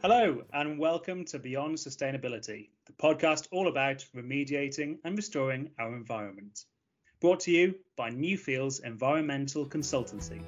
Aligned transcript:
Hello, 0.00 0.44
and 0.52 0.78
welcome 0.78 1.24
to 1.24 1.40
Beyond 1.40 1.74
Sustainability, 1.76 2.68
the 2.86 2.92
podcast 2.92 3.48
all 3.50 3.66
about 3.66 4.04
remediating 4.14 4.98
and 5.02 5.16
restoring 5.16 5.70
our 5.80 5.96
environment. 5.96 6.66
Brought 7.20 7.40
to 7.40 7.50
you 7.50 7.74
by 7.96 8.08
Newfields 8.10 8.84
Environmental 8.84 9.68
Consultancy. 9.68 10.40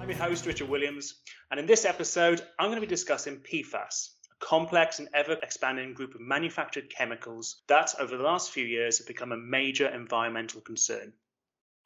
I'm 0.00 0.08
your 0.08 0.16
host, 0.16 0.46
Richard 0.46 0.70
Williams, 0.70 1.16
and 1.50 1.60
in 1.60 1.66
this 1.66 1.84
episode, 1.84 2.40
I'm 2.58 2.70
going 2.70 2.80
to 2.80 2.80
be 2.80 2.86
discussing 2.86 3.36
PFAS, 3.36 4.12
a 4.32 4.44
complex 4.46 4.98
and 4.98 5.10
ever 5.12 5.36
expanding 5.42 5.92
group 5.92 6.14
of 6.14 6.22
manufactured 6.22 6.88
chemicals 6.88 7.60
that, 7.66 7.92
over 8.00 8.16
the 8.16 8.24
last 8.24 8.50
few 8.50 8.64
years, 8.64 8.96
have 8.96 9.08
become 9.08 9.32
a 9.32 9.36
major 9.36 9.88
environmental 9.88 10.62
concern. 10.62 11.12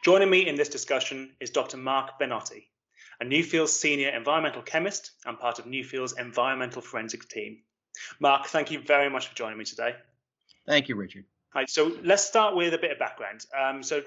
Joining 0.05 0.31
me 0.31 0.47
in 0.47 0.55
this 0.55 0.69
discussion 0.69 1.35
is 1.41 1.51
Dr. 1.51 1.77
Mark 1.77 2.21
Benotti, 2.21 2.67
a 3.21 3.25
Newfields 3.25 3.69
senior 3.69 4.11
environmental 4.11 4.63
chemist 4.63 5.13
and 5.27 5.39
part 5.39 5.59
of 5.59 5.67
Newfields 5.67 6.19
environmental 6.19 6.83
forensic 6.83 7.29
team. 7.29 7.59
Mark, 8.21 8.47
thank 8.47 8.71
you 8.71 8.81
very 8.81 9.09
much 9.09 9.29
for 9.29 9.35
joining 9.35 9.59
me 9.59 9.65
today. 9.65 9.95
Thank 10.67 10.89
you, 10.89 10.97
Richard. 10.97 11.25
Right, 11.55 11.71
so 11.71 11.93
let's 12.03 12.25
start 12.25 12.57
with 12.57 12.75
a 12.75 12.79
bit 12.79 12.91
of 12.91 12.99
background. 12.99 13.47
Um, 13.57 13.83
so, 13.83 14.03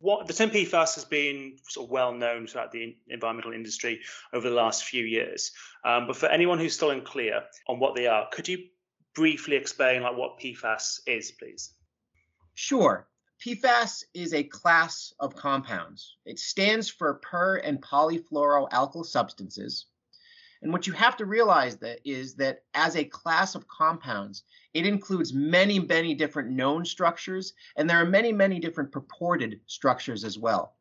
what 0.00 0.26
the 0.26 0.34
term 0.34 0.50
PFAS 0.50 0.96
has 0.96 1.06
been 1.06 1.56
sort 1.66 1.86
of 1.86 1.90
well 1.90 2.12
known 2.12 2.46
throughout 2.46 2.72
the 2.72 2.94
environmental 3.08 3.52
industry 3.54 4.00
over 4.34 4.50
the 4.50 4.54
last 4.54 4.84
few 4.84 5.02
years. 5.02 5.52
Um, 5.82 6.06
but 6.06 6.16
for 6.16 6.26
anyone 6.26 6.58
who's 6.58 6.74
still 6.74 6.90
unclear 6.90 7.44
on 7.68 7.80
what 7.80 7.94
they 7.94 8.06
are, 8.06 8.28
could 8.30 8.48
you 8.48 8.58
briefly 9.14 9.56
explain 9.56 10.02
like 10.02 10.14
what 10.14 10.38
PFAS 10.38 11.00
is, 11.06 11.30
please? 11.30 11.72
Sure. 12.52 13.06
PFAS 13.44 14.04
is 14.14 14.32
a 14.32 14.42
class 14.42 15.12
of 15.20 15.36
compounds. 15.36 16.16
It 16.24 16.38
stands 16.38 16.88
for 16.88 17.16
per 17.16 17.56
and 17.56 17.78
polyfluoroalkyl 17.78 19.04
substances. 19.04 19.84
And 20.62 20.72
what 20.72 20.86
you 20.86 20.94
have 20.94 21.18
to 21.18 21.26
realize 21.26 21.76
that 21.76 22.00
is 22.06 22.36
that 22.36 22.62
as 22.72 22.96
a 22.96 23.04
class 23.04 23.54
of 23.54 23.68
compounds, 23.68 24.44
it 24.72 24.86
includes 24.86 25.34
many, 25.34 25.78
many 25.78 26.14
different 26.14 26.52
known 26.52 26.86
structures, 26.86 27.52
and 27.76 27.88
there 27.88 28.00
are 28.00 28.06
many, 28.06 28.32
many 28.32 28.58
different 28.60 28.90
purported 28.90 29.60
structures 29.66 30.24
as 30.24 30.38
well. 30.38 30.74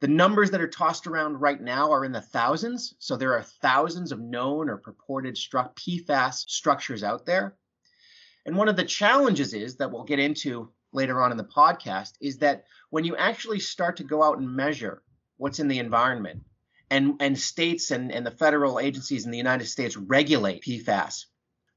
The 0.00 0.08
numbers 0.08 0.50
that 0.50 0.60
are 0.60 0.66
tossed 0.66 1.06
around 1.06 1.40
right 1.40 1.60
now 1.60 1.92
are 1.92 2.04
in 2.04 2.10
the 2.10 2.20
thousands, 2.20 2.96
so 2.98 3.16
there 3.16 3.34
are 3.34 3.44
thousands 3.44 4.10
of 4.10 4.18
known 4.18 4.68
or 4.68 4.78
purported 4.78 5.36
stru- 5.36 5.72
PFAS 5.76 6.50
structures 6.50 7.04
out 7.04 7.26
there. 7.26 7.54
And 8.44 8.56
one 8.56 8.68
of 8.68 8.74
the 8.74 8.82
challenges 8.82 9.54
is 9.54 9.76
that 9.76 9.92
we'll 9.92 10.02
get 10.02 10.18
into 10.18 10.72
later 10.92 11.20
on 11.20 11.30
in 11.30 11.36
the 11.36 11.44
podcast 11.44 12.12
is 12.20 12.38
that 12.38 12.64
when 12.90 13.04
you 13.04 13.16
actually 13.16 13.60
start 13.60 13.96
to 13.96 14.04
go 14.04 14.22
out 14.22 14.38
and 14.38 14.54
measure 14.54 15.02
what's 15.36 15.58
in 15.58 15.68
the 15.68 15.78
environment 15.78 16.44
and, 16.90 17.14
and 17.20 17.38
states 17.38 17.90
and, 17.90 18.12
and 18.12 18.26
the 18.26 18.30
federal 18.30 18.78
agencies 18.78 19.24
in 19.24 19.30
the 19.30 19.38
United 19.38 19.66
States 19.66 19.96
regulate 19.96 20.62
PFAS, 20.62 21.24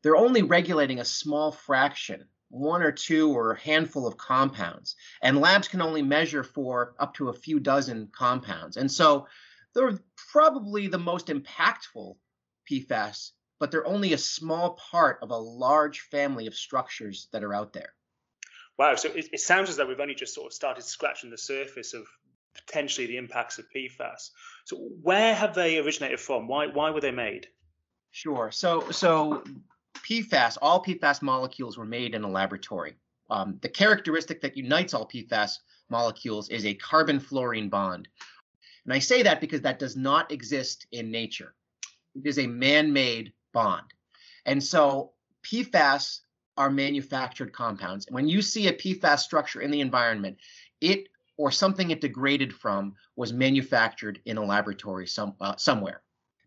they're 0.04 0.18
only 0.18 0.42
regulating 0.42 1.00
a 1.00 1.06
small 1.06 1.52
fraction, 1.52 2.26
one 2.50 2.84
or 2.84 2.92
two 2.92 3.32
or 3.32 3.52
a 3.52 3.60
handful 3.60 4.06
of 4.06 4.18
compounds. 4.18 4.96
And 5.22 5.40
labs 5.40 5.68
can 5.68 5.82
only 5.82 6.02
measure 6.02 6.44
for 6.44 6.96
up 7.00 7.16
to 7.16 7.30
a 7.30 7.34
few 7.34 7.60
dozen 7.60 8.10
compounds. 8.16 8.78
And 8.78 8.92
so 8.92 9.28
they're 9.74 10.00
probably 10.32 10.88
the 10.88 11.00
most 11.00 11.28
impactful 11.28 12.16
PFAS, 12.70 13.32
but 13.60 13.72
they're 13.72 13.88
only 13.88 14.14
a 14.14 14.18
small 14.18 14.72
part 14.92 15.20
of 15.22 15.32
a 15.32 15.38
large 15.38 16.02
family 16.02 16.48
of 16.48 16.56
structures 16.56 17.28
that 17.32 17.44
are 17.44 17.54
out 17.54 17.74
there. 17.74 17.94
Wow. 18.78 18.96
So 18.96 19.10
it, 19.10 19.30
it, 19.32 19.40
sounds 19.40 19.70
as 19.70 19.78
though 19.78 19.86
we've 19.86 20.00
only 20.00 20.16
just 20.16 20.34
sort 20.34 20.48
of 20.48 20.54
started 20.54 20.84
scratching 20.84 21.30
the 21.30 21.38
surface 21.38 21.94
of 21.94 22.06
potentially 22.54 23.08
the 23.08 23.18
impacts 23.18 23.58
of 23.58 23.66
PFAS. 23.76 24.32
So 24.66 24.78
where 25.02 25.34
have 25.34 25.56
they 25.56 25.78
originated 25.78 26.20
from? 26.20 26.48
Why 26.48 26.68
why 26.68 26.90
were 26.90 27.02
they 27.02 27.12
made? 27.12 27.48
Sure. 28.12 28.52
So 28.52 28.92
so 28.92 29.44
PFAS, 30.08 30.58
all 30.62 30.84
PFAS 30.84 31.22
molecules 31.22 31.78
were 31.78 31.86
made 31.86 32.16
in 32.16 32.24
a 32.24 32.30
laboratory. 32.30 32.96
Um, 33.30 33.58
the 33.62 33.70
characteristic 33.70 34.42
that 34.42 34.56
unites 34.56 34.94
all 34.94 35.08
PFAS 35.08 35.58
molecules 35.90 36.50
is 36.50 36.66
a 36.66 36.74
carbon 36.76 37.20
fluorine 37.20 37.70
bond. 37.70 38.08
And 38.86 38.94
I 38.94 39.00
say 39.00 39.24
that 39.24 39.42
because 39.42 39.62
that 39.62 39.80
does 39.80 39.96
not 39.96 40.32
exist 40.32 40.86
in 40.92 41.10
nature. 41.10 41.56
It 42.16 42.28
is 42.28 42.38
a 42.38 42.48
man 42.48 42.94
made 42.94 43.34
bond. 43.52 43.94
And 44.46 44.64
so 44.64 45.14
PFAS 45.44 46.20
are 46.58 46.70
manufactured 46.70 47.54
compounds. 47.54 48.06
When 48.10 48.28
you 48.28 48.42
see 48.42 48.68
a 48.68 48.74
PFAS 48.74 49.20
structure 49.20 49.62
in 49.62 49.72
the 49.72 49.82
environment, 49.82 50.38
it 50.82 51.08
or 51.38 51.52
something 51.52 51.92
it 51.92 52.02
degraded 52.02 52.54
from 52.54 52.94
was 53.16 53.34
manufactured 53.34 54.22
in 54.26 54.38
a 54.38 54.44
laboratory 54.44 55.08
some, 55.08 55.36
uh, 55.42 55.56
somewhere. 55.58 56.02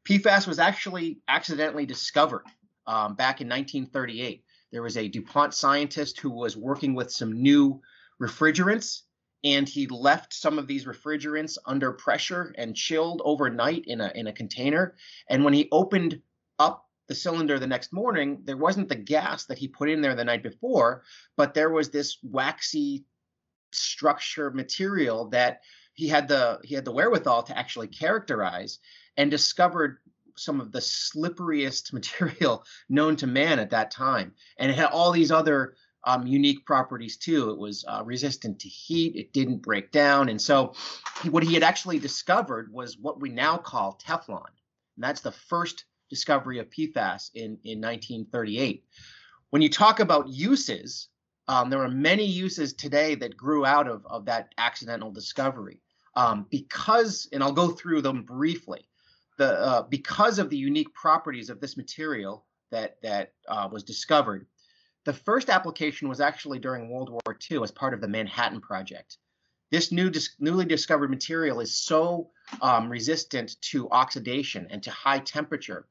PFAS 0.04 0.46
was 0.46 0.58
actually 0.58 1.20
accidentally 1.28 1.84
discovered 1.84 2.44
um, 2.86 3.14
back 3.14 3.40
in 3.40 3.48
1938. 3.48 4.44
There 4.72 4.82
was 4.82 4.96
a 4.96 5.08
DuPont 5.08 5.54
scientist 5.54 6.20
who 6.20 6.30
was 6.30 6.56
working 6.56 6.94
with 6.94 7.10
some 7.10 7.42
new 7.42 7.80
refrigerants, 8.20 9.02
and 9.44 9.68
he 9.68 9.86
left 9.86 10.32
some 10.32 10.58
of 10.58 10.66
these 10.66 10.86
refrigerants 10.86 11.58
under 11.66 11.92
pressure 11.92 12.54
and 12.56 12.74
chilled 12.74 13.20
overnight 13.24 13.84
in 13.86 14.00
a, 14.00 14.10
in 14.14 14.26
a 14.26 14.32
container. 14.32 14.96
And 15.28 15.44
when 15.44 15.52
he 15.52 15.68
opened 15.70 16.22
the 17.08 17.14
cylinder 17.14 17.58
the 17.58 17.66
next 17.66 17.92
morning, 17.92 18.40
there 18.44 18.56
wasn't 18.56 18.88
the 18.88 18.94
gas 18.94 19.46
that 19.46 19.58
he 19.58 19.66
put 19.66 19.88
in 19.88 20.00
there 20.00 20.14
the 20.14 20.24
night 20.24 20.42
before, 20.42 21.02
but 21.36 21.54
there 21.54 21.70
was 21.70 21.90
this 21.90 22.18
waxy 22.22 23.04
structure 23.72 24.50
material 24.50 25.28
that 25.30 25.60
he 25.94 26.06
had 26.08 26.28
the 26.28 26.60
he 26.62 26.74
had 26.74 26.84
the 26.84 26.92
wherewithal 26.92 27.42
to 27.42 27.58
actually 27.58 27.88
characterize 27.88 28.78
and 29.16 29.30
discovered 29.30 29.98
some 30.36 30.60
of 30.60 30.70
the 30.70 30.78
slipperiest 30.78 31.92
material 31.92 32.64
known 32.88 33.16
to 33.16 33.26
man 33.26 33.58
at 33.58 33.70
that 33.70 33.90
time. 33.90 34.32
And 34.58 34.70
it 34.70 34.74
had 34.76 34.86
all 34.86 35.10
these 35.10 35.32
other 35.32 35.74
um, 36.04 36.26
unique 36.26 36.64
properties 36.64 37.16
too. 37.16 37.50
It 37.50 37.58
was 37.58 37.84
uh, 37.88 38.02
resistant 38.04 38.60
to 38.60 38.68
heat. 38.68 39.16
It 39.16 39.32
didn't 39.32 39.62
break 39.62 39.90
down. 39.90 40.28
And 40.28 40.40
so 40.40 40.74
what 41.30 41.42
he 41.42 41.54
had 41.54 41.64
actually 41.64 41.98
discovered 41.98 42.72
was 42.72 42.96
what 42.96 43.20
we 43.20 43.30
now 43.30 43.56
call 43.56 44.00
teflon. 44.02 44.46
And 44.96 45.04
that's 45.04 45.20
the 45.20 45.32
first 45.32 45.84
discovery 46.08 46.58
of 46.58 46.70
PFAS 46.70 47.30
in, 47.34 47.58
in 47.64 47.80
1938. 47.80 48.84
When 49.50 49.62
you 49.62 49.68
talk 49.68 50.00
about 50.00 50.28
uses, 50.28 51.08
um, 51.48 51.70
there 51.70 51.82
are 51.82 51.88
many 51.88 52.24
uses 52.24 52.74
today 52.74 53.14
that 53.16 53.36
grew 53.36 53.64
out 53.64 53.88
of, 53.88 54.04
of 54.06 54.26
that 54.26 54.52
accidental 54.58 55.10
discovery. 55.10 55.80
Um, 56.14 56.46
because, 56.50 57.28
and 57.32 57.42
I'll 57.42 57.52
go 57.52 57.68
through 57.68 58.02
them 58.02 58.22
briefly, 58.22 58.88
the 59.38 59.52
uh, 59.52 59.82
because 59.82 60.38
of 60.38 60.50
the 60.50 60.56
unique 60.56 60.92
properties 60.92 61.48
of 61.48 61.60
this 61.60 61.76
material 61.76 62.44
that 62.70 63.00
that 63.02 63.32
uh, 63.46 63.68
was 63.70 63.84
discovered, 63.84 64.46
the 65.04 65.12
first 65.12 65.48
application 65.48 66.08
was 66.08 66.20
actually 66.20 66.58
during 66.58 66.90
World 66.90 67.08
War 67.08 67.38
II 67.50 67.62
as 67.62 67.70
part 67.70 67.94
of 67.94 68.00
the 68.00 68.08
Manhattan 68.08 68.60
Project. 68.60 69.18
This 69.70 69.92
new 69.92 70.10
dis- 70.10 70.34
newly 70.40 70.64
discovered 70.64 71.10
material 71.10 71.60
is 71.60 71.76
so 71.76 72.30
um, 72.60 72.90
resistant 72.90 73.60
to 73.70 73.88
oxidation 73.90 74.66
and 74.70 74.82
to 74.82 74.90
high 74.90 75.20
temperature 75.20 75.86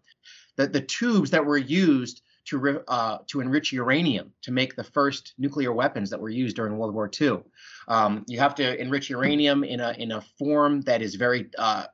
the, 0.57 0.67
the 0.67 0.81
tubes 0.81 1.31
that 1.31 1.45
were 1.45 1.57
used 1.57 2.21
to, 2.45 2.81
uh, 2.87 3.19
to 3.27 3.41
enrich 3.41 3.71
uranium 3.71 4.31
to 4.41 4.51
make 4.51 4.75
the 4.75 4.83
first 4.83 5.33
nuclear 5.37 5.71
weapons 5.71 6.09
that 6.09 6.19
were 6.19 6.29
used 6.29 6.55
during 6.55 6.77
World 6.77 6.93
War 6.93 7.09
II. 7.21 7.43
Um, 7.87 8.25
you 8.27 8.39
have 8.39 8.55
to 8.55 8.81
enrich 8.81 9.09
uranium 9.09 9.63
in 9.63 9.79
a, 9.79 9.91
in 9.97 10.11
a 10.11 10.21
form 10.39 10.81
that 10.81 11.01
is 11.01 11.15
very 11.15 11.49
uh, 11.57 11.85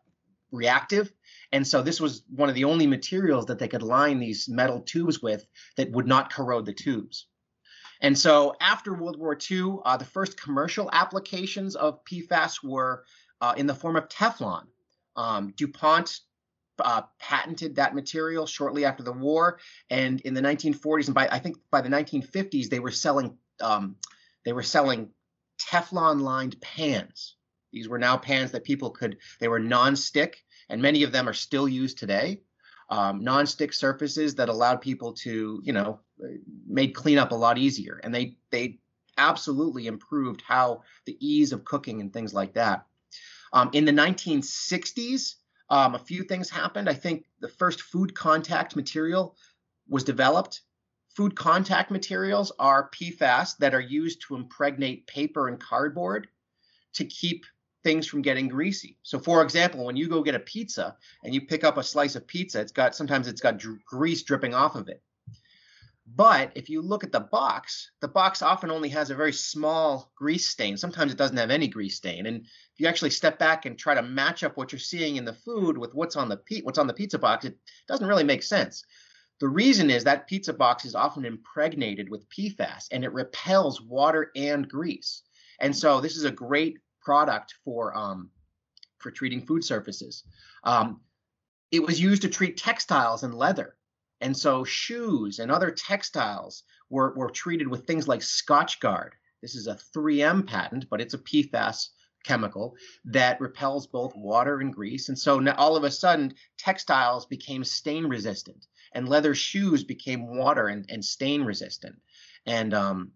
reactive. 0.51 1.11
And 1.51 1.65
so 1.65 1.81
this 1.81 1.99
was 1.99 2.23
one 2.29 2.49
of 2.49 2.55
the 2.55 2.63
only 2.63 2.87
materials 2.87 3.45
that 3.47 3.59
they 3.59 3.67
could 3.67 3.83
line 3.83 4.19
these 4.19 4.47
metal 4.47 4.81
tubes 4.81 5.21
with 5.21 5.45
that 5.77 5.91
would 5.91 6.07
not 6.07 6.31
corrode 6.31 6.65
the 6.65 6.73
tubes. 6.73 7.27
And 8.01 8.17
so 8.17 8.55
after 8.59 8.93
World 8.93 9.17
War 9.17 9.37
II, 9.49 9.77
uh, 9.85 9.97
the 9.97 10.05
first 10.05 10.39
commercial 10.39 10.89
applications 10.91 11.75
of 11.75 12.03
PFAS 12.05 12.63
were 12.63 13.05
uh, 13.41 13.53
in 13.57 13.65
the 13.65 13.75
form 13.75 13.95
of 13.95 14.07
Teflon. 14.09 14.65
Um, 15.15 15.53
DuPont 15.55 16.19
uh, 16.79 17.03
patented 17.19 17.75
that 17.75 17.95
material 17.95 18.45
shortly 18.45 18.85
after 18.85 19.03
the 19.03 19.11
war, 19.11 19.59
and 19.89 20.21
in 20.21 20.33
the 20.33 20.41
1940s 20.41 21.05
and 21.05 21.15
by 21.15 21.27
I 21.27 21.39
think 21.39 21.57
by 21.71 21.81
the 21.81 21.89
1950s 21.89 22.69
they 22.69 22.79
were 22.79 22.91
selling 22.91 23.37
um, 23.61 23.95
they 24.45 24.53
were 24.53 24.63
selling 24.63 25.09
Teflon 25.59 26.21
lined 26.21 26.59
pans. 26.61 27.35
These 27.71 27.87
were 27.87 27.99
now 27.99 28.17
pans 28.17 28.51
that 28.51 28.63
people 28.63 28.91
could 28.91 29.17
they 29.39 29.47
were 29.47 29.59
non-stick, 29.59 30.43
and 30.69 30.81
many 30.81 31.03
of 31.03 31.11
them 31.11 31.27
are 31.27 31.33
still 31.33 31.67
used 31.67 31.97
today. 31.97 32.41
Um, 32.89 33.23
non-stick 33.23 33.73
surfaces 33.73 34.35
that 34.35 34.49
allowed 34.49 34.81
people 34.81 35.13
to 35.13 35.61
you 35.63 35.73
know 35.73 35.99
made 36.67 36.93
cleanup 36.93 37.31
a 37.31 37.35
lot 37.35 37.57
easier, 37.57 37.99
and 38.03 38.13
they 38.13 38.37
they 38.51 38.79
absolutely 39.17 39.87
improved 39.87 40.41
how 40.41 40.81
the 41.05 41.17
ease 41.19 41.51
of 41.51 41.65
cooking 41.65 42.01
and 42.01 42.11
things 42.11 42.33
like 42.33 42.53
that. 42.53 42.85
Um, 43.51 43.69
in 43.73 43.85
the 43.85 43.91
1960s, 43.91 45.35
um, 45.73 45.95
a 45.95 45.99
few 45.99 46.21
things 46.21 46.51
happened. 46.51 46.87
I 46.87 46.93
think 46.93 47.25
the 47.39 47.47
first 47.47 47.81
food 47.81 48.13
contact 48.13 48.75
material 48.75 49.35
was 49.89 50.03
developed. 50.03 50.61
Food 51.15 51.35
contact 51.35 51.89
materials 51.89 52.51
are 52.59 52.91
PFAS 52.91 53.57
that 53.57 53.73
are 53.73 53.81
used 53.81 54.21
to 54.27 54.35
impregnate 54.35 55.07
paper 55.07 55.47
and 55.47 55.59
cardboard 55.59 56.27
to 56.93 57.05
keep 57.05 57.45
things 57.83 58.05
from 58.05 58.21
getting 58.21 58.47
greasy. 58.47 58.99
So 59.01 59.17
for 59.17 59.41
example, 59.41 59.83
when 59.83 59.95
you 59.95 60.07
go 60.07 60.21
get 60.21 60.35
a 60.35 60.39
pizza 60.39 60.95
and 61.23 61.33
you 61.33 61.41
pick 61.41 61.63
up 61.63 61.77
a 61.77 61.83
slice 61.83 62.15
of 62.15 62.27
pizza, 62.27 62.61
it's 62.61 62.71
got 62.71 62.95
sometimes 62.95 63.27
it's 63.27 63.41
got 63.41 63.57
dr- 63.57 63.83
grease 63.83 64.21
dripping 64.21 64.53
off 64.53 64.75
of 64.75 64.89
it. 64.89 65.01
But 66.05 66.51
if 66.55 66.69
you 66.69 66.81
look 66.81 67.03
at 67.03 67.13
the 67.13 67.21
box, 67.21 67.91
the 68.01 68.09
box 68.09 68.41
often 68.41 68.69
only 68.69 68.89
has 68.89 69.09
a 69.09 69.15
very 69.15 69.31
small 69.31 70.11
grease 70.15 70.49
stain. 70.49 70.75
Sometimes 70.75 71.13
it 71.13 71.17
doesn't 71.17 71.37
have 71.37 71.49
any 71.49 71.67
grease 71.67 71.95
stain. 71.95 72.25
And 72.25 72.41
if 72.41 72.79
you 72.79 72.87
actually 72.87 73.11
step 73.11 73.39
back 73.39 73.65
and 73.65 73.77
try 73.77 73.93
to 73.95 74.01
match 74.01 74.43
up 74.43 74.57
what 74.57 74.71
you're 74.71 74.79
seeing 74.79 75.15
in 75.15 75.23
the 75.23 75.33
food 75.33 75.77
with 75.77 75.95
what's 75.95 76.17
on 76.17 76.27
the 76.27 76.37
pe- 76.37 76.61
what's 76.61 76.77
on 76.77 76.87
the 76.87 76.93
pizza 76.93 77.17
box, 77.17 77.45
it 77.45 77.57
doesn't 77.87 78.07
really 78.07 78.25
make 78.25 78.43
sense. 78.43 78.83
The 79.39 79.47
reason 79.47 79.89
is 79.89 80.03
that 80.03 80.27
pizza 80.27 80.53
box 80.53 80.85
is 80.85 80.93
often 80.93 81.25
impregnated 81.25 82.09
with 82.09 82.29
PFAS 82.29 82.87
and 82.91 83.03
it 83.03 83.13
repels 83.13 83.81
water 83.81 84.29
and 84.35 84.67
grease. 84.67 85.23
And 85.59 85.75
so 85.75 86.01
this 86.01 86.17
is 86.17 86.25
a 86.25 86.31
great 86.31 86.79
product 87.01 87.55
for 87.63 87.95
um, 87.97 88.29
for 88.99 89.09
treating 89.09 89.45
food 89.45 89.63
surfaces. 89.63 90.23
Um, 90.63 91.01
it 91.71 91.81
was 91.81 91.99
used 91.99 92.21
to 92.23 92.29
treat 92.29 92.57
textiles 92.57 93.23
and 93.23 93.33
leather. 93.33 93.75
And 94.21 94.35
so 94.35 94.63
shoes 94.63 95.39
and 95.39 95.51
other 95.51 95.71
textiles 95.71 96.63
were, 96.89 97.13
were 97.15 97.29
treated 97.29 97.67
with 97.67 97.85
things 97.85 98.07
like 98.07 98.21
Scotchgard. 98.21 99.11
This 99.41 99.55
is 99.55 99.67
a 99.67 99.79
3M 99.95 100.47
patent, 100.47 100.89
but 100.89 101.01
it's 101.01 101.13
a 101.13 101.19
PFAS 101.19 101.89
chemical 102.23 102.75
that 103.05 103.41
repels 103.41 103.87
both 103.87 104.15
water 104.15 104.59
and 104.59 104.73
grease. 104.73 105.09
And 105.09 105.19
so 105.19 105.39
now 105.39 105.55
all 105.55 105.75
of 105.75 105.83
a 105.83 105.91
sudden, 105.91 106.33
textiles 106.57 107.25
became 107.25 107.63
stain 107.63 108.05
resistant 108.05 108.65
and 108.93 109.09
leather 109.09 109.35
shoes 109.35 109.83
became 109.83 110.37
water 110.37 110.67
and, 110.67 110.85
and 110.89 111.03
stain 111.03 111.43
resistant. 111.43 111.95
And 112.45 112.73
um, 112.73 113.11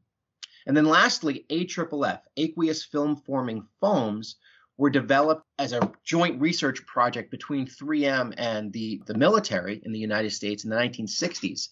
and 0.66 0.76
then 0.76 0.86
lastly, 0.86 1.46
AFFF, 1.50 2.20
aqueous 2.36 2.84
film 2.84 3.16
forming 3.16 3.66
foams, 3.80 4.36
were 4.78 4.90
developed 4.90 5.44
as 5.58 5.74
a 5.74 5.92
joint 6.04 6.40
research 6.40 6.86
project 6.86 7.32
between 7.32 7.66
3M 7.66 8.34
and 8.38 8.72
the, 8.72 9.02
the 9.08 9.18
military 9.18 9.82
in 9.84 9.92
the 9.92 10.00
United 10.00 10.32
States 10.32 10.64
in 10.64 10.70
the 10.70 10.76
1960s. 10.76 11.70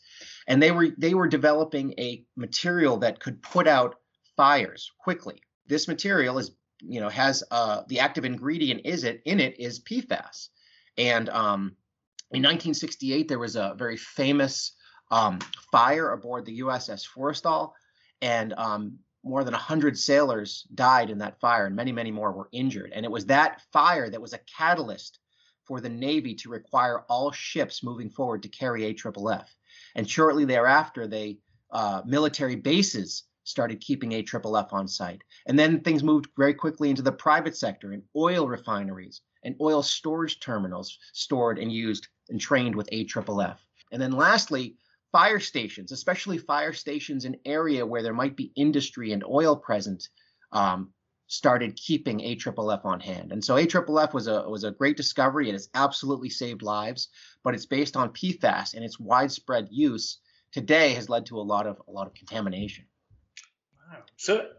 And 0.48 0.62
they 0.62 0.72
were 0.72 0.90
they 0.98 1.14
were 1.14 1.28
developing 1.28 1.94
a 2.00 2.24
material 2.36 2.98
that 2.98 3.20
could 3.20 3.42
put 3.42 3.68
out 3.68 3.96
fires 4.36 4.92
quickly. 5.00 5.42
This 5.68 5.88
material 5.88 6.38
is 6.40 6.52
you 6.82 7.00
know 7.00 7.10
has 7.10 7.44
uh, 7.52 7.84
the 7.88 8.00
active 8.00 8.26
ingredient 8.26 8.82
is 8.86 9.04
it 9.04 9.22
in 9.26 9.40
it 9.40 9.60
is 9.60 9.84
PFAS. 9.84 10.50
And 10.98 11.30
um, 11.30 11.76
in 12.32 12.42
1968 12.42 13.28
there 13.28 13.40
was 13.40 13.56
a 13.56 13.76
very 13.78 13.98
famous 13.98 14.74
um, 15.12 15.40
fire 15.72 16.12
aboard 16.12 16.46
the 16.46 16.60
USS 16.62 17.08
Forrestal 17.08 17.72
and 18.22 18.54
um, 18.54 19.00
more 19.26 19.44
than 19.44 19.54
100 19.54 19.98
sailors 19.98 20.66
died 20.76 21.10
in 21.10 21.18
that 21.18 21.40
fire 21.40 21.66
and 21.66 21.76
many 21.76 21.92
many 21.92 22.12
more 22.12 22.32
were 22.32 22.48
injured. 22.52 22.92
And 22.94 23.04
it 23.04 23.12
was 23.12 23.26
that 23.26 23.62
fire 23.74 24.10
that 24.10 24.22
was 24.22 24.34
a 24.34 24.40
catalyst 24.58 25.20
for 25.66 25.82
the 25.82 25.90
navy 25.90 26.36
to 26.36 26.50
require 26.50 27.02
all 27.10 27.32
ships 27.32 27.84
moving 27.84 28.10
forward 28.10 28.44
to 28.44 28.50
carry 28.50 28.84
AFFF 28.86 29.50
and 29.96 30.10
shortly 30.10 30.46
thereafter 30.46 31.08
they 31.08 31.40
uh, 31.72 32.02
military 32.06 32.56
bases 32.56 33.24
started 33.44 33.82
keeping 33.82 34.12
AFFF 34.14 34.72
on 34.72 34.88
site. 34.88 35.24
And 35.48 35.58
then 35.58 35.82
things 35.82 36.04
moved 36.04 36.28
very 36.38 36.54
quickly 36.54 36.90
into 36.90 37.02
the 37.02 37.12
private 37.12 37.58
sector 37.58 37.92
and 37.92 38.04
oil 38.16 38.48
refineries 38.48 39.22
and 39.44 39.56
oil 39.60 39.82
storage 39.82 40.40
terminals 40.40 40.98
stored 41.14 41.58
and 41.58 41.72
used 41.72 42.08
and 42.30 42.40
trained 42.40 42.76
with 42.76 42.90
AFFF 42.92 43.58
and 43.92 44.02
then 44.02 44.12
lastly 44.12 44.76
fire 45.16 45.40
stations, 45.40 45.94
especially 45.94 46.38
fire 46.38 46.74
stations 46.74 47.24
in 47.24 47.38
area 47.46 47.86
where 47.86 48.04
there 48.04 48.14
might 48.14 48.36
be 48.36 48.52
industry 48.58 49.14
and 49.14 49.24
oil 49.24 49.56
present, 49.56 50.10
um, 50.52 50.90
started 51.28 51.78
keeping 51.78 52.20
AFFF 52.20 52.84
on 52.84 53.00
hand. 53.00 53.32
And 53.32 53.42
so 53.42 53.56
AFFF 53.56 54.14
was 54.14 54.28
a 54.28 54.50
was 54.50 54.66
a 54.66 54.72
great 54.72 54.98
discovery. 54.98 55.48
It 55.48 55.54
has 55.54 55.70
absolutely 55.74 56.30
saved 56.30 56.62
lives, 56.62 57.08
but 57.46 57.54
it's 57.54 57.66
based 57.66 57.96
on 57.96 58.10
PFAS 58.10 58.74
and 58.74 58.84
its 58.84 59.00
widespread 59.00 59.70
use 59.72 60.18
today 60.52 60.94
has 60.96 61.08
led 61.08 61.28
to 61.28 61.40
a 61.40 61.48
lot 61.54 61.66
of 61.66 61.82
a 61.88 61.92
lot 61.94 62.08
of 62.08 62.14
contamination. 62.14 62.84
Wow. 63.90 64.00
So 64.18 64.50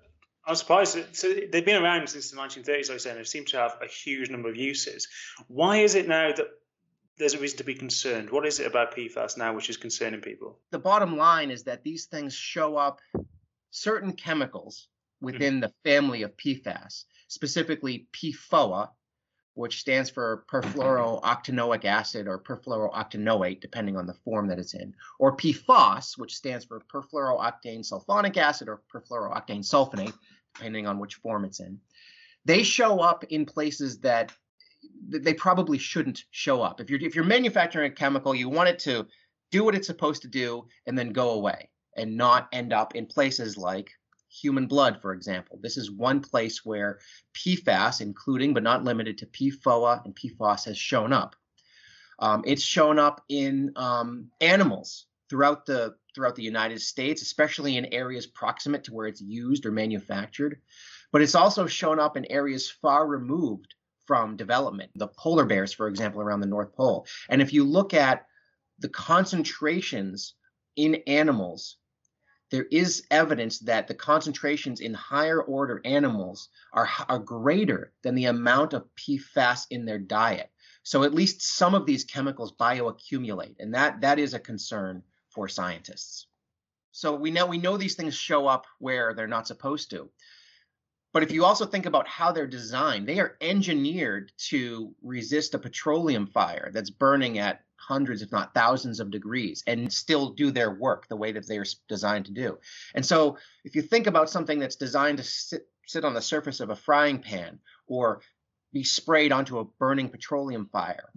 I'm 0.47 0.55
surprised. 0.55 0.97
So 1.13 1.35
they've 1.53 1.67
been 1.67 1.83
around 1.83 2.09
since 2.09 2.31
the 2.31 2.39
1930s, 2.39 2.89
like 2.89 2.95
I 2.95 2.97
said, 2.97 3.11
and 3.11 3.21
they 3.21 3.25
seem 3.25 3.45
to 3.45 3.59
have 3.59 3.77
a 3.83 3.89
huge 3.89 4.31
number 4.31 4.49
of 4.49 4.57
uses. 4.57 5.07
Why 5.49 5.81
is 5.81 5.95
it 5.95 6.09
now 6.09 6.33
that 6.33 6.47
there's 7.19 7.35
a 7.35 7.39
reason 7.39 7.59
to 7.59 7.65
be 7.65 7.75
concerned. 7.75 8.31
What 8.31 8.47
is 8.47 8.61
it 8.61 8.67
about 8.67 8.95
PFAS 8.95 9.37
now 9.37 9.55
which 9.55 9.71
is 9.71 9.77
concerning 9.77 10.21
people? 10.21 10.59
The 10.71 10.79
bottom 10.79 11.17
line 11.17 11.51
is 11.51 11.65
that 11.65 11.83
these 11.83 12.07
things 12.07 12.35
show 12.35 12.77
up 12.77 13.01
certain 13.71 14.13
chemicals 14.13 14.89
within 15.21 15.55
mm-hmm. 15.55 15.61
the 15.61 15.73
family 15.85 16.23
of 16.23 16.37
PFAS, 16.37 17.05
specifically 17.29 18.09
PFOA, 18.13 18.91
which 19.55 19.81
stands 19.81 20.11
for 20.11 20.45
perfluorooctanoic 20.53 21.87
acid 21.87 22.29
or 22.29 22.39
perfluorooctanoate, 22.39 23.61
depending 23.61 23.97
on 23.97 24.07
the 24.07 24.13
form 24.13 24.49
that 24.49 24.59
it's 24.59 24.75
in, 24.75 24.95
or 25.19 25.35
PFOS, 25.35 26.19
which 26.19 26.37
stands 26.37 26.67
for 26.67 26.83
perfluorooctane 26.93 27.81
sulfonic 27.81 28.37
acid 28.37 28.69
or 28.69 28.83
perfluorooctane 28.95 29.65
sulfonate, 29.65 30.13
depending 30.55 30.87
on 30.87 30.99
which 30.99 31.15
form 31.15 31.47
it's 31.47 31.61
in. 31.61 31.81
They 32.45 32.63
show 32.63 33.01
up 33.01 33.25
in 33.25 33.47
places 33.47 34.01
that 34.01 34.33
they 35.09 35.35
probably 35.35 35.79
shouldn't 35.79 36.25
show 36.31 36.63
up. 36.63 36.81
If 36.81 36.91
you're 36.91 37.01
if 37.01 37.15
you're 37.15 37.25
manufacturing 37.25 37.91
a 37.91 37.95
chemical, 37.95 38.35
you 38.35 38.49
want 38.49 38.69
it 38.69 38.79
to 38.81 39.07
do 39.51 39.65
what 39.65 39.75
it's 39.75 39.87
supposed 39.87 40.23
to 40.23 40.29
do 40.29 40.67
and 40.87 40.99
then 40.99 41.13
go 41.13 41.31
away 41.31 41.71
and 41.97 42.17
not 42.17 42.49
end 42.53 42.73
up 42.73 42.95
in 42.95 43.07
places 43.07 43.57
like 43.57 43.91
human 44.29 44.67
blood, 44.67 45.01
for 45.01 45.13
example. 45.13 45.59
This 45.63 45.77
is 45.77 45.91
one 45.91 46.21
place 46.21 46.65
where 46.65 46.99
PFAS, 47.35 48.01
including 48.01 48.55
but 48.55 48.63
not 48.63 48.85
limited 48.85 49.19
to 49.19 49.27
PFOA 49.27 50.05
and 50.05 50.15
PFOS, 50.15 50.65
has 50.67 50.77
shown 50.77 51.13
up. 51.13 51.37
Um, 52.19 52.43
it's 52.47 52.63
shown 52.63 52.99
up 52.99 53.23
in 53.29 53.73
um, 53.77 54.31
animals 54.41 55.07
throughout 55.29 55.67
the 55.67 55.95
throughout 56.15 56.35
the 56.35 56.43
United 56.43 56.81
States, 56.81 57.21
especially 57.21 57.77
in 57.77 57.93
areas 57.93 58.27
proximate 58.27 58.85
to 58.85 58.95
where 58.95 59.07
it's 59.07 59.21
used 59.21 59.67
or 59.67 59.71
manufactured. 59.71 60.61
But 61.13 61.21
it's 61.21 61.35
also 61.35 61.67
shown 61.67 62.01
up 62.01 62.17
in 62.17 62.31
areas 62.31 62.71
far 62.71 63.07
removed 63.07 63.75
from 64.07 64.37
development. 64.37 64.91
The 64.95 65.09
polar 65.09 65.45
bears, 65.45 65.73
for 65.73 65.89
example, 65.89 66.21
around 66.21 66.41
the 66.41 66.47
North 66.47 66.75
Pole. 66.75 67.07
And 67.29 67.43
if 67.43 67.53
you 67.53 67.65
look 67.65 67.95
at 67.95 68.27
the 68.79 68.89
concentrations 68.89 70.35
in 70.77 70.97
animals, 71.07 71.79
there 72.51 72.67
is 72.71 73.05
evidence 73.11 73.59
that 73.61 73.89
the 73.89 73.95
concentrations 73.95 74.81
in 74.81 74.95
higher 74.95 75.43
order 75.43 75.81
animals 75.85 76.49
are, 76.73 76.89
are 77.09 77.19
greater 77.19 77.93
than 78.03 78.15
the 78.15 78.27
amount 78.27 78.73
of 78.73 78.89
PFAS 78.97 79.67
in 79.71 79.85
their 79.85 79.99
diet. 79.99 80.51
So 80.85 81.03
at 81.03 81.15
least 81.15 81.43
some 81.43 81.75
of 81.75 81.87
these 81.87 82.05
chemicals 82.05 82.53
bioaccumulate, 82.53 83.57
and 83.59 83.75
that 83.75 84.03
that 84.03 84.21
is 84.21 84.35
a 84.35 84.39
concern 84.39 85.03
for 85.31 85.49
scientists. 85.49 86.29
So 86.93 87.17
we 87.17 87.33
know 87.33 87.47
we 87.47 87.59
know 87.59 87.77
these 87.77 87.97
things 87.97 88.15
show 88.15 88.47
up 88.47 88.67
where 88.79 89.13
they're 89.13 89.27
not 89.27 89.49
supposed 89.49 89.91
to. 89.91 90.09
But 91.17 91.23
if 91.23 91.33
you 91.33 91.47
also 91.47 91.65
think 91.65 91.87
about 91.87 92.07
how 92.07 92.31
they're 92.31 92.47
designed, 92.47 93.09
they 93.09 93.21
are 93.21 93.39
engineered 93.41 94.33
to 94.51 94.95
resist 95.01 95.55
a 95.55 95.59
petroleum 95.59 96.27
fire 96.27 96.71
that's 96.75 96.91
burning 96.91 97.39
at 97.39 97.63
hundreds, 97.77 98.21
if 98.21 98.31
not 98.33 98.53
thousands 98.53 99.01
of 99.01 99.11
degrees 99.11 99.65
and 99.67 99.91
still 99.91 100.35
do 100.35 100.51
their 100.51 100.71
work 100.71 101.09
the 101.09 101.17
way 101.17 101.33
that 101.33 101.49
they're 101.49 101.65
designed 101.89 102.27
to 102.27 102.33
do. 102.33 102.59
And 102.95 103.07
so 103.07 103.39
if 103.65 103.75
you 103.75 103.81
think 103.81 104.07
about 104.07 104.29
something 104.29 104.59
that's 104.59 104.77
designed 104.77 105.17
to 105.17 105.25
sit, 105.25 105.67
sit 105.87 106.05
on 106.05 106.13
the 106.13 106.21
surface 106.21 106.61
of 106.61 106.69
a 106.69 106.77
frying 106.77 107.21
pan 107.21 107.61
or 107.87 108.21
be 108.75 108.85
sprayed 108.85 109.33
onto 109.33 109.59
a 109.59 109.65
burning 109.65 110.11
petroleum 110.11 110.69
fire, 110.71 111.09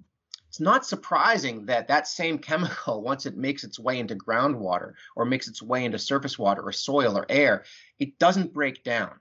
it's 0.47 0.61
not 0.61 0.85
surprising 0.85 1.65
that 1.65 1.89
that 1.89 2.07
same 2.07 2.39
chemical, 2.49 3.01
once 3.01 3.25
it 3.25 3.35
makes 3.35 3.65
its 3.65 3.77
way 3.77 3.99
into 3.99 4.15
groundwater 4.15 4.93
or 5.17 5.25
makes 5.25 5.49
its 5.49 5.61
way 5.61 5.83
into 5.83 5.99
surface 5.99 6.39
water 6.39 6.61
or 6.61 6.71
soil 6.71 7.17
or 7.17 7.25
air, 7.27 7.65
it 7.99 8.17
doesn't 8.17 8.53
break 8.53 8.85
down 8.85 9.19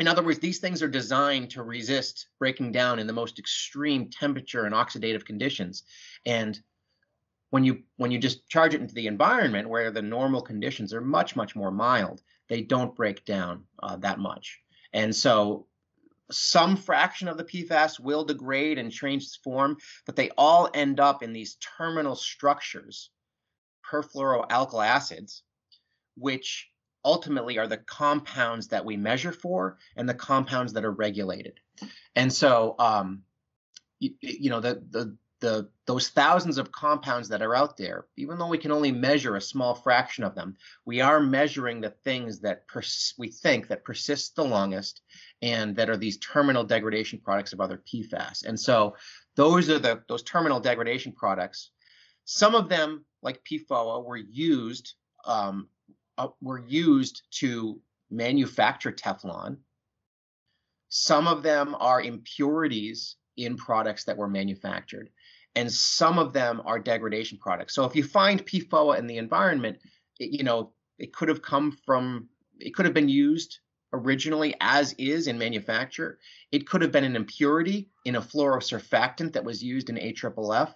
in 0.00 0.08
other 0.08 0.22
words, 0.22 0.38
these 0.38 0.60
things 0.60 0.82
are 0.82 0.88
designed 0.88 1.50
to 1.50 1.62
resist 1.62 2.28
breaking 2.38 2.72
down 2.72 2.98
in 2.98 3.06
the 3.06 3.12
most 3.12 3.38
extreme 3.38 4.08
temperature 4.08 4.64
and 4.64 4.74
oxidative 4.74 5.26
conditions. 5.26 5.82
And 6.24 6.58
when 7.50 7.64
you 7.64 7.82
when 7.96 8.10
you 8.10 8.18
just 8.18 8.48
charge 8.48 8.74
it 8.74 8.80
into 8.80 8.94
the 8.94 9.08
environment 9.08 9.68
where 9.68 9.90
the 9.90 10.00
normal 10.00 10.40
conditions 10.40 10.94
are 10.94 11.02
much 11.02 11.36
much 11.36 11.54
more 11.54 11.70
mild, 11.70 12.22
they 12.48 12.62
don't 12.62 12.96
break 12.96 13.26
down 13.26 13.64
uh, 13.82 13.96
that 13.96 14.18
much. 14.18 14.60
And 14.94 15.14
so 15.14 15.66
some 16.30 16.76
fraction 16.76 17.28
of 17.28 17.36
the 17.36 17.44
PFAS 17.44 18.00
will 18.00 18.24
degrade 18.24 18.78
and 18.78 18.90
change 18.90 19.24
its 19.24 19.36
form, 19.36 19.76
but 20.06 20.16
they 20.16 20.30
all 20.38 20.70
end 20.72 20.98
up 20.98 21.22
in 21.22 21.34
these 21.34 21.56
terminal 21.76 22.14
structures, 22.14 23.10
perfluoroalkyl 23.84 24.86
acids, 24.86 25.42
which 26.16 26.69
ultimately 27.04 27.58
are 27.58 27.66
the 27.66 27.76
compounds 27.76 28.68
that 28.68 28.84
we 28.84 28.96
measure 28.96 29.32
for 29.32 29.78
and 29.96 30.08
the 30.08 30.14
compounds 30.14 30.72
that 30.72 30.84
are 30.84 30.92
regulated. 30.92 31.60
And 32.14 32.32
so, 32.32 32.74
um, 32.78 33.22
you, 33.98 34.14
you 34.20 34.50
know, 34.50 34.60
the, 34.60 34.82
the, 34.90 35.16
the, 35.40 35.68
those 35.86 36.08
thousands 36.08 36.58
of 36.58 36.70
compounds 36.70 37.28
that 37.30 37.42
are 37.42 37.54
out 37.54 37.76
there, 37.76 38.06
even 38.16 38.38
though 38.38 38.48
we 38.48 38.58
can 38.58 38.70
only 38.70 38.92
measure 38.92 39.36
a 39.36 39.40
small 39.40 39.74
fraction 39.74 40.22
of 40.22 40.34
them, 40.34 40.56
we 40.84 41.00
are 41.00 41.20
measuring 41.20 41.80
the 41.80 41.90
things 41.90 42.40
that 42.40 42.68
pers- 42.68 43.14
we 43.18 43.28
think 43.28 43.68
that 43.68 43.84
persist 43.84 44.36
the 44.36 44.44
longest 44.44 45.00
and 45.40 45.74
that 45.76 45.88
are 45.88 45.96
these 45.96 46.18
terminal 46.18 46.64
degradation 46.64 47.18
products 47.18 47.52
of 47.52 47.60
other 47.60 47.82
PFAS. 47.90 48.44
And 48.44 48.58
so 48.58 48.96
those 49.36 49.70
are 49.70 49.78
the 49.78 50.02
those 50.08 50.22
terminal 50.22 50.60
degradation 50.60 51.12
products. 51.12 51.70
Some 52.26 52.54
of 52.54 52.68
them, 52.68 53.04
like 53.22 53.42
PFOA, 53.44 54.04
were 54.04 54.18
used 54.18 54.94
um, 55.24 55.68
uh, 56.20 56.28
were 56.42 56.62
used 56.66 57.22
to 57.30 57.80
manufacture 58.10 58.92
Teflon. 58.92 59.56
Some 60.90 61.26
of 61.26 61.42
them 61.42 61.74
are 61.78 62.02
impurities 62.02 63.16
in 63.38 63.56
products 63.56 64.04
that 64.04 64.18
were 64.18 64.28
manufactured, 64.28 65.08
and 65.54 65.72
some 65.72 66.18
of 66.18 66.34
them 66.34 66.60
are 66.66 66.78
degradation 66.78 67.38
products. 67.38 67.74
So 67.74 67.86
if 67.86 67.96
you 67.96 68.04
find 68.04 68.44
PFOA 68.44 68.98
in 68.98 69.06
the 69.06 69.16
environment, 69.16 69.78
it, 70.18 70.30
you 70.30 70.44
know 70.44 70.72
it 70.98 71.14
could 71.14 71.28
have 71.30 71.40
come 71.40 71.72
from 71.86 72.28
it 72.58 72.74
could 72.74 72.84
have 72.84 72.94
been 72.94 73.08
used 73.08 73.60
originally 73.94 74.54
as 74.60 74.92
is 74.98 75.26
in 75.26 75.38
manufacture. 75.38 76.18
It 76.52 76.66
could 76.66 76.82
have 76.82 76.92
been 76.92 77.04
an 77.04 77.16
impurity 77.16 77.88
in 78.04 78.16
a 78.16 78.20
fluorosurfactant 78.20 79.32
that 79.32 79.44
was 79.44 79.64
used 79.64 79.88
in 79.88 79.96
AFFF, 79.96 80.74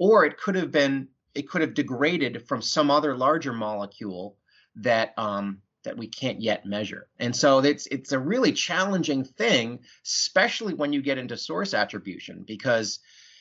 or 0.00 0.24
it 0.24 0.36
could 0.36 0.56
have 0.56 0.72
been 0.72 1.08
it 1.36 1.48
could 1.48 1.60
have 1.60 1.74
degraded 1.74 2.48
from 2.48 2.60
some 2.60 2.90
other 2.90 3.16
larger 3.16 3.52
molecule 3.52 4.36
that 4.76 5.14
um, 5.16 5.62
that 5.84 5.96
we 5.96 6.08
can't 6.08 6.40
yet 6.40 6.66
measure. 6.66 7.06
And 7.18 7.34
so 7.34 7.58
it's 7.58 7.86
it's 7.86 8.12
a 8.12 8.18
really 8.18 8.52
challenging 8.52 9.24
thing, 9.24 9.80
especially 10.04 10.74
when 10.74 10.92
you 10.92 11.02
get 11.02 11.18
into 11.18 11.36
source 11.36 11.74
attribution, 11.74 12.44
because 12.46 12.98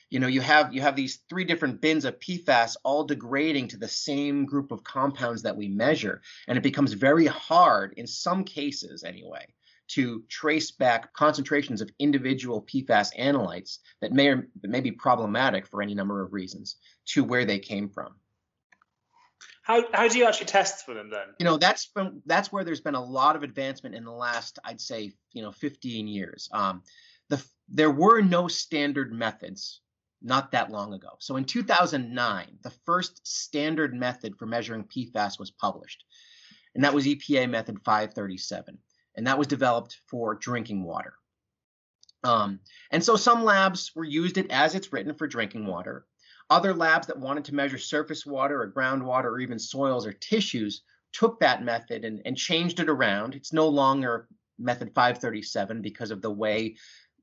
you 0.10 0.20
know 0.20 0.28
you 0.28 0.42
have 0.42 0.74
you 0.74 0.82
have 0.82 0.96
these 0.96 1.22
three 1.30 1.46
different 1.46 1.82
bins 1.82 2.06
of 2.06 2.20
PFAS 2.20 2.76
all 2.84 3.06
degrading 3.06 3.70
to 3.70 3.78
the 3.78 3.88
same 3.88 4.46
group 4.46 4.72
of 4.72 4.84
compounds 4.84 5.44
that 5.44 5.58
we 5.58 5.68
measure, 5.68 6.22
and 6.48 6.58
it 6.58 6.62
becomes 6.62 6.94
very 6.94 7.26
hard 7.26 7.94
in 7.98 8.08
some 8.08 8.44
cases 8.44 9.04
anyway 9.04 9.46
to 9.90 10.24
trace 10.30 10.72
back 10.72 11.14
concentrations 11.14 11.82
of 11.82 11.92
individual 12.00 12.62
PFAS 12.64 13.18
analytes 13.20 13.80
that 14.02 14.14
may 14.14 14.30
or 14.30 14.48
that 14.62 14.72
may 14.72 14.82
be 14.82 14.92
problematic 14.92 15.68
for 15.68 15.82
any 15.82 15.94
number 15.94 16.22
of 16.22 16.34
reasons 16.34 16.78
to 17.06 17.24
where 17.24 17.46
they 17.46 17.60
came 17.60 17.90
from. 17.90 18.16
How 19.64 19.86
how 19.94 20.08
do 20.10 20.18
you 20.18 20.26
actually 20.26 20.48
test 20.48 20.86
for 20.86 20.94
them 20.94 21.10
then? 21.10 21.28
You 21.40 21.46
know, 21.46 21.58
that's 21.58 21.88
been 21.88 22.22
that's 22.26 22.52
where 22.52 22.66
there's 22.66 22.82
been 22.82 22.96
a 22.96 23.04
lot 23.04 23.36
of 23.36 23.44
advancement 23.44 23.96
in 23.96 24.04
the 24.04 24.12
last, 24.12 24.60
I'd 24.64 24.82
say, 24.82 25.14
you 25.32 25.42
know, 25.42 25.52
15 25.52 26.08
years. 26.08 26.50
Um, 26.52 26.84
the 27.30 27.44
there 27.70 27.92
were 27.92 28.22
no 28.22 28.50
standard 28.50 29.14
methods 29.14 29.80
not 30.22 30.52
that 30.52 30.70
long 30.70 30.94
ago. 30.94 31.10
So 31.20 31.38
in 31.38 31.46
2009, 31.46 32.60
the 32.62 32.74
first 32.86 33.26
standard 33.26 33.94
method 33.94 34.38
for 34.38 34.46
measuring 34.46 34.84
PFAS 34.84 35.40
was 35.40 35.52
published, 35.52 36.04
and 36.76 36.84
that 36.84 36.94
was 36.94 37.06
EPA 37.06 37.50
method 37.50 37.80
537, 37.86 38.78
and 39.16 39.28
that 39.28 39.38
was 39.38 39.48
developed 39.48 39.98
for 40.08 40.36
drinking 40.36 40.84
water. 40.84 41.14
Um, 42.26 42.60
and 42.92 43.04
so 43.04 43.16
some 43.16 43.44
labs 43.44 43.92
were 43.96 44.06
used 44.06 44.38
it 44.38 44.52
as 44.52 44.76
it's 44.76 44.92
written 44.92 45.14
for 45.14 45.28
drinking 45.28 45.66
water. 45.66 46.06
Other 46.50 46.74
labs 46.74 47.08
that 47.08 47.20
wanted 47.20 47.46
to 47.46 47.56
measure 47.56 47.78
surface 47.78 48.26
water 48.26 48.62
or 48.62 48.72
groundwater 48.72 49.26
or 49.26 49.40
even 49.40 49.60
soils 49.60 50.06
or 50.06 50.14
tissues 50.14 50.82
took 51.12 51.40
that 51.40 51.64
method 51.64 52.06
and, 52.06 52.22
and 52.26 52.36
changed 52.36 52.80
it 52.80 52.90
around. 52.90 53.36
It's 53.36 53.54
no 53.54 53.68
longer 53.68 54.28
method 54.60 54.94
537 54.94 55.82
because 55.82 56.12
of 56.12 56.22
the 56.22 56.32
way 56.32 56.76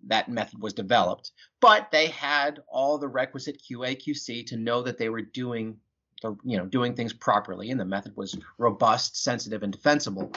that 0.06 0.28
method 0.28 0.62
was 0.62 0.72
developed, 0.72 1.32
but 1.60 1.90
they 1.90 2.06
had 2.06 2.62
all 2.68 2.96
the 2.96 3.08
requisite 3.08 3.60
QA 3.62 3.96
QC 3.96 4.46
to 4.46 4.56
know 4.56 4.82
that 4.82 4.96
they 4.96 5.10
were 5.10 5.22
doing 5.22 5.76
the 6.22 6.36
you 6.44 6.56
know 6.56 6.66
doing 6.66 6.94
things 6.94 7.12
properly 7.12 7.70
and 7.70 7.80
the 7.80 7.84
method 7.84 8.16
was 8.16 8.38
robust, 8.58 9.22
sensitive, 9.22 9.62
and 9.62 9.72
defensible. 9.72 10.32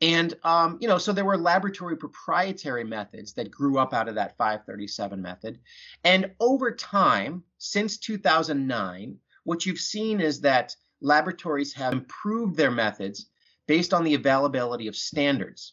And 0.00 0.34
um, 0.44 0.78
you 0.80 0.88
know, 0.88 0.98
so 0.98 1.12
there 1.12 1.24
were 1.24 1.38
laboratory 1.38 1.96
proprietary 1.96 2.84
methods 2.84 3.32
that 3.34 3.50
grew 3.50 3.78
up 3.78 3.94
out 3.94 4.08
of 4.08 4.16
that 4.16 4.36
537 4.36 5.22
method. 5.22 5.58
And 6.04 6.32
over 6.38 6.70
time, 6.70 7.44
since 7.58 7.96
2009, 7.98 9.18
what 9.44 9.64
you've 9.64 9.78
seen 9.78 10.20
is 10.20 10.40
that 10.42 10.76
laboratories 11.00 11.72
have 11.74 11.92
improved 11.92 12.56
their 12.56 12.70
methods 12.70 13.30
based 13.66 13.94
on 13.94 14.04
the 14.04 14.14
availability 14.14 14.86
of 14.86 14.96
standards. 14.96 15.72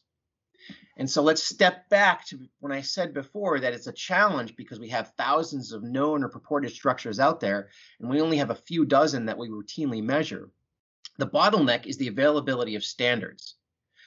And 0.96 1.10
so 1.10 1.24
let's 1.24 1.44
step 1.44 1.90
back 1.90 2.26
to 2.28 2.40
when 2.60 2.72
I 2.72 2.82
said 2.82 3.14
before 3.14 3.60
that 3.60 3.74
it's 3.74 3.88
a 3.88 3.94
challenge 3.94 4.56
because 4.56 4.80
we 4.80 4.90
have 4.90 5.14
thousands 5.18 5.72
of 5.72 5.84
known 5.84 6.24
or 6.24 6.30
purported 6.30 6.72
structures 6.72 7.20
out 7.20 7.40
there, 7.40 7.70
and 8.00 8.10
we 8.10 8.22
only 8.22 8.38
have 8.38 8.52
a 8.52 8.56
few 8.56 8.86
dozen 8.86 9.26
that 9.26 9.38
we 9.38 9.50
routinely 9.50 10.04
measure. 10.04 10.52
The 11.18 11.28
bottleneck 11.28 11.88
is 11.88 11.98
the 11.98 12.08
availability 12.08 12.76
of 12.76 12.84
standards. 12.84 13.56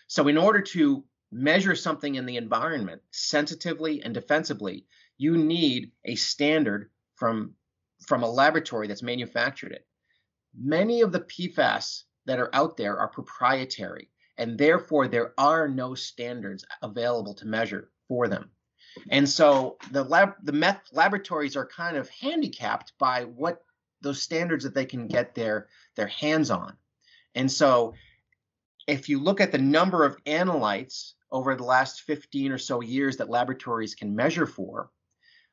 So, 0.06 0.28
in 0.28 0.38
order 0.38 0.60
to 0.60 1.04
measure 1.32 1.74
something 1.74 2.14
in 2.14 2.26
the 2.26 2.36
environment 2.36 3.02
sensitively 3.10 4.02
and 4.02 4.14
defensively, 4.14 4.86
you 5.18 5.36
need 5.36 5.92
a 6.04 6.14
standard 6.14 6.90
from, 7.16 7.54
from 8.06 8.22
a 8.22 8.30
laboratory 8.30 8.86
that's 8.86 9.02
manufactured 9.02 9.72
it. 9.72 9.86
Many 10.58 11.00
of 11.00 11.12
the 11.12 11.20
PFAS 11.20 12.04
that 12.26 12.38
are 12.38 12.54
out 12.54 12.76
there 12.76 12.98
are 12.98 13.08
proprietary, 13.08 14.10
and 14.38 14.56
therefore 14.58 15.08
there 15.08 15.34
are 15.38 15.68
no 15.68 15.94
standards 15.94 16.64
available 16.82 17.34
to 17.34 17.46
measure 17.46 17.90
for 18.08 18.28
them. 18.28 18.50
And 19.10 19.28
so 19.28 19.76
the 19.90 20.04
lab, 20.04 20.34
the 20.42 20.52
meth 20.52 20.82
laboratories 20.92 21.56
are 21.56 21.66
kind 21.66 21.96
of 21.96 22.08
handicapped 22.08 22.92
by 22.98 23.24
what 23.24 23.62
those 24.00 24.22
standards 24.22 24.64
that 24.64 24.74
they 24.74 24.86
can 24.86 25.06
get 25.06 25.34
their 25.34 25.68
their 25.96 26.06
hands 26.06 26.50
on. 26.50 26.76
And 27.34 27.50
so 27.50 27.94
if 28.86 29.08
you 29.08 29.18
look 29.18 29.40
at 29.40 29.52
the 29.52 29.58
number 29.58 30.04
of 30.04 30.22
analytes 30.24 31.12
over 31.30 31.54
the 31.56 31.64
last 31.64 32.02
15 32.02 32.52
or 32.52 32.58
so 32.58 32.80
years 32.80 33.16
that 33.16 33.28
laboratories 33.28 33.94
can 33.94 34.14
measure 34.14 34.46
for, 34.46 34.90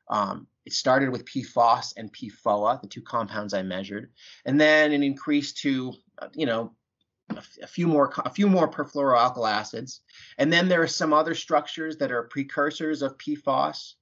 um, 0.09 0.47
it 0.65 0.73
started 0.73 1.09
with 1.09 1.25
PFOS 1.25 1.93
and 1.97 2.13
PFOA, 2.13 2.81
the 2.81 2.87
two 2.87 3.01
compounds 3.01 3.53
I 3.53 3.63
measured, 3.63 4.11
and 4.45 4.59
then 4.59 4.91
it 4.91 5.01
increased 5.01 5.57
to, 5.59 5.93
uh, 6.19 6.27
you 6.33 6.45
know, 6.45 6.73
a, 7.61 7.67
few 7.67 7.87
more 7.87 8.13
a 8.25 8.29
few 8.29 8.47
more 8.47 8.69
perfluoroalkyl 8.69 9.49
acids, 9.49 10.01
and 10.37 10.51
then 10.51 10.67
there 10.67 10.81
are 10.81 10.87
some 10.87 11.13
other 11.13 11.33
structures 11.33 11.97
that 11.97 12.11
are 12.11 12.23
precursors 12.23 13.01
of 13.01 13.17
PFOS. 13.17 13.93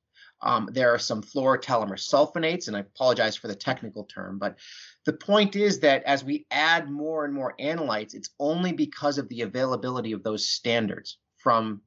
Um, 0.44 0.70
there 0.72 0.94
are 0.94 1.00
some 1.00 1.22
fluorotelomer 1.22 1.94
sulfonates, 1.94 2.68
and 2.68 2.76
I 2.76 2.80
apologize 2.80 3.36
for 3.36 3.48
the 3.48 3.56
technical 3.56 4.06
term, 4.06 4.40
but 4.40 4.58
the 5.06 5.14
point 5.14 5.56
is 5.56 5.80
that 5.80 6.04
as 6.04 6.24
we 6.24 6.46
add 6.52 6.90
more 6.90 7.26
and 7.26 7.34
more 7.34 7.56
analytes, 7.60 8.14
it's 8.14 8.32
only 8.40 8.72
because 8.72 9.18
of 9.18 9.30
the 9.30 9.42
availability 9.42 10.12
of 10.12 10.24
those 10.24 10.50
standards 10.50 11.18
from 11.38 11.82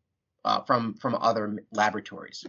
uh, 0.44 0.60
from 0.62 0.94
from 0.94 1.14
other 1.14 1.58
laboratories, 1.72 2.44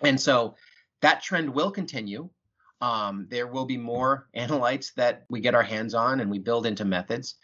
and 0.00 0.20
so 0.20 0.56
that 1.02 1.22
trend 1.22 1.52
will 1.52 1.70
continue. 1.70 2.28
Um, 2.80 3.28
there 3.30 3.46
will 3.46 3.64
be 3.64 3.76
more 3.76 4.28
analytes 4.36 4.92
that 4.94 5.24
we 5.28 5.40
get 5.40 5.54
our 5.54 5.62
hands 5.62 5.94
on 5.94 6.20
and 6.20 6.30
we 6.30 6.38
build 6.38 6.66
into 6.66 6.84
methods 6.84 7.36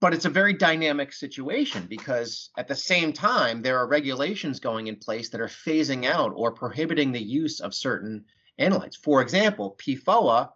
but 0.00 0.12
it's 0.12 0.24
a 0.26 0.30
very 0.30 0.52
dynamic 0.52 1.12
situation 1.12 1.86
because 1.88 2.50
at 2.58 2.68
the 2.68 2.74
same 2.74 3.12
time 3.12 3.62
there 3.62 3.78
are 3.78 3.86
regulations 3.86 4.60
going 4.60 4.88
in 4.88 4.96
place 4.96 5.30
that 5.30 5.40
are 5.40 5.48
phasing 5.48 6.04
out 6.04 6.32
or 6.34 6.52
prohibiting 6.52 7.12
the 7.12 7.22
use 7.22 7.60
of 7.60 7.74
certain 7.74 8.24
analytes. 8.60 8.96
For 8.96 9.22
example, 9.22 9.76
PFOA, 9.78 10.50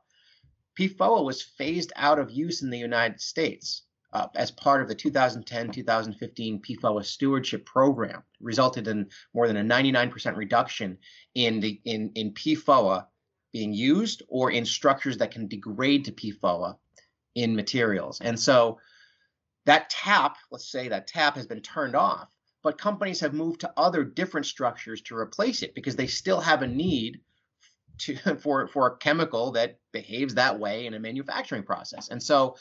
PFOA 0.78 1.24
was 1.24 1.42
phased 1.42 1.92
out 1.96 2.18
of 2.18 2.30
use 2.30 2.62
in 2.62 2.70
the 2.70 2.78
United 2.78 3.20
States 3.20 3.82
uh, 4.12 4.26
as 4.34 4.50
part 4.50 4.82
of 4.82 4.88
the 4.88 4.94
2010-2015 4.94 6.64
PFOA 6.64 7.04
stewardship 7.04 7.64
program, 7.64 8.22
resulted 8.40 8.88
in 8.88 9.08
more 9.34 9.46
than 9.46 9.56
a 9.56 9.62
99% 9.62 10.36
reduction 10.36 10.98
in 11.34 11.60
the 11.60 11.80
in 11.84 12.10
in 12.14 12.32
PFOA 12.32 13.06
being 13.52 13.72
used 13.72 14.22
or 14.28 14.50
in 14.50 14.64
structures 14.64 15.18
that 15.18 15.30
can 15.30 15.48
degrade 15.48 16.04
to 16.04 16.12
PFOA 16.12 16.76
in 17.34 17.54
materials. 17.54 18.20
And 18.20 18.38
so 18.38 18.78
that 19.66 19.90
tap, 19.90 20.36
let's 20.50 20.70
say 20.70 20.88
that 20.88 21.06
tap 21.06 21.36
has 21.36 21.46
been 21.46 21.60
turned 21.60 21.94
off, 21.94 22.28
but 22.62 22.78
companies 22.78 23.20
have 23.20 23.34
moved 23.34 23.60
to 23.60 23.72
other 23.76 24.04
different 24.04 24.46
structures 24.46 25.02
to 25.02 25.16
replace 25.16 25.62
it 25.62 25.74
because 25.74 25.96
they 25.96 26.06
still 26.06 26.40
have 26.40 26.62
a 26.62 26.66
need 26.66 27.20
to 27.98 28.16
for 28.40 28.66
for 28.68 28.86
a 28.86 28.96
chemical 28.96 29.52
that 29.52 29.78
behaves 29.92 30.34
that 30.34 30.58
way 30.58 30.86
in 30.86 30.94
a 30.94 31.00
manufacturing 31.00 31.62
process. 31.62 32.08
And 32.08 32.22
so 32.22 32.56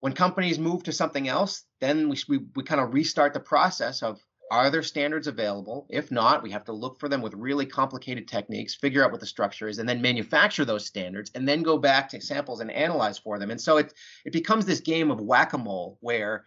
when 0.00 0.12
companies 0.12 0.58
move 0.58 0.84
to 0.84 0.92
something 0.92 1.26
else, 1.26 1.64
then 1.80 2.08
we, 2.08 2.18
we, 2.28 2.38
we 2.54 2.62
kind 2.62 2.80
of 2.80 2.94
restart 2.94 3.34
the 3.34 3.40
process 3.40 4.02
of 4.02 4.20
are 4.50 4.70
there 4.70 4.82
standards 4.82 5.26
available? 5.26 5.86
If 5.90 6.10
not, 6.10 6.42
we 6.42 6.50
have 6.50 6.64
to 6.64 6.72
look 6.72 6.98
for 6.98 7.08
them 7.08 7.22
with 7.22 7.34
really 7.34 7.66
complicated 7.66 8.28
techniques, 8.28 8.74
figure 8.74 9.04
out 9.04 9.10
what 9.10 9.20
the 9.20 9.26
structure 9.26 9.68
is, 9.68 9.78
and 9.78 9.88
then 9.88 10.00
manufacture 10.00 10.64
those 10.64 10.86
standards, 10.86 11.30
and 11.34 11.46
then 11.46 11.62
go 11.62 11.78
back 11.78 12.08
to 12.10 12.20
samples 12.20 12.60
and 12.60 12.70
analyze 12.70 13.18
for 13.18 13.38
them. 13.38 13.50
And 13.50 13.60
so 13.60 13.76
it 13.76 13.92
it 14.24 14.32
becomes 14.32 14.64
this 14.64 14.80
game 14.80 15.10
of 15.10 15.20
whack-a-mole 15.20 15.98
where 16.00 16.44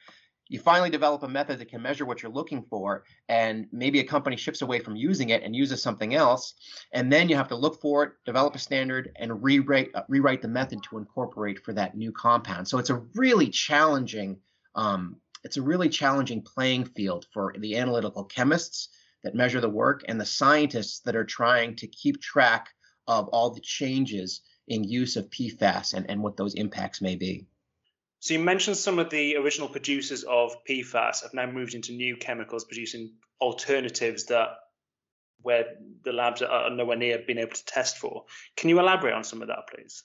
you 0.49 0.59
finally 0.59 0.89
develop 0.89 1.23
a 1.23 1.27
method 1.29 1.59
that 1.59 1.69
can 1.69 1.81
measure 1.81 2.03
what 2.03 2.21
you're 2.21 2.31
looking 2.31 2.61
for, 2.69 3.05
and 3.29 3.67
maybe 3.71 4.01
a 4.01 4.03
company 4.03 4.35
shifts 4.35 4.61
away 4.61 4.79
from 4.79 4.97
using 4.97 5.29
it 5.29 5.43
and 5.43 5.55
uses 5.55 5.81
something 5.81 6.13
else, 6.13 6.55
and 6.91 7.11
then 7.11 7.29
you 7.29 7.37
have 7.37 7.47
to 7.47 7.55
look 7.55 7.79
for 7.79 8.03
it, 8.03 8.11
develop 8.25 8.53
a 8.55 8.59
standard, 8.59 9.11
and 9.15 9.41
rewrite 9.41 9.89
uh, 9.95 10.03
rewrite 10.09 10.41
the 10.41 10.47
method 10.49 10.83
to 10.83 10.97
incorporate 10.97 11.63
for 11.63 11.71
that 11.73 11.95
new 11.95 12.11
compound. 12.11 12.67
So 12.67 12.79
it's 12.79 12.89
a 12.89 13.01
really 13.15 13.49
challenging 13.49 14.39
um, 14.75 15.15
it's 15.43 15.57
a 15.57 15.61
really 15.61 15.89
challenging 15.89 16.41
playing 16.41 16.85
field 16.85 17.25
for 17.33 17.53
the 17.57 17.77
analytical 17.77 18.23
chemists 18.23 18.89
that 19.23 19.35
measure 19.35 19.61
the 19.61 19.69
work 19.69 20.03
and 20.07 20.19
the 20.19 20.25
scientists 20.25 20.99
that 21.01 21.15
are 21.15 21.25
trying 21.25 21.75
to 21.77 21.87
keep 21.87 22.21
track 22.21 22.69
of 23.07 23.27
all 23.29 23.51
the 23.51 23.61
changes 23.61 24.41
in 24.67 24.83
use 24.83 25.15
of 25.15 25.29
PFAS 25.29 25.93
and, 25.93 26.09
and 26.09 26.21
what 26.21 26.37
those 26.37 26.53
impacts 26.55 27.01
may 27.01 27.15
be. 27.15 27.45
So 28.19 28.35
you 28.35 28.39
mentioned 28.39 28.77
some 28.77 28.99
of 28.99 29.09
the 29.09 29.35
original 29.37 29.67
producers 29.67 30.23
of 30.23 30.55
PFAS 30.69 31.23
have 31.23 31.33
now 31.33 31.47
moved 31.47 31.73
into 31.73 31.93
new 31.93 32.15
chemicals, 32.15 32.65
producing 32.65 33.13
alternatives 33.41 34.25
that 34.25 34.49
where 35.41 35.65
the 36.03 36.13
labs 36.13 36.43
are 36.43 36.69
nowhere 36.69 36.97
near 36.97 37.23
being 37.25 37.39
able 37.39 37.53
to 37.53 37.65
test 37.65 37.97
for. 37.97 38.25
Can 38.55 38.69
you 38.69 38.79
elaborate 38.79 39.15
on 39.15 39.23
some 39.23 39.41
of 39.41 39.47
that, 39.47 39.67
please? 39.73 40.03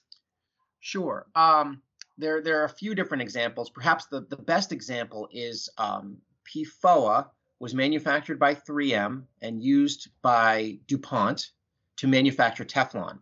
Sure. 0.81 1.27
Um, 1.35 1.83
there, 2.19 2.41
there 2.41 2.61
are 2.61 2.65
a 2.65 2.69
few 2.69 2.95
different 2.95 3.23
examples. 3.23 3.71
Perhaps 3.71 4.07
the, 4.07 4.23
the 4.23 4.37
best 4.37 4.73
example 4.73 5.29
is 5.31 5.69
um, 5.79 6.17
PFOA 6.55 7.27
was 7.59 7.75
manufactured 7.75 8.39
by 8.39 8.55
3M 8.55 9.25
and 9.43 9.63
used 9.63 10.09
by 10.23 10.79
DuPont 10.87 11.51
to 11.97 12.07
manufacture 12.07 12.65
Teflon. 12.65 13.19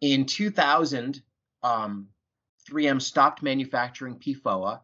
In 0.00 0.26
2000, 0.26 1.22
um, 1.62 2.08
3M 2.70 3.00
stopped 3.00 3.42
manufacturing 3.42 4.16
PFOA, 4.16 4.80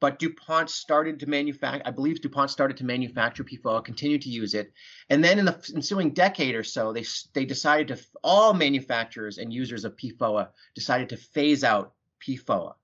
but 0.00 0.18
DuPont 0.18 0.70
started 0.70 1.20
to 1.20 1.28
manufacture, 1.28 1.82
I 1.84 1.90
believe 1.90 2.20
DuPont 2.20 2.50
started 2.50 2.76
to 2.78 2.84
manufacture 2.84 3.44
PFOA, 3.44 3.84
continued 3.84 4.22
to 4.22 4.30
use 4.30 4.54
it. 4.54 4.72
And 5.10 5.22
then 5.22 5.38
in 5.38 5.44
the 5.44 5.72
ensuing 5.74 6.12
decade 6.12 6.54
or 6.54 6.64
so, 6.64 6.92
they, 6.92 7.04
they 7.34 7.44
decided 7.44 7.88
to, 7.88 8.04
all 8.24 8.54
manufacturers 8.54 9.38
and 9.38 9.52
users 9.52 9.84
of 9.84 9.96
PFOA 9.96 10.48
decided 10.74 11.10
to 11.10 11.16
phase 11.16 11.64
out 11.64 11.92
PFOA. 12.20 12.74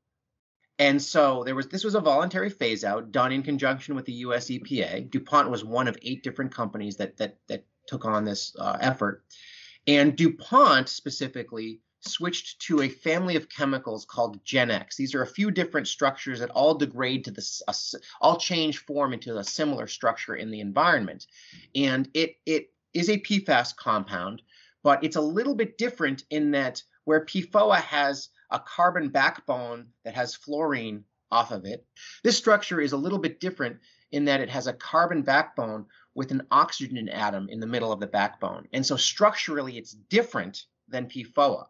And 0.79 1.01
so 1.01 1.43
there 1.45 1.55
was 1.55 1.69
this 1.69 1.85
was 1.85 1.95
a 1.95 2.01
voluntary 2.01 2.51
phase 2.51 2.85
out 2.85 3.11
done 3.11 3.33
in 3.33 3.43
conjunction 3.43 3.95
with 3.95 4.05
the 4.05 4.13
US 4.13 4.47
EPA. 4.47 5.11
DuPont 5.11 5.51
was 5.51 5.65
one 5.65 5.89
of 5.89 5.97
eight 6.03 6.23
different 6.23 6.53
companies 6.53 6.97
that 6.97 7.17
that 7.17 7.39
that 7.49 7.65
took 7.87 8.05
on 8.05 8.25
this 8.25 8.55
uh, 8.59 8.77
effort. 8.81 9.25
And 9.87 10.17
DuPont 10.17 10.89
specifically 10.89 11.81
switched 12.01 12.61
to 12.61 12.83
a 12.83 12.89
family 12.89 13.37
of 13.37 13.49
chemicals 13.49 14.05
called 14.05 14.45
GenX. 14.45 14.97
These 14.97 15.15
are 15.15 15.23
a 15.23 15.27
few 15.27 15.51
different 15.51 15.89
structures 15.89 16.41
that 16.41 16.51
all 16.51 16.75
degrade 16.75 17.25
to 17.25 17.31
this, 17.31 17.63
uh, 17.67 17.73
all 18.21 18.37
change 18.37 18.79
form 18.79 19.13
into 19.13 19.39
a 19.39 19.45
similar 19.45 19.87
structure 19.87 20.35
in 20.35 20.51
the 20.51 20.61
environment. 20.61 21.27
And 21.75 22.09
it 22.15 22.37
it 22.45 22.71
is 22.93 23.09
a 23.09 23.19
PFAS 23.19 23.77
compound, 23.77 24.43
but 24.83 25.03
it's 25.05 25.17
a 25.17 25.21
little 25.21 25.55
bit 25.55 25.79
different 25.79 26.25
in 26.31 26.51
that 26.53 26.83
where 27.05 27.25
PFOA 27.25 27.77
has 27.77 28.29
a 28.51 28.61
carbon 28.61 29.09
backbone 29.09 29.87
that 30.05 30.15
has 30.15 30.35
fluorine 30.35 31.05
off 31.31 31.51
of 31.51 31.65
it. 31.65 31.85
This 32.23 32.37
structure 32.37 32.81
is 32.81 32.93
a 32.93 32.97
little 32.97 33.19
bit 33.19 33.41
different 33.41 33.79
in 34.13 34.25
that 34.27 34.41
it 34.41 34.49
has 34.51 34.67
a 34.67 34.73
carbon 34.73 35.23
backbone 35.23 35.87
with 36.15 36.31
an 36.31 36.47
oxygen 36.51 37.09
atom 37.09 37.49
in 37.49 37.61
the 37.61 37.67
middle 37.67 37.93
of 37.93 38.01
the 38.01 38.07
backbone. 38.07 38.67
And 38.73 38.87
so 38.87 38.97
structurally, 38.97 39.77
it's 39.77 39.93
different 39.93 40.65
than 40.89 41.07
PFOA. 41.07 41.67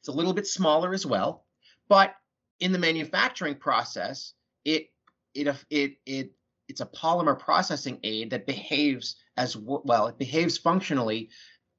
It's 0.00 0.08
a 0.08 0.12
little 0.12 0.34
bit 0.34 0.46
smaller 0.46 0.92
as 0.92 1.06
well, 1.06 1.46
but 1.88 2.14
in 2.60 2.72
the 2.72 2.78
manufacturing 2.78 3.56
process, 3.56 4.34
it 4.64 4.90
it 5.34 5.48
it 5.70 5.96
it 6.06 6.32
it's 6.68 6.80
a 6.80 6.86
polymer 6.86 7.38
processing 7.38 8.00
aid 8.02 8.30
that 8.30 8.46
behaves 8.46 9.16
as 9.36 9.56
well. 9.56 10.08
It 10.08 10.18
behaves 10.18 10.58
functionally 10.58 11.30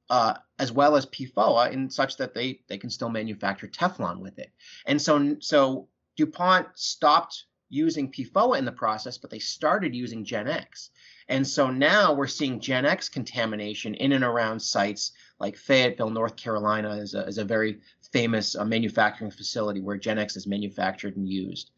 uh, 0.09 0.35
as 0.59 0.71
well 0.71 0.95
as 0.95 1.05
PFOA 1.05 1.71
in 1.71 1.89
such 1.89 2.17
that 2.17 2.33
they 2.33 2.61
they 2.67 2.77
can 2.77 2.89
still 2.89 3.09
manufacture 3.09 3.67
Teflon 3.67 4.19
with 4.19 4.39
it. 4.39 4.51
And 4.85 5.01
so 5.01 5.37
so 5.39 5.87
DuPont 6.15 6.67
stopped 6.75 7.45
using 7.69 8.11
PFOA 8.11 8.57
in 8.57 8.65
the 8.65 8.71
process, 8.71 9.17
but 9.17 9.29
they 9.29 9.39
started 9.39 9.93
using 9.93 10.25
GenX. 10.25 10.89
And 11.29 11.45
so 11.45 11.69
now 11.69 12.13
we're 12.13 12.27
seeing 12.27 12.59
GenX 12.59 13.11
contamination 13.11 13.95
in 13.95 14.13
and 14.13 14.23
around 14.23 14.61
sites 14.61 15.11
like 15.39 15.57
Fayetteville, 15.57 16.09
North 16.09 16.37
Carolina 16.37 16.95
is 16.95 17.13
a, 17.13 17.25
is 17.25 17.37
a 17.37 17.43
very 17.43 17.79
famous 18.13 18.55
uh, 18.55 18.63
manufacturing 18.63 19.31
facility 19.31 19.81
where 19.81 19.99
GenX 19.99 20.37
is 20.37 20.47
manufactured 20.47 21.17
and 21.17 21.27
used. 21.27 21.71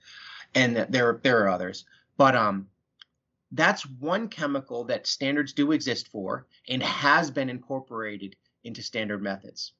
And 0.53 0.75
there, 0.75 1.19
there 1.23 1.43
are 1.43 1.49
others. 1.49 1.85
But 2.17 2.35
um, 2.35 2.67
that's 3.51 3.85
one 3.85 4.27
chemical 4.27 4.83
that 4.85 5.07
standards 5.07 5.53
do 5.53 5.71
exist 5.71 6.09
for 6.09 6.45
and 6.67 6.83
has 6.83 7.31
been 7.31 7.49
incorporated 7.49 8.35
into 8.63 8.83
standard 8.83 9.21
methods. 9.21 9.73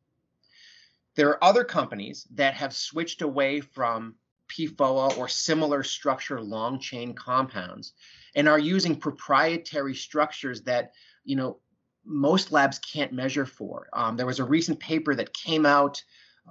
There 1.16 1.30
are 1.30 1.44
other 1.44 1.64
companies 1.64 2.28
that 2.36 2.54
have 2.56 2.74
switched 2.74 3.22
away 3.22 3.62
from 3.62 4.16
PFOA 4.50 5.18
or 5.18 5.28
similar 5.28 5.84
structure 5.84 6.42
long 6.42 6.80
chain 6.80 7.14
compounds 7.14 7.94
and 8.36 8.48
are 8.48 8.60
using 8.60 8.96
proprietary 8.96 9.96
structures 9.96 10.62
that, 10.64 10.94
you 11.24 11.36
know, 11.36 11.60
most 12.06 12.52
labs 12.52 12.80
can't 12.80 13.14
measure 13.14 13.46
for. 13.46 13.88
Um, 13.94 14.18
there 14.18 14.26
was 14.26 14.40
a 14.40 14.46
recent 14.46 14.80
paper 14.80 15.14
that 15.14 15.34
came 15.34 15.66
out 15.66 16.04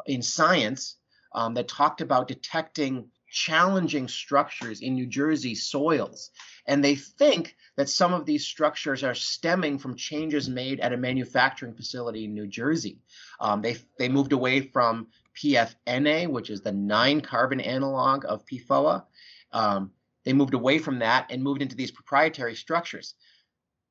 in 0.07 0.23
Science 0.23 0.97
um, 1.33 1.55
that 1.55 1.67
talked 1.67 2.01
about 2.01 2.29
detecting 2.29 3.09
challenging 3.31 4.09
structures 4.09 4.81
in 4.81 4.95
New 4.95 5.07
Jersey 5.07 5.55
soils. 5.55 6.31
And 6.67 6.83
they 6.83 6.95
think 6.95 7.57
that 7.77 7.89
some 7.89 8.13
of 8.13 8.27
these 8.27 8.47
structures 8.47 9.05
are 9.05 9.15
stemming 9.15 9.79
from 9.79 9.97
changes 9.97 10.49
made 10.49 10.81
at 10.81 10.93
a 10.93 10.97
manufacturing 10.97 11.75
facility 11.75 12.25
in 12.25 12.35
New 12.35 12.47
Jersey. 12.47 12.99
Um, 13.41 13.63
they, 13.63 13.77
they 13.99 14.09
moved 14.09 14.33
away 14.33 14.61
from 14.61 15.09
PFNA, 15.37 16.29
which 16.29 16.51
is 16.51 16.61
the 16.61 16.73
nine 16.73 17.21
carbon 17.21 17.61
analog 17.61 18.25
of 18.27 18.45
PFOA. 18.47 19.05
Um, 19.53 19.93
they 20.25 20.33
moved 20.33 20.55
away 20.55 20.79
from 20.79 20.99
that 20.99 21.27
and 21.31 21.43
moved 21.43 21.63
into 21.63 21.77
these 21.77 21.91
proprietary 21.91 22.55
structures. 22.55 23.15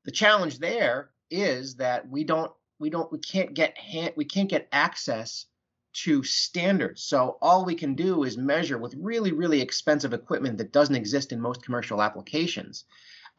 The 0.05 0.11
challenge 0.11 0.59
there 0.59 1.09
is 1.29 1.75
that 1.75 2.07
we 2.07 2.23
don't 2.23 2.51
we 2.79 2.89
don't 2.89 3.11
we 3.11 3.19
can't 3.19 3.53
get 3.53 3.77
hand, 3.77 4.13
we 4.15 4.25
can't 4.25 4.49
get 4.49 4.67
access 4.71 5.47
to 5.93 6.23
standards. 6.23 7.03
So 7.03 7.37
all 7.41 7.65
we 7.65 7.75
can 7.75 7.95
do 7.95 8.23
is 8.23 8.37
measure 8.37 8.77
with 8.77 8.93
really, 8.97 9.31
really 9.31 9.61
expensive 9.61 10.13
equipment 10.13 10.57
that 10.57 10.71
doesn't 10.71 10.95
exist 10.95 11.31
in 11.31 11.39
most 11.39 11.63
commercial 11.63 12.01
applications. 12.01 12.85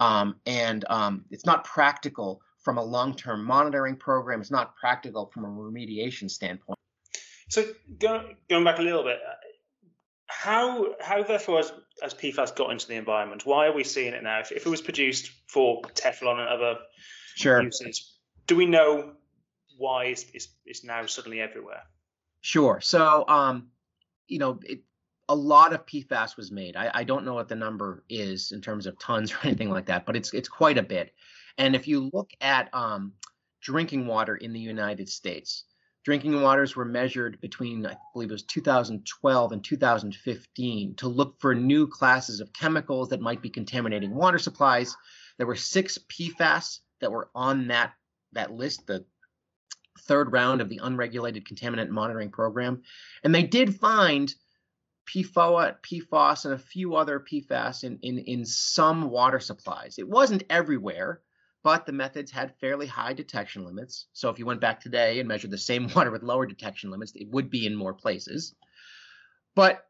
Um, 0.01 0.37
and 0.47 0.85
um, 0.89 1.25
it's 1.31 1.47
not 1.47 1.65
practical 1.65 2.41
from 2.63 2.79
a 2.79 2.85
long-term 2.85 3.45
monitoring 3.45 3.97
program. 3.97 4.41
It's 4.41 4.51
not 4.51 4.77
practical 4.77 5.31
from 5.33 5.45
a 5.45 5.49
remediation 5.49 6.31
standpoint. 6.31 6.79
So 7.49 7.65
going, 7.99 8.37
going 8.51 8.65
back 8.65 8.79
a 8.79 8.83
little 8.83 9.05
bit, 9.05 9.19
how 10.27 10.95
how 11.01 11.23
therefore 11.23 11.57
has, 11.59 11.73
has 12.03 12.15
PFAS 12.15 12.55
got 12.55 12.71
into 12.71 12.87
the 12.87 12.95
environment? 12.95 13.47
Why 13.47 13.67
are 13.67 13.73
we 13.73 13.85
seeing 13.85 14.13
it 14.13 14.23
now? 14.23 14.41
If, 14.41 14.53
if 14.53 14.67
it 14.67 14.69
was 14.69 14.83
produced 14.83 15.31
for 15.47 15.81
Teflon 15.95 16.39
and 16.39 16.49
other 16.49 16.77
sure. 17.37 17.63
uses, 17.63 18.19
do 18.47 18.55
we 18.55 18.67
know 18.67 19.13
why 19.79 20.07
it's, 20.07 20.27
it's, 20.35 20.49
it's 20.67 20.85
now 20.85 21.07
suddenly 21.07 21.41
everywhere? 21.41 21.83
Sure. 22.41 22.81
So, 22.81 23.25
um, 23.29 23.69
you 24.27 24.39
know, 24.39 24.61
it, 24.65 24.81
a 25.29 25.35
lot 25.35 25.73
of 25.73 25.85
PFAS 25.87 26.37
was 26.37 26.51
made. 26.51 26.77
I, 26.77 26.91
I, 26.95 27.05
don't 27.05 27.25
know 27.25 27.35
what 27.35 27.49
the 27.49 27.55
number 27.55 28.05
is 28.09 28.53
in 28.53 28.63
terms 28.63 28.87
of 28.87 28.99
tons 28.99 29.33
or 29.35 29.39
anything 29.45 29.71
like 29.71 29.87
that, 29.87 30.07
but 30.07 30.17
it's 30.17 30.33
it's 30.33 30.49
quite 30.49 30.79
a 30.79 30.83
bit. 30.83 31.13
And 31.59 31.75
if 31.75 31.89
you 31.89 32.11
look 32.13 32.31
at 32.41 32.73
um, 32.73 33.13
drinking 33.61 34.07
water 34.07 34.37
in 34.37 34.53
the 34.53 34.61
United 34.61 35.09
States, 35.09 35.65
drinking 36.05 36.41
waters 36.41 36.77
were 36.77 36.85
measured 36.85 37.41
between 37.41 37.85
I 37.85 37.97
believe 38.15 38.31
it 38.31 38.33
was 38.33 38.45
2012 38.45 39.53
and 39.53 39.65
2015 39.65 40.95
to 40.95 41.09
look 41.09 41.41
for 41.41 41.55
new 41.55 41.87
classes 41.87 42.41
of 42.41 42.53
chemicals 42.53 43.11
that 43.11 43.21
might 43.21 43.43
be 43.43 43.51
contaminating 43.51 44.15
water 44.15 44.39
supplies. 44.39 44.97
There 45.37 45.47
were 45.47 45.57
six 45.57 45.99
PFAS 46.09 46.79
that 47.01 47.13
were 47.13 47.29
on 47.35 47.69
that 47.69 47.93
that 48.33 48.53
list, 48.53 48.87
the 48.87 49.05
third 49.99 50.33
round 50.33 50.61
of 50.61 50.69
the 50.69 50.81
unregulated 50.83 51.47
contaminant 51.47 51.91
monitoring 51.91 52.31
program. 52.31 52.83
And 53.23 53.35
they 53.35 53.43
did 53.43 53.79
find 53.79 54.35
PFOA, 55.09 55.77
PFOS, 55.81 56.45
and 56.45 56.55
a 56.55 56.59
few 56.59 56.95
other 56.97 57.21
PFAS 57.21 57.85
in, 57.85 57.99
in, 58.03 58.19
in 58.19 58.45
some 58.45 59.11
water 59.11 59.41
supplies. 59.41 59.99
It 59.99 60.09
wasn't 60.09 60.45
everywhere, 60.51 61.23
but 61.63 61.87
the 61.87 61.93
methods 61.93 62.31
had 62.31 62.57
fairly 62.61 62.87
high 62.87 63.15
detection 63.15 63.65
limits. 63.65 64.07
So 64.13 64.29
if 64.29 64.39
you 64.39 64.47
went 64.47 64.61
back 64.61 64.81
today 64.81 65.19
and 65.19 65.29
measured 65.29 65.51
the 65.51 65.59
same 65.59 65.89
water 65.97 66.11
with 66.11 66.23
lower 66.23 66.47
detection 66.47 66.91
limits, 66.91 67.13
it 67.15 67.29
would 67.31 67.51
be 67.51 67.67
in 67.67 67.75
more 67.75 67.95
places. 67.95 68.55
But 69.55 69.85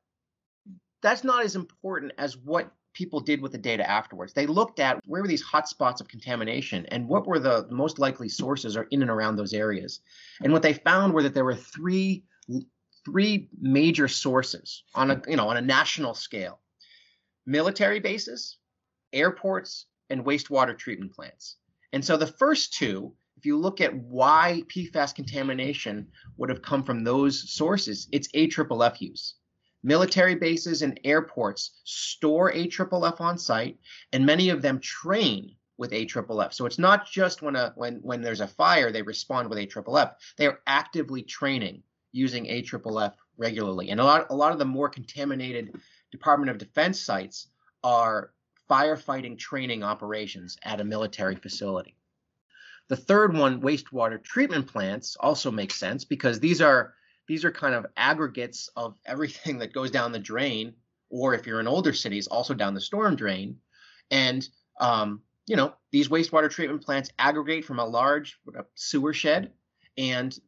that's 1.03 1.25
not 1.25 1.44
as 1.44 1.57
important 1.57 2.12
as 2.18 2.37
what 2.37 2.73
people 2.98 3.20
did 3.20 3.40
with 3.40 3.52
the 3.52 3.58
data 3.58 3.88
afterwards. 3.88 4.32
They 4.32 4.48
looked 4.48 4.80
at 4.80 5.00
where 5.06 5.22
were 5.22 5.28
these 5.28 5.44
hotspots 5.44 6.00
of 6.00 6.08
contamination 6.08 6.84
and 6.87 7.06
what 7.06 7.28
were 7.28 7.38
the 7.38 7.64
most 7.70 8.00
likely 8.00 8.28
sources 8.28 8.76
are 8.76 8.88
in 8.90 9.02
and 9.02 9.11
around 9.11 9.37
those 9.37 9.54
areas. 9.54 10.00
And 10.42 10.52
what 10.52 10.62
they 10.62 10.72
found 10.72 11.14
were 11.14 11.22
that 11.22 11.32
there 11.32 11.44
were 11.44 11.54
three 11.54 12.24
three 13.04 13.48
major 13.61 14.08
sources 14.08 14.82
on 14.96 15.12
a 15.12 15.22
you 15.28 15.37
know 15.37 15.48
on 15.48 15.56
a 15.56 15.61
national 15.61 16.12
scale. 16.12 16.58
Military 17.46 18.00
bases, 18.00 18.56
airports, 19.12 19.87
and 20.11 20.24
wastewater 20.24 20.76
treatment 20.76 21.14
plants. 21.14 21.54
And 21.92 22.04
so 22.04 22.16
the 22.16 22.26
first 22.26 22.74
two, 22.74 23.14
if 23.37 23.46
you 23.46 23.56
look 23.56 23.80
at 23.80 23.94
why 23.94 24.64
PFAS 24.74 25.14
contamination 25.14 26.08
would 26.37 26.50
have 26.50 26.62
come 26.62 26.82
from 26.82 27.04
those 27.04 27.48
sources, 27.48 28.08
it's 28.11 28.28
AFFF 28.34 29.00
use 29.00 29.34
Military 29.88 30.35
bases 30.35 30.83
and 30.83 31.01
airports 31.03 31.81
store 31.85 32.53
AFFF 32.53 33.20
on 33.20 33.38
site, 33.38 33.79
and 34.12 34.27
many 34.27 34.51
of 34.51 34.62
them 34.62 34.79
train 34.81 35.57
with 35.79 35.92
AFFF. 35.92 36.53
So 36.53 36.66
it's 36.66 36.79
not 36.79 37.07
just 37.11 37.40
when 37.40 37.57
a 37.57 37.72
when 37.74 37.96
when 38.03 38.20
there's 38.20 38.42
a 38.42 38.46
fire 38.46 38.92
they 38.92 39.03
respond 39.03 39.48
with 39.48 39.59
AFFF. 39.59 40.12
They 40.37 40.46
are 40.46 40.61
actively 40.66 41.22
training 41.22 41.83
using 42.12 42.46
AFFF 42.46 43.14
regularly, 43.38 43.88
and 43.88 43.98
a 43.98 44.05
lot 44.05 44.27
a 44.29 44.37
lot 44.37 44.53
of 44.53 44.59
the 44.59 44.64
more 44.66 44.90
contaminated 44.90 45.74
Department 46.12 46.51
of 46.51 46.59
Defense 46.59 47.01
sites 47.01 47.48
are 47.83 48.33
firefighting 48.68 49.38
training 49.38 49.83
operations 49.83 50.59
at 50.62 50.81
a 50.81 50.85
military 50.85 51.37
facility. 51.37 51.96
The 52.88 52.96
third 52.96 53.35
one, 53.37 53.62
wastewater 53.62 54.22
treatment 54.22 54.66
plants, 54.66 55.16
also 55.18 55.51
makes 55.51 55.77
sense 55.77 56.05
because 56.05 56.40
these 56.40 56.61
are 56.61 56.94
these 57.29 57.45
are 57.45 57.53
kind 57.53 57.75
of 57.75 57.87
aggregates 57.97 58.71
of 58.75 58.97
everything 59.07 59.59
that 59.59 59.73
goes 59.73 59.91
down 59.91 60.12
the 60.12 60.19
drain, 60.19 60.75
or 61.11 61.35
if 61.35 61.47
you're 61.47 61.61
in 61.61 61.69
older 61.69 61.93
cities, 61.93 62.27
also 62.27 62.55
down 62.55 62.75
the 62.75 62.81
storm 62.81 63.14
drain. 63.14 63.59
And 64.11 64.49
um, 64.81 65.23
you 65.47 65.57
know, 65.57 65.75
these 65.93 66.09
wastewater 66.09 66.51
treatment 66.51 66.83
plants 66.83 67.11
aggregate 67.19 67.64
from 67.64 67.79
a 67.79 67.87
large 67.87 68.38
sewer 68.75 69.12
shed, 69.12 69.53
and 69.97 70.38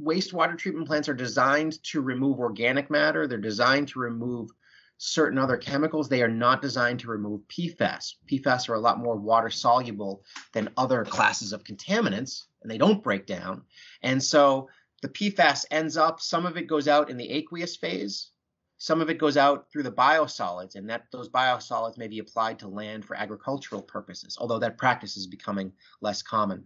wastewater 0.00 0.56
treatment 0.56 0.86
plants 0.86 1.08
are 1.08 1.14
designed 1.14 1.82
to 1.84 2.00
remove 2.00 2.38
organic 2.38 2.90
matter. 2.90 3.26
They're 3.26 3.38
designed 3.38 3.88
to 3.88 4.00
remove 4.00 4.50
certain 4.98 5.38
other 5.38 5.56
chemicals. 5.56 6.08
They 6.08 6.22
are 6.22 6.28
not 6.28 6.62
designed 6.62 7.00
to 7.00 7.08
remove 7.08 7.40
PFAS. 7.48 8.14
PFAS 8.30 8.68
are 8.68 8.74
a 8.74 8.80
lot 8.80 9.00
more 9.00 9.16
water 9.16 9.50
soluble 9.50 10.22
than 10.52 10.70
other 10.76 11.04
classes 11.04 11.52
of 11.52 11.64
contaminants, 11.64 12.44
and 12.62 12.70
they 12.70 12.78
don't 12.78 13.02
break 13.02 13.26
down. 13.26 13.62
And 14.02 14.22
so 14.22 14.68
the 15.02 15.08
PFAS 15.08 15.66
ends 15.70 15.96
up, 15.96 16.20
some 16.20 16.46
of 16.46 16.56
it 16.56 16.68
goes 16.68 16.88
out 16.88 17.10
in 17.10 17.16
the 17.16 17.30
aqueous 17.30 17.76
phase, 17.76 18.30
some 18.78 19.00
of 19.00 19.10
it 19.10 19.18
goes 19.18 19.36
out 19.36 19.70
through 19.70 19.82
the 19.82 19.92
biosolids, 19.92 20.74
and 20.74 20.88
that 20.88 21.04
those 21.12 21.28
biosolids 21.28 21.98
may 21.98 22.08
be 22.08 22.20
applied 22.20 22.58
to 22.60 22.68
land 22.68 23.04
for 23.04 23.16
agricultural 23.16 23.82
purposes, 23.82 24.36
although 24.40 24.58
that 24.58 24.78
practice 24.78 25.16
is 25.16 25.26
becoming 25.26 25.72
less 26.00 26.22
common. 26.22 26.64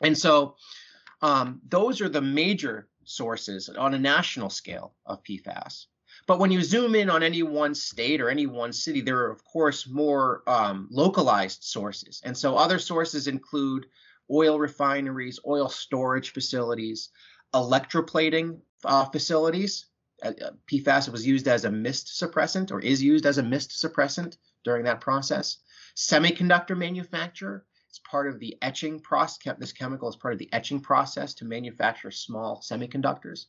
And 0.00 0.16
so 0.16 0.56
um, 1.22 1.60
those 1.68 2.00
are 2.00 2.08
the 2.08 2.20
major 2.20 2.88
sources 3.04 3.68
on 3.68 3.94
a 3.94 3.98
national 3.98 4.50
scale 4.50 4.94
of 5.06 5.22
PFAS. 5.22 5.86
But 6.26 6.38
when 6.38 6.50
you 6.50 6.62
zoom 6.62 6.94
in 6.94 7.10
on 7.10 7.22
any 7.22 7.42
one 7.42 7.74
state 7.74 8.20
or 8.20 8.30
any 8.30 8.46
one 8.46 8.72
city, 8.72 9.00
there 9.00 9.18
are, 9.18 9.30
of 9.30 9.44
course, 9.44 9.88
more 9.88 10.42
um, 10.46 10.88
localized 10.90 11.64
sources. 11.64 12.20
And 12.24 12.36
so 12.36 12.56
other 12.56 12.78
sources 12.78 13.26
include 13.26 13.86
oil 14.30 14.58
refineries, 14.58 15.38
oil 15.46 15.68
storage 15.68 16.32
facilities, 16.32 17.10
electroplating 17.54 18.58
uh, 18.84 19.04
facilities. 19.06 19.86
Uh, 20.22 20.32
uh 20.42 20.50
PFAS 20.70 21.08
was 21.10 21.26
used 21.26 21.48
as 21.48 21.64
a 21.64 21.70
mist 21.70 22.20
suppressant 22.20 22.70
or 22.70 22.80
is 22.80 23.02
used 23.02 23.26
as 23.26 23.38
a 23.38 23.42
mist 23.42 23.70
suppressant 23.70 24.36
during 24.64 24.84
that 24.84 25.00
process. 25.00 25.58
Semiconductor 25.96 26.76
manufacture. 26.76 27.64
It's 27.88 28.00
part 28.00 28.28
of 28.28 28.40
the 28.40 28.56
etching 28.60 28.98
process. 29.00 29.56
This 29.58 29.72
chemical 29.72 30.08
is 30.08 30.16
part 30.16 30.34
of 30.34 30.38
the 30.40 30.52
etching 30.52 30.80
process 30.80 31.34
to 31.34 31.44
manufacture 31.44 32.10
small 32.10 32.60
semiconductors 32.60 33.46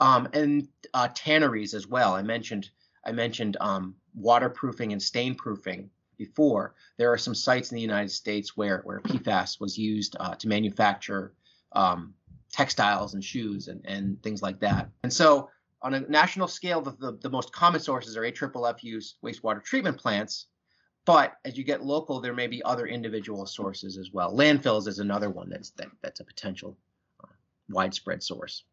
um, 0.00 0.28
and 0.32 0.68
uh, 0.94 1.08
tanneries 1.14 1.74
as 1.74 1.86
well. 1.86 2.14
I 2.14 2.22
mentioned 2.22 2.70
I 3.04 3.12
mentioned 3.12 3.56
um, 3.60 3.94
waterproofing 4.14 4.92
and 4.92 5.02
stain 5.02 5.34
proofing 5.34 5.90
before. 6.16 6.74
There 6.98 7.12
are 7.12 7.18
some 7.18 7.34
sites 7.34 7.70
in 7.70 7.76
the 7.76 7.82
United 7.82 8.10
States 8.10 8.56
where 8.56 8.80
where 8.84 9.00
PFAS 9.00 9.60
was 9.60 9.78
used 9.78 10.16
uh, 10.18 10.34
to 10.36 10.48
manufacture 10.48 11.32
um, 11.72 12.14
textiles 12.52 13.14
and 13.14 13.22
shoes 13.22 13.68
and, 13.68 13.84
and 13.84 14.22
things 14.22 14.42
like 14.42 14.60
that. 14.60 14.88
And 15.02 15.12
so 15.12 15.50
on 15.82 15.94
a 15.94 16.00
national 16.00 16.48
scale, 16.48 16.80
the, 16.80 16.92
the, 16.92 17.18
the 17.22 17.30
most 17.30 17.52
common 17.52 17.80
sources 17.80 18.16
are 18.16 18.24
AFFF 18.24 18.82
use 18.82 19.16
wastewater 19.24 19.62
treatment 19.62 19.98
plants. 19.98 20.46
But 21.04 21.34
as 21.44 21.56
you 21.56 21.64
get 21.64 21.82
local, 21.82 22.20
there 22.20 22.34
may 22.34 22.48
be 22.48 22.62
other 22.62 22.86
individual 22.86 23.46
sources 23.46 23.96
as 23.96 24.10
well. 24.12 24.34
Landfills 24.34 24.86
is 24.86 24.98
another 24.98 25.30
one 25.30 25.48
that's 25.48 25.70
that, 25.70 25.88
that's 26.02 26.20
a 26.20 26.24
potential 26.24 26.76
uh, 27.22 27.28
widespread 27.70 28.22
source. 28.22 28.64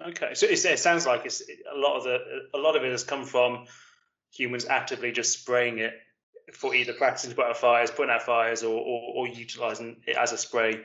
Okay, 0.00 0.34
so 0.34 0.46
it 0.46 0.78
sounds 0.78 1.06
like 1.06 1.24
it's 1.24 1.42
a 1.42 1.78
lot 1.78 1.96
of 1.96 2.04
the 2.04 2.18
a 2.54 2.58
lot 2.58 2.76
of 2.76 2.84
it 2.84 2.90
has 2.90 3.02
come 3.02 3.24
from 3.24 3.64
humans 4.30 4.66
actively 4.66 5.10
just 5.10 5.38
spraying 5.38 5.78
it 5.78 5.94
for 6.52 6.74
either 6.74 6.92
practicing 6.92 7.30
to 7.30 7.36
put 7.36 7.46
out 7.46 7.56
fires, 7.56 7.90
putting 7.90 8.10
out 8.10 8.22
fires, 8.22 8.62
or, 8.62 8.78
or, 8.78 9.12
or 9.14 9.28
utilizing 9.28 9.96
it 10.06 10.16
as 10.16 10.32
a 10.32 10.38
spray 10.38 10.80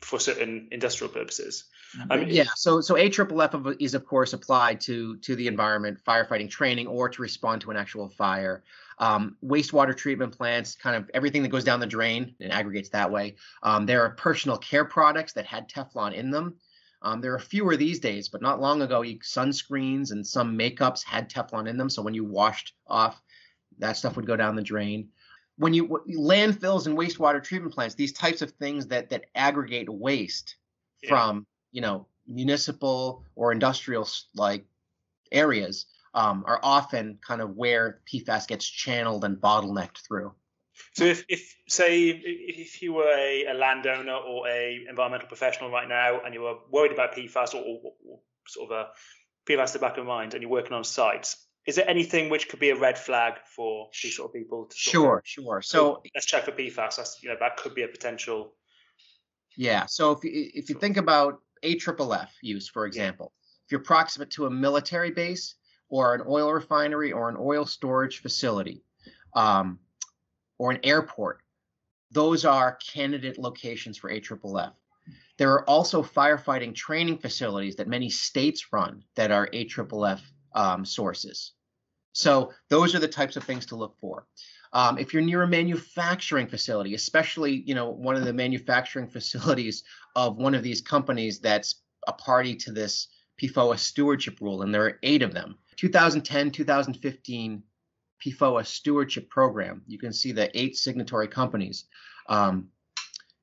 for 0.00 0.18
certain 0.20 0.68
industrial 0.70 1.12
purposes. 1.12 1.64
I 2.10 2.16
mean, 2.18 2.28
yeah, 2.28 2.44
so 2.54 2.80
so 2.80 2.96
AFFF 2.96 3.76
is 3.80 3.94
of 3.94 4.04
course 4.04 4.32
applied 4.32 4.80
to 4.82 5.16
to 5.18 5.36
the 5.36 5.46
environment, 5.46 6.00
firefighting 6.06 6.50
training, 6.50 6.86
or 6.86 7.08
to 7.08 7.22
respond 7.22 7.62
to 7.62 7.70
an 7.70 7.76
actual 7.76 8.08
fire. 8.08 8.62
Um, 8.98 9.36
wastewater 9.44 9.96
treatment 9.96 10.36
plants, 10.36 10.74
kind 10.74 10.96
of 10.96 11.08
everything 11.14 11.42
that 11.44 11.50
goes 11.50 11.64
down 11.64 11.78
the 11.78 11.86
drain 11.86 12.34
and 12.40 12.52
aggregates 12.52 12.88
that 12.90 13.10
way. 13.10 13.36
Um, 13.62 13.86
there 13.86 14.02
are 14.02 14.10
personal 14.10 14.58
care 14.58 14.84
products 14.84 15.34
that 15.34 15.46
had 15.46 15.68
Teflon 15.68 16.14
in 16.14 16.30
them 16.30 16.56
um, 17.02 17.20
there 17.20 17.34
are 17.34 17.38
fewer 17.38 17.76
these 17.76 18.00
days, 18.00 18.28
but 18.28 18.42
not 18.42 18.60
long 18.60 18.82
ago, 18.82 19.02
sunscreens 19.02 20.10
and 20.10 20.26
some 20.26 20.58
makeups 20.58 21.04
had 21.04 21.30
Teflon 21.30 21.68
in 21.68 21.76
them. 21.76 21.90
So 21.90 22.02
when 22.02 22.14
you 22.14 22.24
washed 22.24 22.74
off, 22.86 23.20
that 23.78 23.96
stuff 23.96 24.16
would 24.16 24.26
go 24.26 24.36
down 24.36 24.56
the 24.56 24.62
drain. 24.62 25.10
When 25.58 25.74
you 25.74 25.88
landfills 26.08 26.86
and 26.86 26.96
wastewater 26.96 27.42
treatment 27.42 27.74
plants, 27.74 27.94
these 27.94 28.12
types 28.12 28.42
of 28.42 28.52
things 28.52 28.86
that 28.88 29.10
that 29.10 29.26
aggregate 29.34 29.88
waste 29.88 30.56
yeah. 31.02 31.10
from 31.10 31.46
you 31.72 31.80
know 31.80 32.06
municipal 32.26 33.24
or 33.34 33.52
industrial 33.52 34.08
like 34.34 34.64
areas 35.32 35.86
um, 36.14 36.44
are 36.46 36.60
often 36.62 37.18
kind 37.26 37.40
of 37.40 37.56
where 37.56 38.00
PFAS 38.12 38.46
gets 38.46 38.66
channeled 38.66 39.24
and 39.24 39.36
bottlenecked 39.36 40.06
through. 40.06 40.32
So 40.94 41.04
if, 41.04 41.24
if 41.28 41.56
say 41.68 42.08
if 42.08 42.82
you 42.82 42.92
were 42.92 43.12
a, 43.12 43.46
a, 43.46 43.54
landowner 43.54 44.14
or 44.14 44.48
a 44.48 44.84
environmental 44.88 45.28
professional 45.28 45.70
right 45.70 45.88
now 45.88 46.20
and 46.24 46.32
you 46.34 46.42
were 46.42 46.56
worried 46.70 46.92
about 46.92 47.14
PFAS 47.14 47.54
or, 47.54 47.58
or, 47.58 47.92
or 48.06 48.20
sort 48.46 48.70
of 48.70 48.76
a 48.86 49.50
PFAS 49.50 49.68
in 49.68 49.72
the 49.74 49.78
back 49.80 49.98
of 49.98 50.06
mind 50.06 50.34
and 50.34 50.42
you're 50.42 50.50
working 50.50 50.72
on 50.72 50.84
sites, 50.84 51.47
is 51.68 51.76
there 51.76 51.88
anything 51.88 52.30
which 52.30 52.48
could 52.48 52.60
be 52.60 52.70
a 52.70 52.76
red 52.76 52.96
flag 52.96 53.34
for 53.44 53.90
these 54.02 54.16
sort 54.16 54.30
of 54.30 54.32
people? 54.32 54.64
To 54.64 54.74
sure, 54.74 55.18
of, 55.18 55.26
sure. 55.26 55.60
So 55.60 56.00
let's 56.14 56.24
check 56.24 56.46
for 56.46 56.52
PFAS. 56.52 56.96
That's 56.96 57.22
you 57.22 57.28
know 57.28 57.36
that 57.40 57.58
could 57.58 57.74
be 57.74 57.82
a 57.82 57.88
potential. 57.88 58.54
Yeah. 59.54 59.84
So 59.84 60.12
if 60.12 60.24
you, 60.24 60.30
if 60.54 60.70
you 60.70 60.76
think 60.76 60.96
about 60.96 61.42
AFFF 61.62 62.30
use, 62.40 62.68
for 62.70 62.86
example, 62.86 63.34
yeah. 63.34 63.66
if 63.66 63.72
you're 63.72 63.80
proximate 63.80 64.30
to 64.30 64.46
a 64.46 64.50
military 64.50 65.10
base 65.10 65.56
or 65.90 66.14
an 66.14 66.22
oil 66.26 66.50
refinery 66.50 67.12
or 67.12 67.28
an 67.28 67.36
oil 67.38 67.66
storage 67.66 68.22
facility, 68.22 68.82
um, 69.34 69.78
or 70.56 70.70
an 70.70 70.80
airport, 70.84 71.42
those 72.10 72.46
are 72.46 72.76
candidate 72.76 73.38
locations 73.38 73.98
for 73.98 74.10
AFFF. 74.10 74.72
There 75.36 75.52
are 75.52 75.68
also 75.68 76.02
firefighting 76.02 76.74
training 76.74 77.18
facilities 77.18 77.76
that 77.76 77.88
many 77.88 78.08
states 78.08 78.72
run 78.72 79.04
that 79.16 79.30
are 79.30 79.50
AFFF 79.52 80.22
um, 80.54 80.86
sources. 80.86 81.52
So 82.18 82.52
those 82.68 82.96
are 82.96 82.98
the 82.98 83.06
types 83.06 83.36
of 83.36 83.44
things 83.44 83.64
to 83.66 83.76
look 83.76 83.96
for. 84.00 84.26
Um, 84.72 84.98
if 84.98 85.14
you're 85.14 85.22
near 85.22 85.44
a 85.44 85.46
manufacturing 85.46 86.48
facility, 86.48 86.94
especially 86.94 87.62
you 87.64 87.76
know 87.76 87.90
one 87.90 88.16
of 88.16 88.24
the 88.24 88.32
manufacturing 88.32 89.06
facilities 89.18 89.84
of 90.16 90.36
one 90.36 90.56
of 90.56 90.64
these 90.64 90.80
companies 90.80 91.38
that's 91.38 91.76
a 92.08 92.12
party 92.12 92.56
to 92.56 92.72
this 92.72 93.06
PFOA 93.40 93.78
stewardship 93.78 94.40
rule, 94.40 94.62
and 94.62 94.74
there 94.74 94.84
are 94.84 94.98
eight 95.04 95.22
of 95.22 95.32
them. 95.32 95.58
2010, 95.76 96.50
2015 96.50 97.62
PFOA 98.26 98.66
stewardship 98.66 99.30
program. 99.30 99.82
You 99.86 99.98
can 99.98 100.12
see 100.12 100.32
the 100.32 100.50
eight 100.60 100.76
signatory 100.76 101.28
companies. 101.28 101.84
Um, 102.28 102.70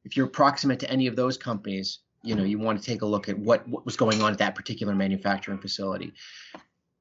if 0.04 0.18
you're 0.18 0.28
proximate 0.28 0.82
to 0.82 0.92
any 0.92 1.08
of 1.08 1.16
those 1.16 1.38
companies, 1.38 2.00
you 2.24 2.36
know 2.36 2.44
you 2.44 2.60
want 2.60 2.78
to 2.78 2.86
take 2.86 3.04
a 3.04 3.06
look 3.06 3.30
at 3.30 3.40
what, 3.40 3.66
what 3.70 3.86
was 3.86 3.96
going 3.96 4.22
on 4.22 4.34
at 4.34 4.40
that 4.40 4.54
particular 4.54 4.94
manufacturing 4.94 5.60
facility. 5.60 6.12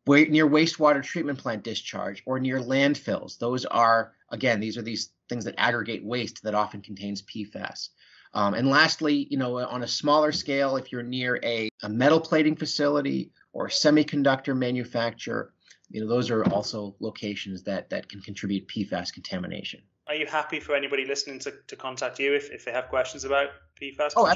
Near 0.07 0.49
wastewater 0.49 1.03
treatment 1.03 1.39
plant 1.39 1.65
discharge 1.65 2.23
or 2.27 2.39
near 2.39 2.61
landfills, 2.61 3.39
those 3.39 3.65
are 3.65 4.13
again 4.31 4.61
these 4.61 4.77
are 4.77 4.83
these 4.83 5.11
things 5.29 5.45
that 5.47 5.55
aggregate 5.57 6.05
waste 6.05 6.43
that 6.43 6.55
often 6.55 6.83
contains 6.83 7.23
PFAS. 7.23 7.89
Um, 8.35 8.55
and 8.55 8.69
lastly, 8.69 9.29
you 9.31 9.39
know, 9.39 9.59
on 9.59 9.83
a 9.85 9.89
smaller 9.89 10.33
scale, 10.33 10.77
if 10.77 10.91
you're 10.91 11.03
near 11.03 11.41
a, 11.45 11.69
a 11.83 11.89
metal 11.89 12.21
plating 12.21 12.57
facility 12.57 13.31
or 13.53 13.67
a 13.67 13.71
semiconductor 13.71 14.57
manufacturer, 14.57 15.55
you 15.89 16.01
know 16.01 16.09
those 16.09 16.31
are 16.31 16.45
also 16.51 16.97
locations 17.01 17.63
that 17.63 17.89
that 17.91 18.09
can 18.09 18.21
contribute 18.21 18.67
PFAS 18.69 19.13
contamination. 19.13 19.81
Are 20.07 20.15
you 20.15 20.27
happy 20.27 20.61
for 20.61 20.75
anybody 20.75 21.07
listening 21.07 21.39
to, 21.41 21.55
to 21.67 21.77
contact 21.77 22.19
you 22.19 22.35
if, 22.35 22.51
if 22.51 22.65
they 22.65 22.73
have 22.73 22.89
questions 22.89 23.25
about 23.25 23.49
PFAS? 23.81 24.13
Oh, 24.17 24.27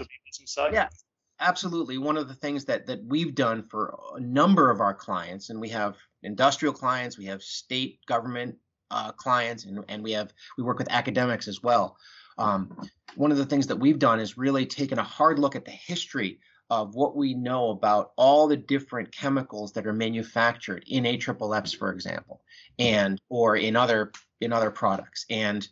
yeah, 0.73 0.89
absolutely. 1.41 1.99
One 1.99 2.17
of 2.17 2.29
the 2.29 2.35
things 2.35 2.65
that 2.67 2.87
that 2.87 3.05
we've 3.05 3.35
done 3.35 3.63
for 3.63 3.99
a 4.17 4.21
number 4.21 4.71
of 4.71 4.81
our 4.81 4.95
clients, 4.95 5.51
and 5.51 5.61
we 5.61 5.69
have 5.71 5.97
industrial 6.23 6.75
clients, 6.75 7.19
we 7.19 7.27
have 7.27 7.43
state 7.43 7.99
government 8.07 8.57
uh, 8.91 9.13
clients, 9.13 9.65
and, 9.65 9.85
and 9.89 10.03
we 10.03 10.13
have 10.13 10.33
we 10.57 10.65
work 10.65 10.79
with 10.79 10.91
academics 10.91 11.49
as 11.49 11.63
well. 11.63 11.97
Um, 12.39 12.89
one 13.17 13.33
of 13.33 13.39
the 13.39 13.47
things 13.47 13.67
that 13.67 13.77
we've 13.77 13.99
done 13.99 14.21
is 14.21 14.39
really 14.39 14.65
taken 14.65 14.99
a 14.99 15.05
hard 15.05 15.39
look 15.39 15.57
at 15.57 15.65
the 15.65 15.73
history 15.73 16.39
of 16.71 16.95
what 16.95 17.17
we 17.17 17.35
know 17.35 17.71
about 17.71 18.13
all 18.17 18.47
the 18.47 18.57
different 18.57 19.11
chemicals 19.11 19.73
that 19.73 19.87
are 19.87 19.93
manufactured 19.93 20.85
in 20.87 21.05
AFFFs, 21.05 21.75
for 21.75 21.91
example, 21.91 22.43
and 22.79 23.21
or 23.29 23.57
in 23.57 23.75
other 23.75 24.13
in 24.41 24.53
other 24.53 24.71
products, 24.71 25.25
and 25.31 25.67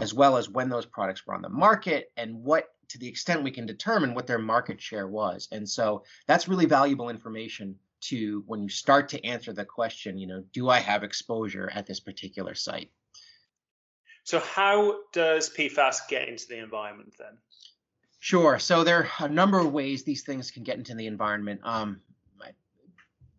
as 0.00 0.14
well 0.14 0.36
as 0.36 0.48
when 0.48 0.68
those 0.68 0.86
products 0.86 1.26
were 1.26 1.34
on 1.34 1.42
the 1.42 1.48
market 1.48 2.12
and 2.16 2.34
what 2.34 2.68
to 2.88 2.98
the 2.98 3.08
extent 3.08 3.42
we 3.42 3.50
can 3.50 3.66
determine 3.66 4.14
what 4.14 4.26
their 4.26 4.38
market 4.38 4.80
share 4.80 5.08
was. 5.08 5.48
And 5.52 5.68
so 5.68 6.04
that's 6.26 6.48
really 6.48 6.66
valuable 6.66 7.08
information 7.08 7.76
to 8.02 8.44
when 8.46 8.62
you 8.62 8.68
start 8.68 9.08
to 9.10 9.24
answer 9.24 9.52
the 9.52 9.64
question, 9.64 10.18
you 10.18 10.26
know, 10.26 10.44
do 10.52 10.68
I 10.68 10.78
have 10.78 11.02
exposure 11.02 11.70
at 11.74 11.86
this 11.86 12.00
particular 12.00 12.54
site? 12.54 12.90
So 14.24 14.40
how 14.40 14.98
does 15.12 15.50
PFAS 15.50 16.08
get 16.08 16.28
into 16.28 16.46
the 16.48 16.58
environment 16.58 17.14
then? 17.18 17.38
Sure. 18.18 18.58
So 18.58 18.82
there 18.82 19.08
are 19.20 19.26
a 19.26 19.28
number 19.28 19.58
of 19.58 19.72
ways 19.72 20.02
these 20.02 20.22
things 20.22 20.50
can 20.50 20.64
get 20.64 20.78
into 20.78 20.94
the 20.94 21.06
environment. 21.06 21.60
Um, 21.62 22.00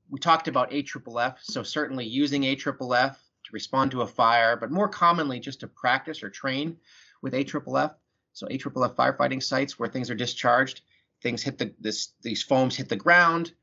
we 0.09 0.19
talked 0.19 0.47
about 0.47 0.71
AFFF, 0.71 1.39
so 1.41 1.63
certainly 1.63 2.05
using 2.05 2.43
AFFF 2.43 3.17
to 3.43 3.51
respond 3.51 3.91
to 3.91 4.01
a 4.01 4.07
fire, 4.07 4.55
but 4.55 4.71
more 4.71 4.87
commonly 4.87 5.39
just 5.39 5.59
to 5.61 5.67
practice 5.67 6.23
or 6.23 6.29
train 6.29 6.77
with 7.21 7.33
AFFF. 7.33 7.91
So 8.37 8.45
AFFF 8.47 8.95
firefighting 8.95 9.41
sites 9.41 9.79
where 9.79 9.89
things 9.89 10.11
are 10.11 10.15
discharged, 10.15 10.81
things 11.23 11.41
hit 11.41 11.57
the 11.57 11.73
this 11.79 12.13
these 12.21 12.43
foams 12.43 12.75
hit 12.75 12.87
the 12.87 12.95
ground. 12.95 13.53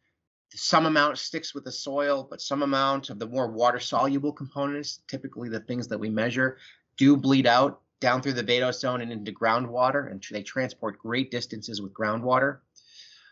Some 0.53 0.87
amount 0.87 1.19
sticks 1.19 1.55
with 1.55 1.63
the 1.63 1.71
soil, 1.71 2.27
but 2.29 2.41
some 2.41 2.63
amount 2.63 3.09
of 3.09 3.21
the 3.21 3.27
more 3.29 3.47
water 3.47 3.79
soluble 3.79 4.33
components, 4.33 5.01
typically 5.07 5.49
the 5.49 5.61
things 5.61 5.87
that 5.89 5.99
we 5.99 6.11
measure, 6.11 6.59
do 6.97 7.17
bleed 7.17 7.47
out 7.47 7.83
down 8.01 8.21
through 8.21 8.33
the 8.33 8.43
vadose 8.43 8.81
zone 8.81 9.01
and 9.01 9.13
into 9.13 9.31
groundwater, 9.31 10.11
and 10.11 10.21
they 10.33 10.43
transport 10.43 10.99
great 10.99 11.31
distances 11.31 11.81
with 11.81 11.95
groundwater. 11.95 12.59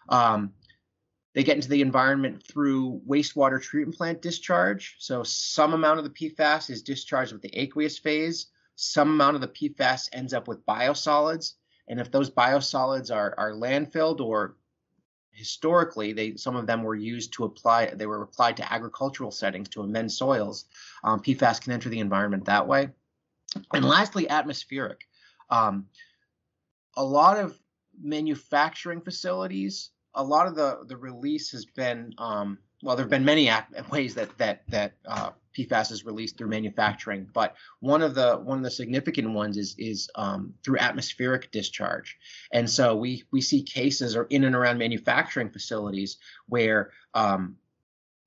Um, 0.08 0.52
they 1.34 1.42
get 1.42 1.56
into 1.56 1.68
the 1.68 1.82
environment 1.82 2.44
through 2.46 3.00
wastewater 3.08 3.60
treatment 3.60 3.96
plant 3.96 4.22
discharge. 4.22 4.94
So 5.00 5.24
some 5.24 5.74
amount 5.74 5.98
of 5.98 6.04
the 6.04 6.10
PFAS 6.10 6.70
is 6.70 6.82
discharged 6.82 7.32
with 7.32 7.42
the 7.42 7.56
aqueous 7.58 7.98
phase. 7.98 8.46
Some 8.76 9.10
amount 9.10 9.36
of 9.36 9.40
the 9.40 9.48
PFAS 9.48 10.08
ends 10.12 10.32
up 10.32 10.48
with 10.48 10.64
biosolids. 10.66 11.54
And 11.88 12.00
if 12.00 12.10
those 12.10 12.30
biosolids 12.30 13.14
are, 13.14 13.34
are 13.36 13.52
landfilled 13.52 14.20
or 14.20 14.56
historically 15.34 16.12
they 16.12 16.36
some 16.36 16.56
of 16.56 16.66
them 16.66 16.82
were 16.82 16.94
used 16.94 17.32
to 17.32 17.44
apply 17.44 17.86
they 17.86 18.04
were 18.04 18.20
applied 18.20 18.54
to 18.54 18.70
agricultural 18.70 19.30
settings 19.30 19.66
to 19.66 19.80
amend 19.80 20.12
soils 20.12 20.66
um, 21.04 21.22
pfas 21.22 21.58
can 21.58 21.72
enter 21.72 21.88
the 21.88 22.00
environment 22.00 22.44
that 22.44 22.68
way 22.68 22.86
and 23.72 23.82
lastly 23.82 24.28
atmospheric 24.28 25.08
um, 25.48 25.86
a 26.98 27.02
lot 27.02 27.38
of 27.38 27.58
manufacturing 27.98 29.00
facilities 29.00 29.88
a 30.16 30.22
lot 30.22 30.46
of 30.46 30.54
the 30.54 30.84
the 30.86 30.98
release 30.98 31.50
has 31.50 31.64
been 31.64 32.12
um, 32.18 32.58
well, 32.82 32.96
there 32.96 33.04
have 33.04 33.10
been 33.10 33.24
many 33.24 33.50
ways 33.90 34.14
that 34.16 34.36
that 34.38 34.62
that 34.68 34.94
uh, 35.06 35.30
PFAS 35.52 35.92
is 35.92 36.04
released 36.04 36.36
through 36.36 36.48
manufacturing, 36.48 37.28
but 37.32 37.56
one 37.80 38.02
of 38.02 38.14
the 38.14 38.36
one 38.36 38.58
of 38.58 38.64
the 38.64 38.70
significant 38.70 39.30
ones 39.30 39.56
is 39.56 39.74
is 39.78 40.10
um, 40.14 40.54
through 40.62 40.78
atmospheric 40.78 41.50
discharge, 41.50 42.18
and 42.52 42.68
so 42.68 42.96
we 42.96 43.24
we 43.30 43.40
see 43.40 43.62
cases 43.62 44.16
or 44.16 44.24
in 44.24 44.44
and 44.44 44.54
around 44.54 44.78
manufacturing 44.78 45.50
facilities 45.50 46.18
where 46.46 46.90
um, 47.14 47.56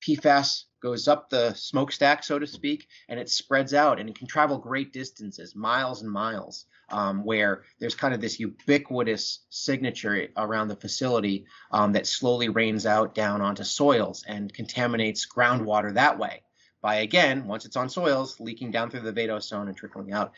PFAS 0.06 0.66
goes 0.82 1.08
up 1.08 1.30
the 1.30 1.54
smokestack, 1.54 2.24
so 2.24 2.38
to 2.38 2.46
speak, 2.46 2.88
and 3.10 3.20
it 3.20 3.30
spreads 3.30 3.74
out 3.74 4.00
and 4.00 4.10
it 4.10 4.18
can 4.18 4.28
travel 4.28 4.58
great 4.58 4.94
distances, 4.94 5.56
miles 5.56 6.02
and 6.02 6.12
miles 6.12 6.66
um, 6.90 7.24
where 7.24 7.64
there's 7.80 7.96
kind 7.96 8.14
of 8.14 8.22
this 8.22 8.40
ubiquitous 8.40 9.40
signature 9.50 10.28
around 10.38 10.68
the 10.68 10.76
facility 10.76 11.46
um, 11.72 11.94
that 11.94 12.08
slowly 12.08 12.50
rains 12.50 12.86
out 12.86 13.16
down 13.16 13.42
onto 13.42 13.64
soils 13.64 14.24
and 14.28 14.54
contaminates 14.54 15.28
groundwater 15.28 15.94
that 15.94 16.20
way 16.20 16.42
by 16.86 16.98
again 16.98 17.48
once 17.48 17.66
it's 17.66 17.76
on 17.76 17.90
soils 17.90 18.40
leaking 18.40 18.70
down 18.70 18.92
through 18.92 19.00
the 19.00 19.12
vadose 19.12 19.48
zone 19.48 19.68
and 19.68 19.76
trickling 19.76 20.14
out 20.14 20.34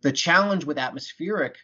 the 0.00 0.10
challenge 0.10 0.64
with 0.64 0.76
atmospheric 0.76 1.54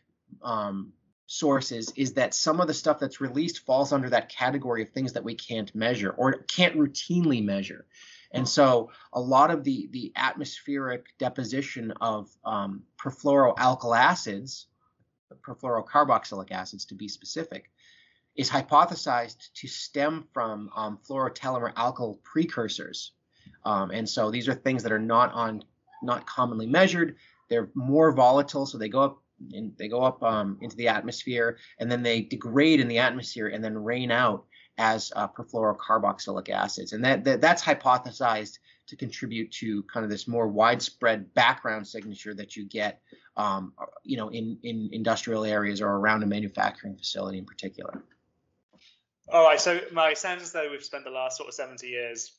um, 0.42 0.92
sources 1.27 1.92
is 1.96 2.12
that 2.12 2.35
some 2.35 2.61
of 2.61 2.68
the 2.68 2.74
stuff 2.83 3.01
that's 3.01 3.20
released 3.20 3.66
falls 3.66 3.92
under 3.92 4.09
that 4.09 4.29
category 4.29 4.83
of 4.83 4.90
things 4.90 5.12
that 5.14 5.24
we 5.24 5.35
can't 5.35 5.74
measure 5.74 6.11
or 6.11 6.35
can't 6.57 6.77
routinely 6.77 7.44
measure 7.44 7.85
and 8.31 8.48
so 8.48 8.90
a 9.12 9.20
lot 9.20 9.51
of 9.51 9.64
the, 9.64 9.88
the 9.90 10.12
atmospheric 10.14 11.07
deposition 11.18 11.92
of 12.01 12.29
um, 12.44 12.83
perfluoroalkyl 13.03 13.96
acids, 13.98 14.66
perfluorocarboxylic 15.46 16.53
acids 16.53 16.85
to 16.87 16.94
be 16.94 17.09
specific, 17.09 17.70
is 18.37 18.51
hypothesized 18.51 19.51
to 19.55 19.66
stem 19.66 20.29
from 20.33 20.70
um, 20.77 20.98
alkyl 21.09 22.22
precursors. 22.22 23.12
Um, 23.64 23.90
and 23.90 24.08
so 24.08 24.30
these 24.30 24.48
are 24.48 24.54
things 24.54 24.82
that 24.82 24.92
are 24.92 24.98
not 24.98 25.32
on 25.32 25.64
not 26.02 26.26
commonly 26.26 26.66
measured. 26.66 27.16
They're 27.48 27.70
more 27.74 28.12
volatile, 28.12 28.66
so 28.66 28.78
they 28.78 28.88
go 28.88 29.00
up 29.00 29.22
they 29.78 29.88
go 29.88 30.02
up 30.02 30.22
um, 30.22 30.58
into 30.60 30.76
the 30.76 30.88
atmosphere, 30.88 31.58
and 31.78 31.90
then 31.90 32.02
they 32.02 32.22
degrade 32.22 32.80
in 32.80 32.88
the 32.88 32.98
atmosphere 32.98 33.48
and 33.48 33.62
then 33.62 33.76
rain 33.76 34.10
out 34.10 34.44
as 34.78 35.12
uh, 35.16 35.28
perfluorocarboxylic 35.28 36.48
acids, 36.48 36.92
and 36.92 37.04
that, 37.04 37.24
that 37.24 37.40
that's 37.40 37.62
hypothesized 37.62 38.58
to 38.86 38.96
contribute 38.96 39.50
to 39.52 39.82
kind 39.84 40.04
of 40.04 40.10
this 40.10 40.26
more 40.26 40.48
widespread 40.48 41.32
background 41.34 41.86
signature 41.86 42.32
that 42.32 42.56
you 42.56 42.64
get, 42.64 43.00
um, 43.36 43.72
you 44.04 44.16
know, 44.16 44.28
in 44.28 44.58
in 44.62 44.88
industrial 44.92 45.44
areas 45.44 45.80
or 45.80 45.88
around 45.88 46.22
a 46.22 46.26
manufacturing 46.26 46.96
facility 46.96 47.38
in 47.38 47.44
particular. 47.44 48.02
All 49.30 49.44
right, 49.44 49.60
so 49.60 49.80
Mike, 49.92 50.16
sounds 50.16 50.42
as 50.42 50.52
though 50.52 50.70
we've 50.70 50.82
spent 50.82 51.04
the 51.04 51.10
last 51.10 51.36
sort 51.36 51.48
of 51.48 51.54
70 51.54 51.86
years 51.86 52.32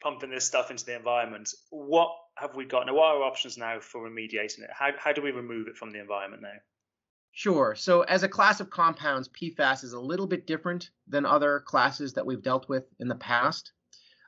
pumping 0.00 0.30
this 0.30 0.44
stuff 0.44 0.70
into 0.70 0.84
the 0.84 0.96
environment. 0.96 1.50
What 1.70 2.10
have 2.36 2.54
we 2.54 2.64
got 2.64 2.86
now? 2.86 2.94
What 2.94 3.04
are 3.04 3.16
our 3.16 3.22
options 3.24 3.56
now 3.56 3.80
for 3.80 4.08
remediating 4.08 4.60
it? 4.60 4.70
How, 4.72 4.90
how 4.98 5.12
do 5.12 5.22
we 5.22 5.30
remove 5.30 5.68
it 5.68 5.76
from 5.76 5.90
the 5.90 6.00
environment 6.00 6.42
now? 6.42 6.58
Sure. 7.32 7.74
So, 7.74 8.00
as 8.02 8.22
a 8.22 8.28
class 8.28 8.60
of 8.60 8.70
compounds, 8.70 9.28
PFAS 9.28 9.84
is 9.84 9.92
a 9.92 10.00
little 10.00 10.26
bit 10.26 10.46
different 10.46 10.88
than 11.06 11.26
other 11.26 11.60
classes 11.60 12.14
that 12.14 12.24
we've 12.24 12.42
dealt 12.42 12.66
with 12.66 12.84
in 12.98 13.08
the 13.08 13.14
past. 13.14 13.72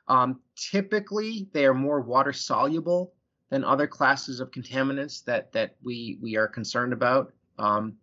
Um, 0.07 0.41
typically, 0.55 1.47
they 1.51 1.65
are 1.65 1.73
more 1.73 2.01
water 2.01 2.33
soluble 2.33 3.13
than 3.49 3.63
other 3.63 3.87
classes 3.87 4.39
of 4.39 4.51
contaminants 4.51 5.23
that 5.25 5.51
that 5.53 5.75
we 5.83 6.19
we 6.21 6.35
are 6.35 6.47
concerned 6.47 6.93
about, 6.93 7.33
um, 7.57 7.95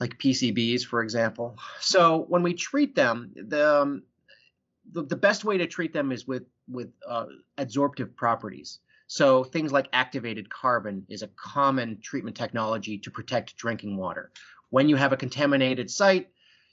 like 0.00 0.18
PCBs, 0.18 0.84
for 0.84 1.02
example. 1.02 1.56
So, 1.80 2.26
when 2.28 2.42
we 2.42 2.52
treat 2.52 2.94
them, 2.94 3.32
the 3.34 3.80
um, 3.80 4.02
the, 4.92 5.02
the 5.02 5.16
best 5.16 5.44
way 5.44 5.58
to 5.58 5.66
treat 5.66 5.92
them 5.92 6.12
is 6.12 6.26
with 6.26 6.44
with 6.68 6.92
uh, 7.06 7.26
adsorptive 7.58 8.14
properties. 8.16 8.80
So 9.06 9.42
things 9.42 9.72
like 9.72 9.88
activated 9.92 10.50
carbon 10.50 11.06
is 11.08 11.22
a 11.22 11.30
common 11.36 11.98
treatment 12.02 12.36
technology 12.36 12.98
to 12.98 13.10
protect 13.10 13.56
drinking 13.56 13.96
water. 13.96 14.30
When 14.70 14.88
you 14.88 14.96
have 14.96 15.14
a 15.14 15.16
contaminated 15.16 15.90
site, 15.90 16.28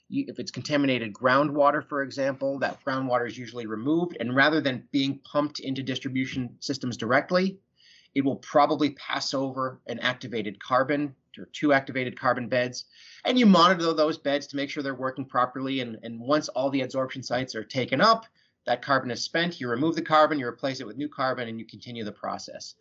you, 0.08 0.26
if 0.28 0.38
it's 0.38 0.50
contaminated 0.50 1.14
groundwater, 1.14 1.82
for 1.82 2.02
example, 2.02 2.58
that 2.58 2.84
groundwater 2.84 3.26
is 3.26 3.38
usually 3.38 3.66
removed, 3.66 4.18
and 4.20 4.36
rather 4.36 4.60
than 4.60 4.86
being 4.92 5.20
pumped 5.20 5.60
into 5.60 5.82
distribution 5.82 6.56
systems 6.60 6.98
directly, 6.98 7.58
it 8.14 8.24
will 8.24 8.36
probably 8.36 8.90
pass 8.90 9.34
over 9.34 9.80
an 9.86 9.98
activated 10.00 10.62
carbon 10.62 11.14
or 11.38 11.46
two 11.52 11.72
activated 11.72 12.18
carbon 12.18 12.48
beds, 12.48 12.84
and 13.24 13.38
you 13.38 13.46
monitor 13.46 13.92
those 13.92 14.18
beds 14.18 14.46
to 14.48 14.56
make 14.56 14.70
sure 14.70 14.82
they're 14.82 14.94
working 14.94 15.24
properly. 15.24 15.80
And, 15.80 15.98
and 16.02 16.20
once 16.20 16.48
all 16.48 16.70
the 16.70 16.80
adsorption 16.80 17.24
sites 17.24 17.54
are 17.54 17.64
taken 17.64 18.00
up, 18.00 18.26
that 18.66 18.82
carbon 18.82 19.10
is 19.10 19.22
spent, 19.22 19.60
you 19.60 19.68
remove 19.68 19.94
the 19.94 20.02
carbon, 20.02 20.38
you 20.38 20.46
replace 20.46 20.80
it 20.80 20.86
with 20.86 20.96
new 20.96 21.08
carbon, 21.08 21.48
and 21.48 21.58
you 21.58 21.64
continue 21.64 22.04
the 22.04 22.12
process. 22.12 22.74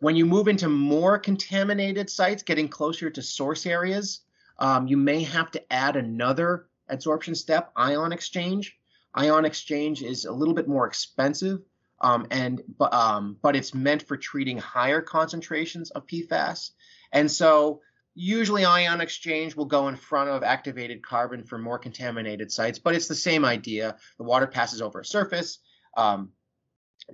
When 0.00 0.16
you 0.16 0.26
move 0.26 0.48
into 0.48 0.68
more 0.68 1.18
contaminated 1.18 2.10
sites, 2.10 2.42
getting 2.42 2.68
closer 2.68 3.08
to 3.08 3.22
source 3.22 3.66
areas, 3.66 4.20
um, 4.58 4.86
you 4.86 4.96
may 4.96 5.22
have 5.22 5.50
to 5.52 5.72
add 5.72 5.96
another 5.96 6.66
adsorption 6.90 7.36
step, 7.36 7.72
ion 7.76 8.12
exchange. 8.12 8.78
Ion 9.14 9.44
exchange 9.44 10.02
is 10.02 10.24
a 10.24 10.32
little 10.32 10.54
bit 10.54 10.68
more 10.68 10.86
expensive, 10.86 11.60
um, 12.00 12.26
and 12.30 12.62
but 12.78 12.92
um, 12.92 13.36
but 13.42 13.56
it's 13.56 13.74
meant 13.74 14.06
for 14.06 14.16
treating 14.16 14.58
higher 14.58 15.00
concentrations 15.00 15.90
of 15.90 16.06
PFAS. 16.06 16.70
And 17.12 17.30
so 17.30 17.80
Usually, 18.18 18.64
ion 18.64 19.02
exchange 19.02 19.54
will 19.54 19.66
go 19.66 19.88
in 19.88 19.96
front 19.96 20.30
of 20.30 20.42
activated 20.42 21.02
carbon 21.02 21.44
for 21.44 21.58
more 21.58 21.78
contaminated 21.78 22.50
sites, 22.50 22.78
but 22.78 22.94
it's 22.94 23.08
the 23.08 23.14
same 23.14 23.44
idea. 23.44 23.98
The 24.16 24.24
water 24.24 24.46
passes 24.46 24.80
over 24.80 25.00
a 25.00 25.04
surface, 25.04 25.58
um, 25.98 26.30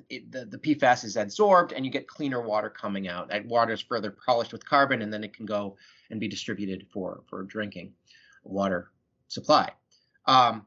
it, 0.09 0.31
the, 0.31 0.45
the 0.45 0.59
PFAS 0.59 1.05
is 1.05 1.17
adsorbed, 1.17 1.73
and 1.75 1.85
you 1.85 1.91
get 1.91 2.07
cleaner 2.07 2.41
water 2.41 2.71
coming 2.71 3.09
out. 3.09 3.29
That 3.29 3.47
water 3.47 3.73
is 3.73 3.81
further 3.81 4.17
polished 4.25 4.53
with 4.53 4.65
carbon, 4.65 5.03
and 5.03 5.13
then 5.13 5.25
it 5.25 5.35
can 5.35 5.45
go 5.45 5.77
and 6.11 6.21
be 6.21 6.29
distributed 6.29 6.87
for, 6.93 7.23
for 7.29 7.43
drinking 7.43 7.93
water 8.45 8.91
supply. 9.29 9.71
Um, 10.27 10.67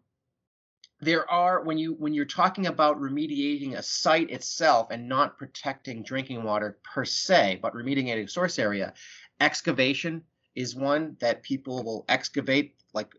there 1.01 1.29
are 1.29 1.63
when 1.63 1.77
you 1.77 1.93
when 1.93 2.13
you're 2.13 2.25
talking 2.25 2.67
about 2.67 2.99
remediating 2.99 3.77
a 3.77 3.84
site 3.84 4.29
itself 4.29 4.88
and 4.91 5.08
not 5.10 5.38
protecting 5.38 6.03
drinking 6.03 6.43
water 6.43 6.77
per 6.84 7.05
se, 7.05 7.60
but 7.62 7.73
remediating 7.73 8.23
a 8.23 8.27
source 8.27 8.58
area, 8.60 8.93
excavation 9.39 10.23
is 10.55 10.75
one 10.75 11.17
that 11.19 11.43
people 11.43 11.84
will 11.84 12.05
excavate 12.08 12.75
like 12.93 13.13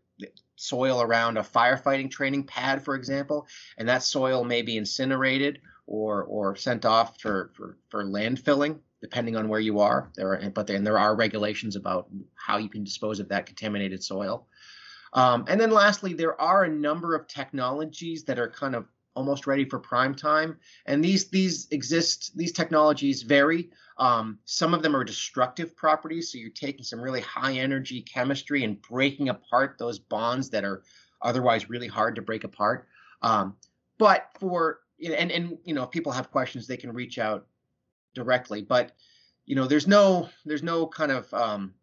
soil 0.57 1.03
around 1.03 1.37
a 1.37 1.43
firefighting 1.43 2.11
training 2.11 2.45
pad, 2.45 2.83
for 2.83 2.95
example, 2.95 3.47
and 3.77 3.89
that 3.89 4.03
soil 4.03 4.43
may 4.43 4.63
be 4.63 4.79
incinerated 4.79 5.61
or 5.87 6.25
or 6.25 6.57
sent 6.57 6.85
off 6.85 7.21
for 7.21 7.53
for, 7.55 7.77
for 7.91 8.05
landfilling, 8.05 8.79
depending 9.03 9.37
on 9.37 9.49
where 9.49 9.61
you 9.61 9.81
are. 9.81 10.11
There 10.17 10.33
are, 10.33 10.51
but 10.51 10.67
then 10.67 10.83
there 10.83 10.99
are 10.99 11.15
regulations 11.15 11.77
about 11.77 12.09
how 12.35 12.57
you 12.57 12.71
can 12.71 12.85
dispose 12.85 13.21
of 13.21 13.29
that 13.29 13.47
contaminated 13.47 14.03
soil. 14.03 14.47
Um, 15.13 15.45
and 15.49 15.61
then 15.61 15.71
lastly, 15.71 16.13
there 16.13 16.41
are 16.41 16.65
a 16.65 16.69
number 16.69 17.15
of 17.15 17.27
technologies 17.27 18.25
that 18.25 18.39
are 18.39 18.49
kind 18.49 18.75
of 18.75 18.87
almost 19.17 19.47
ready 19.47 19.65
for 19.65 19.79
prime 19.79 20.15
time. 20.15 20.59
And 20.85 21.03
these 21.03 21.29
these 21.29 21.67
exist. 21.71 22.37
These 22.37 22.53
technologies 22.53 23.23
vary. 23.23 23.71
Um, 23.99 24.39
some 24.45 24.75
of 24.75 24.83
them 24.83 24.95
are 24.95 25.05
destructive 25.05 25.75
properties, 25.75 26.31
so 26.31 26.39
you're 26.39 26.51
taking 26.51 26.85
some 26.85 27.01
really 27.01 27.23
high 27.23 27.55
energy 27.55 28.03
chemistry 28.03 28.63
and 28.63 28.81
breaking 28.83 29.31
apart 29.31 29.77
those 29.79 29.99
bonds 29.99 30.51
that 30.51 30.65
are 30.65 30.83
otherwise 31.23 31.71
really 31.71 31.89
hard 31.89 32.15
to 32.17 32.23
break 32.23 32.45
apart. 32.45 32.87
Um, 33.23 33.57
but 33.99 34.29
for 34.39 34.81
and 35.03 35.33
and 35.33 35.59
you 35.65 35.75
know, 35.75 35.85
if 35.85 35.91
people 35.91 36.13
have 36.13 36.31
questions, 36.31 36.67
they 36.67 36.77
can 36.77 36.93
reach 36.93 37.19
out 37.19 37.47
directly. 38.15 38.63
But 38.63 38.93
you 39.47 39.57
know, 39.57 39.67
there's 39.67 39.87
no 39.87 40.29
there's 40.45 40.63
no 40.63 40.87
kind 40.87 41.13
of 41.13 41.33
um, 41.33 41.75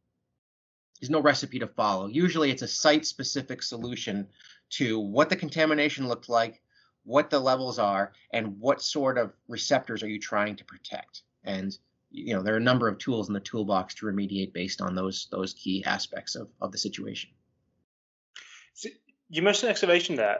there's 1.03 1.09
no 1.09 1.19
recipe 1.19 1.59
to 1.59 1.67
follow. 1.67 2.07
Usually, 2.07 2.49
it's 2.49 2.61
a 2.61 2.67
site 2.67 3.05
specific 3.05 3.61
solution 3.61 4.25
to 4.69 4.97
what 4.97 5.29
the 5.29 5.35
contamination 5.35 6.07
looked 6.07 6.29
like, 6.29 6.61
what 7.03 7.29
the 7.29 7.41
levels 7.41 7.77
are, 7.77 8.13
and 8.31 8.57
what 8.61 8.81
sort 8.81 9.17
of 9.17 9.33
receptors 9.49 10.01
are 10.01 10.07
you 10.07 10.17
trying 10.17 10.55
to 10.55 10.63
protect. 10.63 11.23
And 11.43 11.77
you 12.09 12.33
know 12.33 12.41
there 12.41 12.53
are 12.53 12.57
a 12.57 12.69
number 12.71 12.87
of 12.87 12.99
tools 12.99 13.27
in 13.27 13.33
the 13.33 13.41
toolbox 13.41 13.95
to 13.95 14.05
remediate 14.05 14.53
based 14.53 14.79
on 14.79 14.95
those 14.95 15.27
those 15.29 15.53
key 15.55 15.83
aspects 15.85 16.35
of, 16.35 16.47
of 16.61 16.71
the 16.71 16.77
situation. 16.77 17.31
So 18.73 18.87
you 19.29 19.41
mentioned 19.41 19.71
excavation 19.71 20.15
there. 20.15 20.39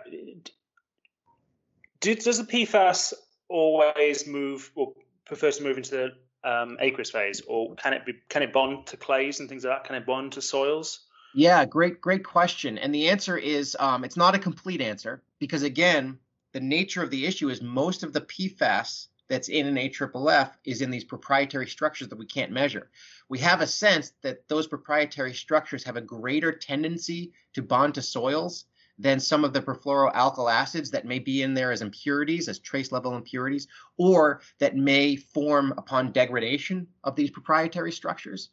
Do, 2.00 2.16
does 2.16 2.38
the 2.38 2.46
PFAS 2.46 3.12
always 3.50 4.26
move 4.26 4.72
or 4.76 4.94
prefers 5.26 5.58
to 5.58 5.64
move 5.64 5.76
into 5.76 5.92
the 5.92 6.12
um, 6.44 6.78
aqueous 6.80 7.12
phase, 7.12 7.42
or 7.48 7.76
can 7.76 7.94
it 7.94 8.06
be 8.06 8.14
can 8.30 8.44
it 8.44 8.54
bond 8.54 8.88
to 8.88 8.98
clays 8.98 9.40
and 9.40 9.50
things 9.50 9.64
like 9.64 9.78
that? 9.78 9.88
Can 9.88 9.96
it 9.96 10.06
bond 10.06 10.34
to 10.34 10.42
soils? 10.42 11.02
Yeah, 11.34 11.66
great 11.66 12.02
great 12.02 12.24
question. 12.24 12.78
And 12.78 12.94
the 12.94 13.10
answer 13.10 13.38
is 13.38 13.76
um, 13.80 14.04
it's 14.04 14.18
not 14.18 14.36
a 14.36 14.40
complete 14.40 14.82
answer 14.82 15.24
because 15.40 15.64
again, 15.64 16.20
the 16.54 16.60
nature 16.60 17.02
of 17.02 17.10
the 17.10 17.26
issue 17.26 17.50
is 17.50 17.62
most 17.62 18.04
of 18.04 18.14
the 18.14 18.22
PFAS 18.22 19.08
that's 19.30 19.50
in 19.50 19.66
an 19.66 19.78
AFFF 19.78 20.58
is 20.66 20.82
in 20.82 20.92
these 20.92 21.04
proprietary 21.04 21.68
structures 21.68 22.10
that 22.10 22.20
we 22.20 22.26
can't 22.26 22.52
measure. 22.52 22.92
We 23.30 23.40
have 23.40 23.62
a 23.62 23.68
sense 23.68 24.14
that 24.22 24.48
those 24.48 24.68
proprietary 24.68 25.34
structures 25.34 25.84
have 25.86 25.96
a 25.96 26.02
greater 26.02 26.52
tendency 26.52 27.32
to 27.54 27.62
bond 27.62 27.96
to 27.96 28.02
soils 28.02 28.66
than 29.00 29.20
some 29.20 29.44
of 29.44 29.54
the 29.54 29.62
perfluoroalkyl 29.62 30.52
acids 30.52 30.92
that 30.92 31.06
may 31.06 31.20
be 31.20 31.42
in 31.42 31.54
there 31.54 31.72
as 31.72 31.82
impurities, 31.82 32.48
as 32.48 32.60
trace 32.60 32.92
level 32.92 33.16
impurities, 33.16 33.68
or 33.98 34.42
that 34.60 34.76
may 34.76 35.16
form 35.16 35.74
upon 35.78 36.12
degradation 36.12 36.88
of 37.04 37.16
these 37.16 37.32
proprietary 37.32 37.92
structures. 37.92 38.50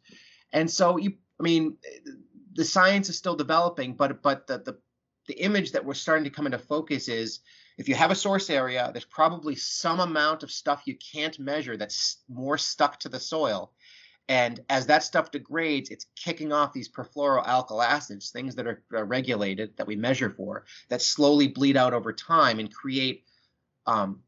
And 0.53 0.69
so 0.69 0.97
you 0.97 1.13
I 1.39 1.43
mean 1.43 1.77
the 2.53 2.65
science 2.65 3.09
is 3.09 3.17
still 3.17 3.35
developing, 3.35 3.93
but 3.93 4.21
but 4.21 4.47
the 4.47 4.59
the, 4.59 4.77
the 5.27 5.39
image 5.39 5.71
that 5.71 5.85
we're 5.85 5.93
starting 5.93 6.23
to 6.23 6.29
come 6.29 6.45
into 6.47 6.59
focus 6.59 7.07
is 7.07 7.39
if 7.77 7.87
you 7.87 7.95
have 7.95 8.11
a 8.11 8.15
source 8.15 8.49
area, 8.49 8.89
there's 8.91 9.05
probably 9.05 9.55
some 9.55 9.99
amount 9.99 10.43
of 10.43 10.51
stuff 10.51 10.83
you 10.85 10.95
can't 10.95 11.39
measure 11.39 11.77
that's 11.77 12.17
more 12.29 12.57
stuck 12.57 12.99
to 12.99 13.09
the 13.09 13.19
soil. 13.19 13.71
And 14.29 14.59
as 14.69 14.85
that 14.87 15.03
stuff 15.03 15.31
degrades, 15.31 15.89
it's 15.89 16.05
kicking 16.15 16.53
off 16.53 16.73
these 16.73 16.89
perfluoroalkyl 16.89 17.83
acids, 17.83 18.31
things 18.31 18.55
that 18.55 18.67
are, 18.67 18.83
regulated 18.89 19.75
that 19.77 19.87
we 19.87 19.95
measure 19.95 20.29
for, 20.29 20.65
that 20.89 21.01
slowly 21.01 21.47
bleed 21.47 21.75
out 21.75 21.93
over 21.93 22.13
time 22.13 22.59
and 22.59 22.73
create 22.73 23.25
um, 23.85 24.21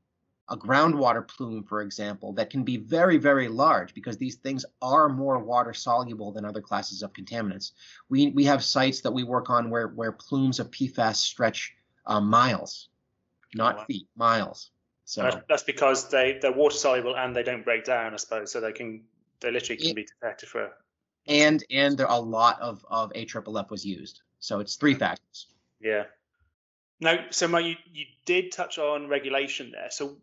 a 0.49 0.57
groundwater 0.57 1.25
plume, 1.25 1.63
for 1.63 1.81
example, 1.81 2.33
that 2.33 2.49
can 2.49 2.63
be 2.63 2.75
very, 2.75 3.17
very 3.17 3.47
large 3.47 3.93
because 3.93 4.17
these 4.17 4.35
things 4.35 4.65
are 4.81 5.07
more 5.07 5.39
water 5.39 5.73
soluble 5.73 6.33
than 6.33 6.43
other 6.43 6.61
classes 6.61 7.01
of 7.01 7.13
contaminants. 7.13 7.71
We, 8.09 8.31
we 8.31 8.43
have 8.45 8.63
sites 8.63 9.01
that 9.01 9.11
we 9.11 9.23
work 9.23 9.49
on 9.49 9.69
where, 9.69 9.87
where 9.87 10.11
plumes 10.11 10.59
of 10.59 10.69
PFAS 10.69 11.15
stretch 11.15 11.73
um, 12.05 12.29
miles 12.29 12.89
not 13.55 13.79
oh, 13.79 13.83
feet, 13.85 14.07
miles. 14.15 14.71
So 15.05 15.23
that's, 15.23 15.37
that's, 15.49 15.63
because 15.63 16.09
they 16.09 16.39
they're 16.41 16.51
water 16.51 16.75
soluble 16.75 17.15
and 17.15 17.35
they 17.35 17.43
don't 17.43 17.63
break 17.63 17.83
down, 17.85 18.13
I 18.13 18.17
suppose. 18.17 18.51
So 18.51 18.61
they 18.61 18.71
can 18.71 19.03
they 19.43 19.51
literally 19.51 19.81
can 19.81 19.93
be 19.93 20.05
detected 20.05 20.49
for. 20.49 20.71
And 21.27 21.63
and 21.69 21.97
there 21.97 22.07
a 22.07 22.19
lot 22.19 22.59
of 22.59 22.85
of 22.89 23.11
a 23.15 23.25
triple 23.25 23.57
AFFF 23.57 23.69
was 23.69 23.85
used, 23.85 24.21
so 24.39 24.59
it's 24.59 24.75
three 24.75 24.95
factors. 24.95 25.47
Yeah. 25.79 26.05
Now, 26.99 27.25
so 27.31 27.47
Mike, 27.47 27.65
you, 27.65 27.75
you 27.91 28.05
did 28.25 28.51
touch 28.51 28.77
on 28.77 29.07
regulation 29.07 29.71
there. 29.71 29.89
So 29.91 30.17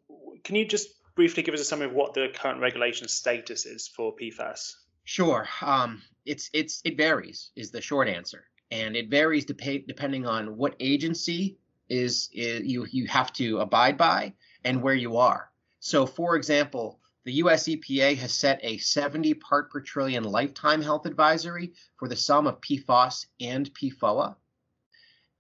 can 0.45 0.57
you 0.57 0.65
just 0.65 0.89
briefly 1.15 1.43
give 1.43 1.55
us 1.55 1.61
a 1.61 1.65
summary 1.65 1.87
of 1.87 1.93
what 1.93 2.15
the 2.15 2.29
current 2.35 2.61
regulation 2.61 3.09
status 3.09 3.67
is 3.67 3.89
for 3.89 4.15
PFAS? 4.17 4.75
Sure. 5.05 5.49
Um, 5.61 6.03
it's 6.25 6.51
it's 6.53 6.81
it 6.85 6.97
varies 6.97 7.51
is 7.57 7.71
the 7.71 7.81
short 7.81 8.09
answer, 8.09 8.45
and 8.71 8.97
it 8.97 9.09
varies 9.09 9.45
dep- 9.45 9.87
depending 9.87 10.27
on 10.27 10.57
what 10.57 10.77
agency 10.81 11.59
is, 11.89 12.29
is 12.33 12.63
you 12.65 12.87
you 12.91 13.07
have 13.07 13.33
to 13.35 13.59
abide 13.59 13.99
by 13.99 14.33
and 14.65 14.83
where 14.83 14.95
you 14.95 15.17
are. 15.17 15.51
So, 15.81 16.07
for 16.07 16.37
example, 16.37 17.00
the 17.25 17.35
US 17.35 17.69
EPA 17.69 18.17
has 18.17 18.33
set 18.33 18.61
a 18.63 18.79
70 18.79 19.35
part 19.35 19.71
per 19.71 19.81
trillion 19.81 20.25
lifetime 20.25 20.81
health 20.81 21.07
advisory 21.07 21.73
for 21.97 22.09
the 22.09 22.17
sum 22.17 22.47
of 22.47 22.61
PFOS 22.61 23.27
and 23.41 23.73
PFOA. 23.75 24.37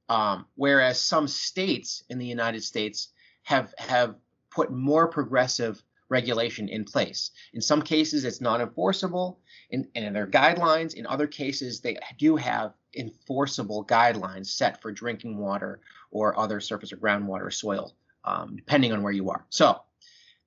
Um, 0.08 0.46
whereas 0.56 1.00
some 1.00 1.28
states 1.28 2.02
in 2.10 2.18
the 2.18 2.26
United 2.26 2.64
States 2.64 3.08
have 3.44 3.72
have 3.78 4.16
put 4.50 4.72
more 4.72 5.08
progressive 5.08 5.82
regulation 6.08 6.68
in 6.68 6.84
place. 6.84 7.30
In 7.54 7.60
some 7.60 7.80
cases, 7.80 8.24
it's 8.24 8.40
not 8.40 8.60
enforceable, 8.60 9.38
in, 9.70 9.88
in 9.94 10.12
their 10.12 10.26
guidelines. 10.26 10.94
In 10.94 11.06
other 11.06 11.28
cases, 11.28 11.80
they 11.80 11.96
do 12.18 12.34
have 12.34 12.74
enforceable 12.96 13.84
guidelines 13.84 14.46
set 14.46 14.82
for 14.82 14.90
drinking 14.90 15.38
water 15.38 15.80
or 16.10 16.36
other 16.36 16.60
surface 16.60 16.92
or 16.92 16.96
groundwater 16.96 17.52
soil, 17.52 17.94
um, 18.24 18.56
depending 18.56 18.92
on 18.92 19.04
where 19.04 19.12
you 19.12 19.30
are. 19.30 19.46
So 19.50 19.80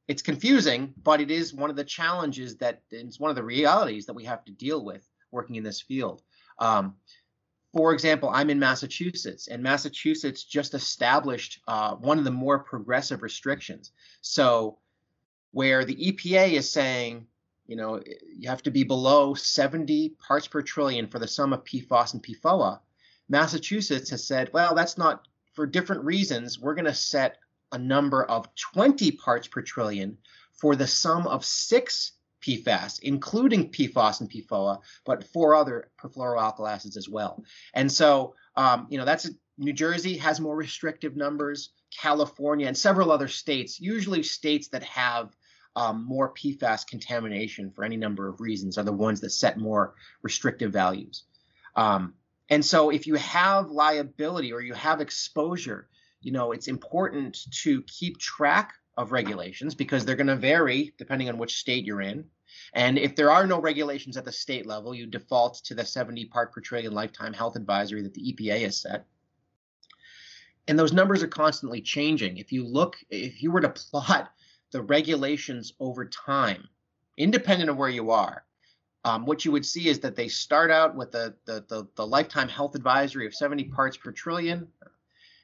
it's 0.08 0.22
confusing, 0.22 0.94
but 1.02 1.22
it 1.22 1.32
is 1.32 1.54
one 1.54 1.70
of 1.70 1.76
the 1.76 1.84
challenges 1.84 2.58
that 2.58 2.82
it's 2.92 3.20
one 3.20 3.30
of 3.30 3.36
the 3.36 3.44
realities 3.44 4.06
that 4.06 4.14
we 4.14 4.26
have 4.26 4.44
to 4.46 4.52
deal 4.52 4.84
with 4.84 5.08
working 5.32 5.56
in 5.56 5.64
this 5.64 5.82
field. 5.82 6.22
Um, 6.60 6.96
for 7.74 7.94
example, 7.94 8.30
I'm 8.30 8.50
in 8.50 8.60
Massachusetts, 8.60 9.48
and 9.48 9.64
Massachusetts 9.64 10.44
just 10.44 10.74
established 10.76 11.62
uh, 11.68 11.96
one 11.96 12.20
of 12.20 12.24
the 12.24 12.32
more 12.32 12.60
progressive 12.60 13.24
restrictions. 13.24 13.92
So, 14.22 14.78
where 15.52 15.86
the 15.86 15.96
EPA 15.96 16.54
is 16.54 16.70
saying 16.70 17.28
you 17.66 17.76
know, 17.76 18.02
you 18.36 18.50
have 18.50 18.64
to 18.64 18.72
be 18.72 18.84
below 18.84 19.34
70 19.34 20.10
parts 20.20 20.48
per 20.48 20.62
trillion 20.62 21.08
for 21.08 21.20
the 21.20 21.28
sum 21.28 21.54
of 21.54 21.64
PFOS 21.64 22.14
and 22.14 22.24
PFOA. 22.24 22.80
Massachusetts 23.30 24.10
has 24.10 24.28
said, 24.28 24.52
well, 24.54 24.76
that's 24.76 24.98
not 24.98 25.28
for 25.54 25.66
different 25.66 26.04
reasons. 26.04 26.60
We're 26.60 26.76
going 26.76 26.86
to 26.86 26.94
set 26.94 27.38
a 27.74 27.78
number 27.78 28.24
of 28.24 28.48
20 28.74 29.12
parts 29.12 29.48
per 29.48 29.62
trillion 29.62 30.18
for 30.54 30.76
the 30.76 30.88
sum 30.88 31.28
of 31.28 31.44
six 31.44 32.14
PFAS, 32.42 33.00
including 33.02 33.72
PFOS 33.72 34.22
and 34.22 34.30
PFOA, 34.30 34.80
but 35.06 35.28
four 35.28 35.56
other 35.56 35.90
perfluoroalkyl 36.02 36.70
acids 36.70 36.98
as 36.98 37.10
well. 37.10 37.44
And 37.74 37.92
so, 37.92 38.36
um, 38.56 38.88
you 38.90 38.98
know, 38.98 39.06
that's 39.06 39.30
New 39.58 39.74
Jersey 39.74 40.18
has 40.18 40.40
more 40.40 40.56
restrictive 40.56 41.16
numbers. 41.16 41.72
California 42.02 42.68
and 42.68 42.78
several 42.78 43.12
other 43.12 43.28
states, 43.28 43.80
usually 43.80 44.24
states 44.24 44.70
that 44.70 44.84
have 44.84 45.36
um, 45.76 46.06
more 46.06 46.34
PFAS 46.34 46.88
contamination 46.88 47.72
for 47.72 47.84
any 47.84 47.98
number 47.98 48.28
of 48.28 48.42
reasons 48.42 48.78
are 48.78 48.84
the 48.84 48.92
ones 48.92 49.22
that 49.22 49.32
set 49.32 49.58
more 49.58 49.96
restrictive 50.22 50.72
values. 50.72 51.24
Um, 51.76 52.14
and 52.50 52.64
so 52.64 52.90
if 52.90 53.08
you 53.08 53.16
have 53.16 53.72
liability 53.72 54.54
or 54.54 54.62
you 54.62 54.74
have 54.74 55.02
exposure, 55.02 55.88
you 56.24 56.32
know, 56.32 56.52
it's 56.52 56.68
important 56.68 57.52
to 57.64 57.82
keep 57.84 58.18
track 58.18 58.74
of 58.98 59.12
regulations 59.12 59.76
because 59.76 60.06
they're 60.06 60.16
going 60.16 60.28
to 60.28 60.36
vary 60.36 60.94
depending 60.98 61.30
on 61.30 61.38
which 61.38 61.58
state 61.58 61.86
you're 61.86 62.02
in. 62.02 62.26
And 62.74 62.98
if 62.98 63.16
there 63.16 63.32
are 63.32 63.48
no 63.48 63.60
regulations 63.60 64.18
at 64.18 64.26
the 64.26 64.32
state 64.32 64.66
level, 64.66 64.94
you 64.94 65.08
default 65.08 65.56
to 65.66 65.76
the 65.76 65.86
70 65.86 66.26
part 66.26 66.54
per 66.54 66.62
trillion 66.62 66.94
lifetime 66.94 67.34
health 67.34 67.56
advisory 67.56 68.04
that 68.04 68.14
the 68.14 68.34
EPA 68.34 68.62
has 68.62 68.78
set. 68.78 69.06
And 70.68 70.78
those 70.80 70.94
numbers 70.94 71.24
are 71.24 71.28
constantly 71.28 71.82
changing. 71.82 72.38
If 72.38 72.52
you 72.52 72.66
look, 72.66 72.96
if 73.10 73.42
you 73.44 73.52
were 73.52 73.62
to 73.62 73.70
plot 73.70 74.32
the 74.72 74.82
regulations 74.82 75.74
over 75.80 76.06
time, 76.06 76.68
independent 77.18 77.70
of 77.70 77.78
where 77.78 77.90
you 77.90 78.12
are. 78.12 78.44
Um, 79.06 79.26
what 79.26 79.44
you 79.44 79.52
would 79.52 79.66
see 79.66 79.90
is 79.90 80.00
that 80.00 80.16
they 80.16 80.30
start 80.30 80.72
out 80.72 80.96
with 80.96 81.12
the, 81.12 81.36
the, 81.46 81.66
the, 81.68 81.88
the 81.96 82.08
lifetime 82.08 82.48
health 82.48 82.76
advisory 82.76 83.26
of 83.26 83.36
70 83.36 83.66
parts 83.66 83.98
per 83.98 84.12
trillion, 84.12 84.68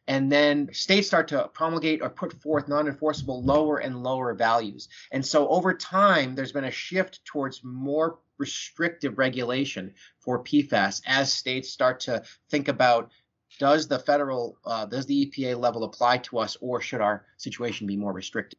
and 0.10 0.32
then 0.32 0.68
states 0.74 1.08
start 1.08 1.28
to 1.28 1.48
promulgate 1.54 2.02
or 2.02 2.10
put 2.10 2.34
forth 2.42 2.68
non-enforceable 2.68 3.44
lower 3.44 3.78
and 3.78 4.02
lower 4.02 4.34
values. 4.34 4.90
And 5.12 5.24
so 5.24 5.48
over 5.48 5.72
time, 5.76 6.34
there's 6.34 6.52
been 6.52 6.64
a 6.64 6.72
shift 6.72 7.24
towards 7.26 7.64
more 7.64 8.18
restrictive 8.40 9.20
regulation 9.20 9.94
for 10.20 10.44
PFAS 10.44 11.04
as 11.06 11.32
states 11.32 11.70
start 11.70 12.00
to 12.02 12.24
think 12.50 12.70
about 12.70 13.12
does 13.60 13.88
the 13.88 14.00
federal, 14.00 14.58
uh, 14.66 14.88
does 14.88 15.06
the 15.06 15.28
EPA 15.28 15.60
level 15.60 15.84
apply 15.84 16.18
to 16.18 16.40
us, 16.40 16.58
or 16.60 16.82
should 16.82 17.02
our 17.02 17.26
situation 17.38 17.86
be 17.86 17.98
more 17.98 18.14
restricted? 18.14 18.58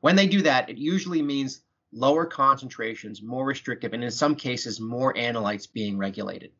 When 0.00 0.16
they 0.16 0.26
do 0.26 0.40
that, 0.42 0.70
it 0.70 0.78
usually 0.78 1.20
means 1.20 1.60
lower 1.92 2.24
concentrations, 2.24 3.20
more 3.20 3.44
restrictive, 3.44 3.92
and 3.92 4.04
in 4.04 4.10
some 4.10 4.36
cases, 4.36 4.80
more 4.80 5.12
analytes 5.14 5.70
being 5.70 5.98
regulated. 5.98 6.52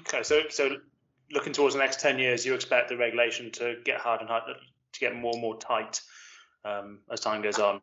Okay, 0.00 0.22
so 0.22 0.42
so 0.50 0.76
looking 1.32 1.52
towards 1.52 1.74
the 1.74 1.80
next 1.80 2.00
ten 2.00 2.18
years, 2.18 2.44
you 2.44 2.54
expect 2.54 2.88
the 2.88 2.96
regulation 2.96 3.50
to 3.52 3.76
get 3.84 4.00
hard 4.00 4.20
and 4.20 4.28
harder, 4.28 4.54
to 4.92 5.00
get 5.00 5.14
more 5.14 5.32
and 5.32 5.42
more 5.42 5.58
tight 5.58 6.00
um, 6.64 7.00
as 7.10 7.20
time 7.20 7.42
goes 7.42 7.58
on. 7.58 7.80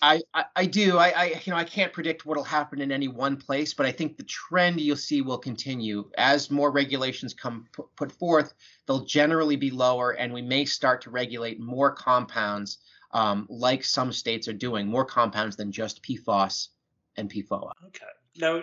I, 0.00 0.22
I, 0.32 0.44
I 0.54 0.66
do. 0.66 0.96
I, 0.96 1.08
I 1.10 1.24
you 1.44 1.52
know 1.52 1.56
I 1.56 1.64
can't 1.64 1.92
predict 1.92 2.24
what'll 2.24 2.44
happen 2.44 2.80
in 2.80 2.90
any 2.90 3.08
one 3.08 3.36
place, 3.36 3.74
but 3.74 3.84
I 3.84 3.92
think 3.92 4.16
the 4.16 4.24
trend 4.24 4.80
you'll 4.80 4.96
see 4.96 5.20
will 5.20 5.38
continue 5.38 6.10
as 6.16 6.50
more 6.50 6.70
regulations 6.70 7.34
come 7.34 7.66
p- 7.76 7.82
put 7.96 8.10
forth. 8.12 8.54
They'll 8.86 9.04
generally 9.04 9.56
be 9.56 9.70
lower, 9.70 10.12
and 10.12 10.32
we 10.32 10.42
may 10.42 10.64
start 10.64 11.02
to 11.02 11.10
regulate 11.10 11.60
more 11.60 11.92
compounds 11.92 12.78
um, 13.12 13.46
like 13.48 13.84
some 13.84 14.12
states 14.12 14.48
are 14.48 14.52
doing, 14.52 14.86
more 14.86 15.04
compounds 15.04 15.56
than 15.56 15.72
just 15.72 16.02
PFOS 16.02 16.68
and 17.16 17.30
PFOA. 17.30 17.72
Okay. 17.88 18.06
Now, 18.38 18.62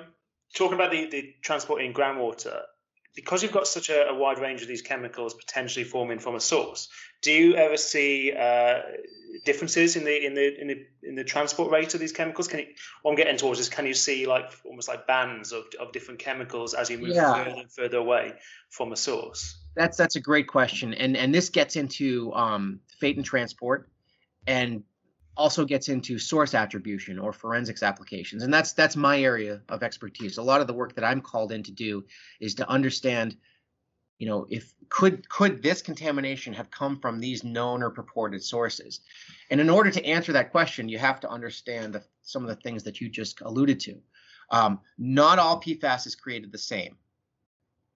talking 0.55 0.75
about 0.75 0.91
the, 0.91 1.07
the 1.09 1.33
transport 1.41 1.81
in 1.81 1.93
groundwater, 1.93 2.61
because 3.15 3.43
you've 3.43 3.51
got 3.51 3.67
such 3.67 3.89
a, 3.89 4.09
a, 4.09 4.15
wide 4.15 4.39
range 4.39 4.61
of 4.61 4.67
these 4.67 4.81
chemicals 4.81 5.33
potentially 5.33 5.85
forming 5.85 6.19
from 6.19 6.35
a 6.35 6.39
source, 6.39 6.89
do 7.21 7.31
you 7.31 7.55
ever 7.55 7.77
see 7.77 8.33
uh, 8.33 8.79
differences 9.45 9.95
in 9.95 10.03
the 10.03 10.25
in 10.25 10.33
the 10.33 10.61
in 10.61 10.67
the 10.67 10.85
in 11.03 11.15
the 11.15 11.23
transport 11.23 11.71
rate 11.71 11.93
of 11.93 11.99
these 11.99 12.11
chemicals? 12.11 12.47
Can 12.47 12.59
you, 12.59 12.67
what 13.01 13.11
I'm 13.11 13.17
getting 13.17 13.37
towards 13.37 13.59
is 13.59 13.69
can 13.69 13.85
you 13.85 13.93
see 13.93 14.25
like 14.25 14.51
almost 14.65 14.87
like 14.87 15.07
bands 15.07 15.51
of, 15.51 15.65
of 15.79 15.91
different 15.91 16.19
chemicals 16.19 16.73
as 16.73 16.89
you 16.89 16.97
move 16.97 17.15
yeah. 17.15 17.43
further 17.43 17.59
and 17.59 17.71
further 17.71 17.97
away 17.97 18.33
from 18.69 18.91
a 18.91 18.97
source? 18.97 19.57
That's 19.75 19.97
that's 19.97 20.15
a 20.15 20.21
great 20.21 20.47
question, 20.47 20.93
and 20.93 21.15
and 21.15 21.33
this 21.33 21.49
gets 21.49 21.75
into 21.75 22.33
um, 22.33 22.79
fate 22.99 23.17
and 23.17 23.25
transport 23.25 23.89
and 24.47 24.83
also 25.35 25.65
gets 25.65 25.89
into 25.89 26.19
source 26.19 26.53
attribution 26.53 27.17
or 27.17 27.33
forensics 27.33 27.83
applications. 27.83 28.43
And 28.43 28.53
that's 28.53 28.73
that's 28.73 28.95
my 28.95 29.21
area 29.21 29.61
of 29.69 29.83
expertise. 29.83 30.37
A 30.37 30.43
lot 30.43 30.61
of 30.61 30.67
the 30.67 30.73
work 30.73 30.95
that 30.95 31.03
i'm 31.03 31.21
called 31.21 31.51
in 31.51 31.63
to 31.63 31.71
do 31.71 32.03
is 32.39 32.55
to 32.55 32.69
understand 32.69 33.37
you 34.19 34.27
know 34.27 34.45
if 34.49 34.73
could 34.89 35.27
could 35.29 35.63
this 35.63 35.81
contamination 35.81 36.53
have 36.53 36.69
come 36.69 36.99
from 36.99 37.19
these 37.19 37.43
known 37.43 37.81
or 37.81 37.89
purported 37.89 38.43
sources? 38.43 39.01
And 39.49 39.59
in 39.59 39.69
order 39.69 39.91
to 39.91 40.05
answer 40.05 40.33
that 40.33 40.51
question 40.51 40.89
you 40.89 40.99
have 40.99 41.19
to 41.21 41.29
understand 41.29 41.93
the, 41.93 42.03
some 42.21 42.43
of 42.43 42.49
the 42.49 42.61
things 42.61 42.83
that 42.83 43.01
you 43.01 43.09
just 43.09 43.41
alluded 43.41 43.79
to. 43.81 43.99
Um, 44.51 44.81
not 44.97 45.39
all 45.39 45.59
pfas 45.59 46.05
is 46.05 46.15
created 46.15 46.51
the 46.51 46.57
same. 46.57 46.97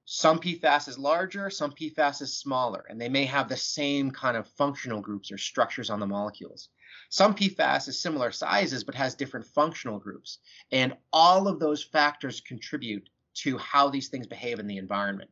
Some 0.10 0.40
PFAS 0.40 0.88
is 0.88 0.98
larger, 0.98 1.50
some 1.50 1.72
PFAS 1.72 2.22
is 2.22 2.34
smaller, 2.34 2.86
and 2.90 3.00
they 3.00 3.10
may 3.10 3.26
have 3.26 3.50
the 3.50 3.58
same 3.58 4.10
kind 4.10 4.38
of 4.38 4.48
functional 4.48 5.02
groups 5.02 5.34
or 5.34 5.38
structures 5.38 5.90
on 5.90 6.00
the 6.00 6.08
molecules. 6.08 6.70
Some 7.10 7.36
PFAS 7.36 7.88
is 7.88 8.02
similar 8.02 8.32
sizes 8.32 8.84
but 8.84 8.95
has 8.95 9.16
different 9.16 9.45
functional 9.45 10.00
groups. 10.00 10.39
And 10.72 10.95
all 11.14 11.48
of 11.48 11.60
those 11.60 11.84
factors 11.84 12.41
contribute 12.41 13.10
to 13.36 13.58
how 13.58 13.89
these 13.89 14.10
things 14.10 14.28
behave 14.28 14.60
in 14.60 14.68
the 14.68 14.78
environment. 14.78 15.30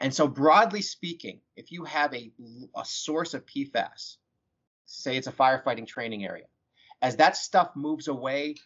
And 0.00 0.12
so, 0.12 0.26
broadly 0.28 0.82
speaking, 0.82 1.40
if 1.56 1.72
you 1.72 1.84
have 1.84 2.12
a, 2.14 2.30
a 2.74 2.84
source 2.84 3.34
of 3.34 3.46
PFAS, 3.46 4.16
say 4.84 5.16
it's 5.16 5.26
a 5.26 5.32
firefighting 5.32 5.86
training 5.86 6.24
area, 6.24 6.46
as 7.00 7.16
that 7.16 7.36
stuff 7.36 7.74
moves 7.74 8.08
away 8.08 8.56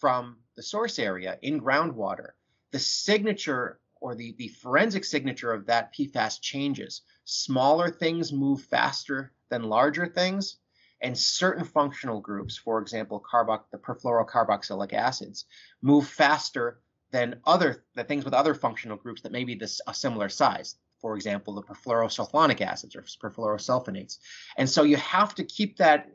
from 0.00 0.38
the 0.56 0.62
source 0.62 0.98
area 0.98 1.38
in 1.42 1.60
groundwater, 1.60 2.30
the 2.72 2.78
signature 2.78 3.80
or 4.00 4.14
the, 4.14 4.34
the 4.38 4.48
forensic 4.48 5.04
signature 5.04 5.52
of 5.52 5.66
that 5.66 5.94
PFAS 5.94 6.40
changes. 6.40 7.02
Smaller 7.24 7.90
things 7.90 8.32
move 8.32 8.62
faster 8.62 9.32
than 9.50 9.62
larger 9.62 10.06
things, 10.06 10.56
and 11.02 11.16
certain 11.16 11.64
functional 11.64 12.20
groups, 12.20 12.56
for 12.56 12.80
example, 12.80 13.20
carbo- 13.20 13.64
the 13.72 13.78
perfluorocarboxylic 13.78 14.92
acids, 14.92 15.46
move 15.82 16.06
faster 16.06 16.80
than 17.10 17.40
other 17.44 17.84
the 17.94 18.04
things 18.04 18.24
with 18.24 18.34
other 18.34 18.54
functional 18.54 18.96
groups 18.96 19.22
that 19.22 19.32
may 19.32 19.44
be 19.44 19.54
this 19.54 19.80
a 19.86 19.94
similar 19.94 20.28
size. 20.28 20.76
For 21.00 21.16
example, 21.16 21.54
the 21.54 21.62
perfluorosulfonic 21.62 22.60
acids 22.60 22.94
or 22.94 23.02
perfluorosulfonates. 23.02 24.18
And 24.58 24.68
so 24.68 24.82
you 24.82 24.96
have 24.96 25.34
to 25.36 25.44
keep 25.44 25.78
that 25.78 26.10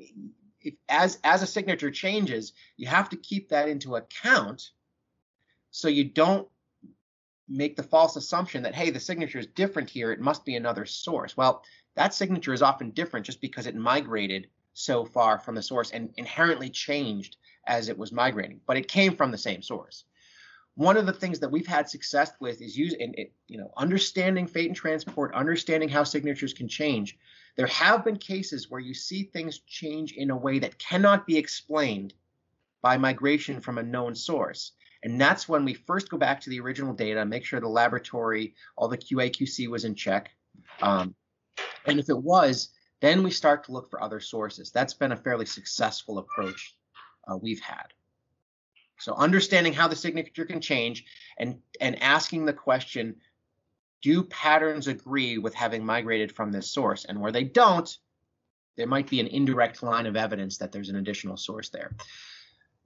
if, 0.61 0.75
as 0.89 1.19
as 1.23 1.41
a 1.41 1.47
signature 1.47 1.91
changes, 1.91 2.53
you 2.77 2.87
have 2.87 3.09
to 3.09 3.17
keep 3.17 3.49
that 3.49 3.67
into 3.67 3.95
account 3.95 4.71
so 5.71 5.87
you 5.87 6.05
don't 6.05 6.47
make 7.47 7.75
the 7.75 7.83
false 7.83 8.15
assumption 8.15 8.63
that, 8.63 8.73
hey, 8.73 8.89
the 8.89 8.99
signature 8.99 9.39
is 9.39 9.47
different 9.47 9.89
here, 9.89 10.11
it 10.11 10.19
must 10.19 10.45
be 10.45 10.55
another 10.55 10.85
source. 10.85 11.35
Well, 11.37 11.63
that 11.95 12.13
signature 12.13 12.53
is 12.53 12.61
often 12.61 12.91
different 12.91 13.25
just 13.25 13.41
because 13.41 13.67
it 13.67 13.75
migrated 13.75 14.47
so 14.75 15.05
far 15.05 15.39
from 15.39 15.55
the 15.55 15.61
source 15.61 15.91
and 15.91 16.13
inherently 16.17 16.69
changed 16.69 17.37
as 17.65 17.89
it 17.89 17.97
was 17.97 18.11
migrating, 18.11 18.59
but 18.67 18.77
it 18.77 18.87
came 18.87 19.15
from 19.15 19.31
the 19.31 19.37
same 19.37 19.61
source. 19.61 20.03
One 20.75 20.97
of 20.97 21.05
the 21.05 21.13
things 21.13 21.39
that 21.39 21.51
we've 21.51 21.65
had 21.65 21.89
success 21.89 22.33
with 22.41 22.61
is 22.61 22.77
using, 22.77 23.15
you 23.47 23.57
know, 23.57 23.71
understanding 23.77 24.45
fate 24.45 24.67
and 24.67 24.75
transport, 24.75 25.33
understanding 25.33 25.87
how 25.87 26.03
signatures 26.03 26.53
can 26.53 26.67
change. 26.67 27.17
There 27.55 27.67
have 27.67 28.03
been 28.03 28.17
cases 28.17 28.69
where 28.69 28.81
you 28.81 28.93
see 28.93 29.23
things 29.23 29.59
change 29.59 30.11
in 30.11 30.29
a 30.29 30.37
way 30.37 30.59
that 30.59 30.77
cannot 30.77 31.25
be 31.25 31.37
explained 31.37 32.13
by 32.81 32.97
migration 32.97 33.61
from 33.61 33.77
a 33.77 33.83
known 33.83 34.13
source. 34.13 34.73
And 35.03 35.19
that's 35.21 35.47
when 35.47 35.63
we 35.63 35.73
first 35.73 36.09
go 36.09 36.17
back 36.17 36.41
to 36.41 36.49
the 36.49 36.59
original 36.59 36.93
data, 36.93 37.23
make 37.25 37.45
sure 37.45 37.61
the 37.61 37.69
laboratory, 37.69 38.55
all 38.75 38.89
the 38.89 38.97
QA 38.97 39.31
QC 39.31 39.69
was 39.69 39.85
in 39.85 39.95
check. 39.95 40.31
Um, 40.81 41.15
and 41.85 41.99
if 41.99 42.09
it 42.09 42.17
was, 42.17 42.69
then 43.05 43.23
we 43.23 43.31
start 43.31 43.63
to 43.65 43.71
look 43.71 43.89
for 43.89 44.01
other 44.01 44.19
sources. 44.19 44.71
That's 44.71 44.93
been 44.93 45.11
a 45.11 45.17
fairly 45.17 45.45
successful 45.45 46.17
approach 46.17 46.75
uh, 47.27 47.37
we've 47.37 47.61
had. 47.61 47.87
So 48.97 49.13
understanding 49.13 49.73
how 49.73 49.87
the 49.87 49.95
signature 49.95 50.45
can 50.45 50.61
change 50.61 51.05
and 51.37 51.59
and 51.79 52.01
asking 52.01 52.45
the 52.45 52.53
question, 52.53 53.17
do 54.01 54.23
patterns 54.23 54.87
agree 54.87 55.37
with 55.37 55.53
having 55.53 55.85
migrated 55.85 56.31
from 56.31 56.51
this 56.51 56.71
source? 56.71 57.05
And 57.05 57.19
where 57.19 57.31
they 57.31 57.43
don't, 57.43 57.95
there 58.77 58.87
might 58.87 59.09
be 59.09 59.19
an 59.19 59.27
indirect 59.27 59.83
line 59.83 60.05
of 60.05 60.15
evidence 60.15 60.57
that 60.57 60.71
there's 60.71 60.89
an 60.89 60.95
additional 60.95 61.37
source 61.37 61.69
there. 61.69 61.91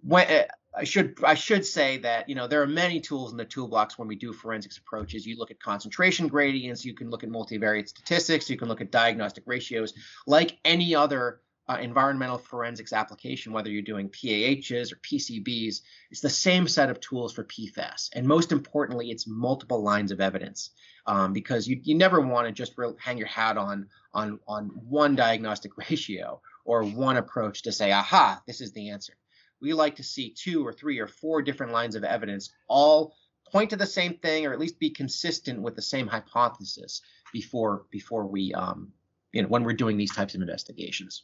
When, 0.01 0.27
uh, 0.27 0.43
I 0.75 0.83
should 0.83 1.17
I 1.23 1.33
should 1.33 1.65
say 1.65 1.97
that 1.99 2.29
you 2.29 2.35
know 2.35 2.47
there 2.47 2.61
are 2.61 2.67
many 2.67 2.99
tools 2.99 3.31
in 3.31 3.37
the 3.37 3.45
toolbox 3.45 3.97
when 3.97 4.07
we 4.07 4.15
do 4.15 4.33
forensics 4.33 4.77
approaches. 4.77 5.25
You 5.25 5.37
look 5.37 5.51
at 5.51 5.59
concentration 5.59 6.27
gradients, 6.27 6.85
you 6.85 6.93
can 6.93 7.09
look 7.09 7.23
at 7.23 7.29
multivariate 7.29 7.89
statistics, 7.89 8.49
you 8.49 8.57
can 8.57 8.67
look 8.67 8.81
at 8.81 8.91
diagnostic 8.91 9.43
ratios. 9.47 9.93
Like 10.27 10.59
any 10.63 10.93
other 10.93 11.41
uh, 11.67 11.77
environmental 11.81 12.37
forensics 12.37 12.93
application, 12.93 13.51
whether 13.51 13.69
you're 13.69 13.81
doing 13.81 14.09
PAHs 14.09 14.91
or 14.91 14.97
PCBs, 14.97 15.81
it's 16.11 16.21
the 16.21 16.29
same 16.29 16.67
set 16.67 16.89
of 16.89 16.99
tools 16.99 17.33
for 17.33 17.43
PFAS. 17.43 18.09
And 18.13 18.27
most 18.27 18.51
importantly, 18.51 19.11
it's 19.11 19.27
multiple 19.27 19.83
lines 19.83 20.11
of 20.11 20.19
evidence 20.19 20.71
um, 21.05 21.33
because 21.33 21.67
you, 21.67 21.79
you 21.83 21.95
never 21.95 22.21
want 22.21 22.47
to 22.47 22.51
just 22.51 22.73
hang 22.99 23.17
your 23.17 23.27
hat 23.27 23.57
on 23.57 23.87
on 24.13 24.39
on 24.47 24.67
one 24.67 25.15
diagnostic 25.15 25.77
ratio 25.89 26.41
or 26.63 26.83
one 26.83 27.17
approach 27.17 27.63
to 27.63 27.71
say, 27.71 27.91
aha, 27.91 28.41
this 28.45 28.61
is 28.61 28.71
the 28.73 28.89
answer 28.89 29.13
we 29.61 29.73
like 29.73 29.95
to 29.95 30.03
see 30.03 30.29
two 30.31 30.65
or 30.65 30.73
three 30.73 30.99
or 30.99 31.07
four 31.07 31.41
different 31.41 31.71
lines 31.71 31.95
of 31.95 32.03
evidence 32.03 32.51
all 32.67 33.15
point 33.51 33.69
to 33.69 33.75
the 33.75 33.85
same 33.85 34.13
thing 34.15 34.45
or 34.45 34.53
at 34.53 34.59
least 34.59 34.79
be 34.79 34.89
consistent 34.89 35.61
with 35.61 35.75
the 35.75 35.81
same 35.81 36.07
hypothesis 36.07 37.01
before 37.33 37.85
before 37.91 38.25
we 38.25 38.53
um, 38.53 38.91
you 39.31 39.41
know 39.41 39.47
when 39.47 39.63
we're 39.63 39.73
doing 39.73 39.97
these 39.97 40.13
types 40.13 40.35
of 40.35 40.41
investigations 40.41 41.23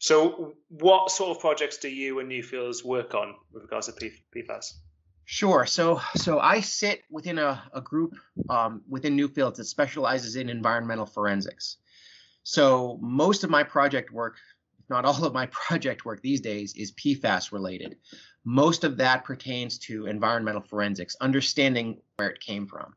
so 0.00 0.54
what 0.70 1.10
sort 1.10 1.36
of 1.36 1.40
projects 1.40 1.76
do 1.76 1.88
you 1.88 2.20
and 2.20 2.30
Newfields 2.30 2.82
work 2.82 3.14
on 3.14 3.34
with 3.52 3.64
regards 3.64 3.86
to 3.86 4.10
PFAS? 4.34 4.72
Sure. 5.26 5.66
So, 5.66 6.00
so 6.16 6.40
I 6.40 6.60
sit 6.60 7.02
within 7.10 7.38
a, 7.38 7.62
a 7.74 7.82
group 7.82 8.16
um, 8.48 8.80
within 8.88 9.14
Newfields 9.14 9.56
that 9.56 9.66
specializes 9.66 10.36
in 10.36 10.48
environmental 10.48 11.04
forensics. 11.04 11.76
So 12.44 12.98
most 13.02 13.44
of 13.44 13.50
my 13.50 13.62
project 13.62 14.10
work 14.10 14.36
not 14.90 15.04
all 15.04 15.24
of 15.24 15.32
my 15.32 15.46
project 15.50 16.04
work 16.04 16.20
these 16.20 16.40
days 16.40 16.74
is 16.76 16.92
PFAS 16.92 17.52
related. 17.52 17.96
Most 18.44 18.84
of 18.84 18.96
that 18.98 19.24
pertains 19.24 19.78
to 19.78 20.06
environmental 20.06 20.62
forensics, 20.62 21.16
understanding 21.20 22.00
where 22.16 22.28
it 22.28 22.40
came 22.40 22.66
from. 22.66 22.94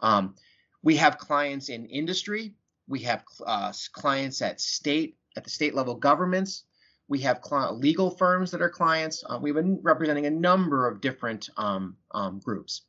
Um, 0.00 0.34
we 0.82 0.96
have 0.96 1.18
clients 1.18 1.68
in 1.68 1.86
industry. 1.86 2.54
We 2.88 3.00
have 3.00 3.22
uh, 3.46 3.72
clients 3.92 4.42
at 4.42 4.60
state 4.60 5.16
at 5.36 5.44
the 5.44 5.50
state 5.50 5.74
level 5.74 5.94
governments. 5.94 6.64
We 7.08 7.20
have 7.20 7.40
cl- 7.44 7.78
legal 7.78 8.10
firms 8.10 8.50
that 8.50 8.62
are 8.62 8.70
clients. 8.70 9.24
Uh, 9.28 9.38
we've 9.40 9.54
been 9.54 9.78
representing 9.82 10.26
a 10.26 10.30
number 10.30 10.86
of 10.88 11.00
different 11.00 11.48
um, 11.56 11.96
um, 12.12 12.40
groups. 12.40 12.82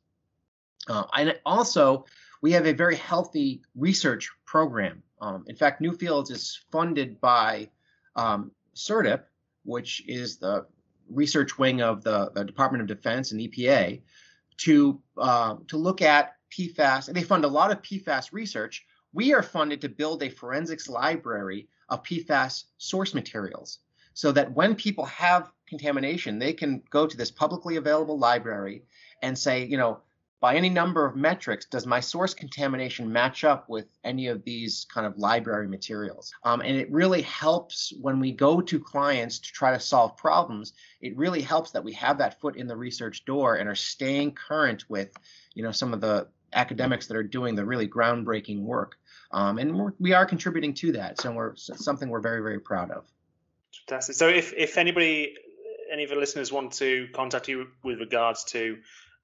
Uh, 0.88 1.04
and 1.14 1.38
also, 1.46 2.04
we 2.42 2.52
have 2.52 2.66
a 2.66 2.72
very 2.72 2.96
healthy 2.96 3.62
research 3.74 4.30
program. 4.46 5.02
Um, 5.20 5.44
in 5.46 5.56
fact, 5.56 5.80
Newfields 5.80 6.30
is 6.30 6.60
funded 6.70 7.20
by 7.20 7.70
um, 8.16 8.50
SERDP, 8.74 9.22
which 9.64 10.02
is 10.06 10.38
the 10.38 10.66
research 11.10 11.58
wing 11.58 11.82
of 11.82 12.02
the, 12.02 12.30
the, 12.34 12.44
Department 12.44 12.82
of 12.82 12.88
Defense 12.88 13.32
and 13.32 13.40
EPA, 13.40 14.00
to 14.56 15.00
uh, 15.18 15.56
to 15.68 15.76
look 15.76 16.00
at 16.02 16.36
PFAS, 16.52 17.08
and 17.08 17.16
they 17.16 17.22
fund 17.22 17.44
a 17.44 17.48
lot 17.48 17.72
of 17.72 17.82
PFAS 17.82 18.32
research. 18.32 18.84
We 19.12 19.32
are 19.32 19.42
funded 19.42 19.80
to 19.82 19.88
build 19.88 20.22
a 20.22 20.30
forensics 20.30 20.88
library 20.88 21.68
of 21.88 22.02
PFAS 22.02 22.64
source 22.78 23.14
materials 23.14 23.80
so 24.14 24.30
that 24.32 24.52
when 24.52 24.74
people 24.74 25.04
have 25.06 25.50
contamination, 25.68 26.38
they 26.38 26.52
can 26.52 26.82
go 26.90 27.06
to 27.06 27.16
this 27.16 27.30
publicly 27.30 27.76
available 27.76 28.18
library 28.18 28.84
and 29.22 29.36
say, 29.36 29.64
you 29.64 29.76
know, 29.76 30.00
by 30.44 30.56
any 30.56 30.68
number 30.68 31.06
of 31.06 31.16
metrics, 31.16 31.64
does 31.64 31.86
my 31.86 32.00
source 32.00 32.34
contamination 32.34 33.10
match 33.10 33.44
up 33.44 33.66
with 33.70 33.86
any 34.04 34.26
of 34.26 34.44
these 34.44 34.84
kind 34.92 35.06
of 35.06 35.16
library 35.16 35.66
materials? 35.66 36.34
Um, 36.44 36.60
and 36.60 36.76
it 36.76 36.92
really 36.92 37.22
helps 37.22 37.94
when 37.98 38.20
we 38.20 38.30
go 38.30 38.60
to 38.60 38.78
clients 38.78 39.38
to 39.38 39.50
try 39.50 39.72
to 39.72 39.80
solve 39.80 40.18
problems. 40.18 40.74
It 41.00 41.16
really 41.16 41.40
helps 41.40 41.70
that 41.70 41.82
we 41.82 41.94
have 41.94 42.18
that 42.18 42.42
foot 42.42 42.56
in 42.56 42.66
the 42.66 42.76
research 42.76 43.24
door 43.24 43.54
and 43.54 43.70
are 43.70 43.74
staying 43.74 44.32
current 44.32 44.84
with, 44.90 45.16
you 45.54 45.62
know, 45.62 45.72
some 45.72 45.94
of 45.94 46.02
the 46.02 46.28
academics 46.52 47.06
that 47.06 47.16
are 47.16 47.22
doing 47.22 47.54
the 47.54 47.64
really 47.64 47.88
groundbreaking 47.88 48.60
work. 48.60 48.98
Um, 49.30 49.56
and 49.56 49.74
we're, 49.74 49.94
we 49.98 50.12
are 50.12 50.26
contributing 50.26 50.74
to 50.74 50.92
that. 50.92 51.22
So 51.22 51.32
we're 51.32 51.56
something 51.56 52.10
we're 52.10 52.20
very, 52.20 52.42
very 52.42 52.60
proud 52.60 52.90
of. 52.90 53.06
Fantastic. 53.86 54.16
So 54.16 54.28
if, 54.28 54.52
if 54.54 54.76
anybody, 54.76 55.36
any 55.90 56.04
of 56.04 56.10
the 56.10 56.16
listeners 56.16 56.52
want 56.52 56.74
to 56.74 57.08
contact 57.14 57.48
you 57.48 57.68
with 57.82 57.98
regards 57.98 58.44
to 58.52 58.76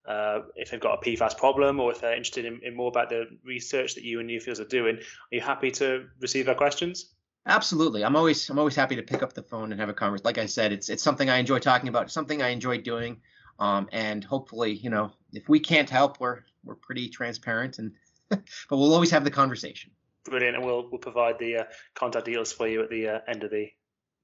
uh, 0.06 0.40
if 0.56 0.70
they've 0.70 0.80
got 0.80 0.98
a 0.98 1.10
PFAS 1.10 1.36
problem 1.36 1.78
or 1.80 1.92
if 1.92 2.00
they're 2.00 2.16
interested 2.16 2.44
in, 2.44 2.60
in, 2.62 2.74
more 2.74 2.88
about 2.88 3.10
the 3.10 3.26
research 3.44 3.94
that 3.94 4.04
you 4.04 4.20
and 4.20 4.28
Newfields 4.28 4.60
are 4.60 4.64
doing, 4.64 4.96
are 4.96 5.02
you 5.30 5.40
happy 5.40 5.70
to 5.72 6.06
receive 6.20 6.48
our 6.48 6.54
questions? 6.54 7.14
Absolutely. 7.46 8.04
I'm 8.04 8.16
always 8.16 8.48
I'm 8.50 8.58
always 8.58 8.76
happy 8.76 8.96
to 8.96 9.02
pick 9.02 9.22
up 9.22 9.32
the 9.32 9.42
phone 9.42 9.72
and 9.72 9.80
have 9.80 9.88
a 9.88 9.94
conversation. 9.94 10.24
Like 10.24 10.38
I 10.38 10.46
said, 10.46 10.72
it's 10.72 10.88
it's 10.88 11.02
something 11.02 11.30
I 11.30 11.38
enjoy 11.38 11.58
talking 11.58 11.88
about. 11.88 12.04
It's 12.04 12.14
something 12.14 12.42
I 12.42 12.48
enjoy 12.48 12.78
doing. 12.78 13.20
Um, 13.58 13.88
and 13.92 14.24
hopefully, 14.24 14.72
you 14.72 14.90
know, 14.90 15.12
if 15.32 15.48
we 15.48 15.60
can't 15.60 15.88
help, 15.88 16.20
we're 16.20 16.40
we're 16.64 16.74
pretty 16.74 17.08
transparent 17.08 17.78
and 17.78 17.92
but 18.28 18.42
we'll 18.70 18.94
always 18.94 19.10
have 19.10 19.24
the 19.24 19.30
conversation. 19.30 19.90
Brilliant, 20.24 20.56
and 20.56 20.64
we'll 20.64 20.88
we'll 20.90 20.98
provide 21.00 21.38
the 21.38 21.56
uh, 21.56 21.64
contact 21.94 22.26
details 22.26 22.52
for 22.52 22.68
you 22.68 22.82
at 22.82 22.90
the 22.90 23.08
uh, 23.08 23.18
end 23.26 23.42
of 23.42 23.50
the 23.50 23.68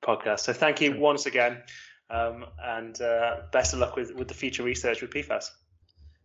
podcast. 0.03 0.41
So 0.41 0.53
thank 0.53 0.81
you 0.81 0.99
once 0.99 1.27
again, 1.27 1.63
um, 2.11 2.45
and 2.63 3.01
uh, 3.01 3.37
best 3.51 3.73
of 3.73 3.81
luck 3.81 3.97
with 3.97 4.15
with 4.15 4.29
the 4.29 4.35
future 4.35 4.63
research 4.63 5.01
with 5.01 5.11
PFAS. 5.11 5.47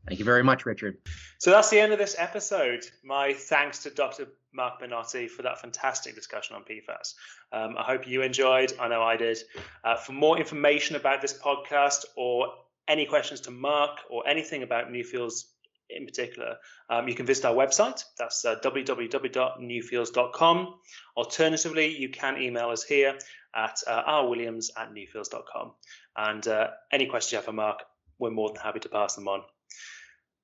Thank 0.07 0.19
you 0.19 0.25
very 0.25 0.43
much, 0.43 0.65
Richard. 0.65 0.97
So 1.37 1.51
that's 1.51 1.69
the 1.69 1.79
end 1.79 1.93
of 1.93 1.99
this 1.99 2.15
episode. 2.17 2.83
My 3.03 3.33
thanks 3.33 3.83
to 3.83 3.91
Dr. 3.91 4.27
Mark 4.53 4.81
Benotti 4.81 5.29
for 5.29 5.43
that 5.43 5.61
fantastic 5.61 6.15
discussion 6.15 6.55
on 6.55 6.63
PFAS. 6.63 7.13
Um, 7.51 7.75
I 7.77 7.83
hope 7.83 8.07
you 8.07 8.23
enjoyed. 8.23 8.73
I 8.79 8.87
know 8.87 9.03
I 9.03 9.15
did. 9.15 9.37
Uh, 9.83 9.95
for 9.95 10.13
more 10.13 10.39
information 10.39 10.95
about 10.95 11.21
this 11.21 11.37
podcast 11.37 12.05
or 12.17 12.47
any 12.87 13.05
questions 13.05 13.41
to 13.41 13.51
Mark 13.51 13.99
or 14.09 14.27
anything 14.27 14.63
about 14.63 14.89
Newfields 14.89 15.43
in 15.89 16.05
particular, 16.05 16.55
um, 16.89 17.07
you 17.07 17.13
can 17.13 17.27
visit 17.27 17.45
our 17.45 17.53
website. 17.53 18.03
That's 18.17 18.43
uh, 18.43 18.55
www.newfields.com. 18.63 20.73
Alternatively, 21.15 21.95
you 21.97 22.09
can 22.09 22.41
email 22.41 22.69
us 22.69 22.81
here 22.83 23.19
at 23.55 23.77
uh, 23.85 24.03
rwilliams 24.23 24.71
at 24.77 24.91
newfields.com. 24.93 25.73
And 26.17 26.47
uh, 26.47 26.71
any 26.91 27.05
questions 27.05 27.33
you 27.33 27.35
have 27.37 27.45
for 27.45 27.53
Mark, 27.53 27.83
we're 28.17 28.31
more 28.31 28.49
than 28.49 28.57
happy 28.57 28.79
to 28.79 28.89
pass 28.89 29.13
them 29.15 29.27
on. 29.27 29.43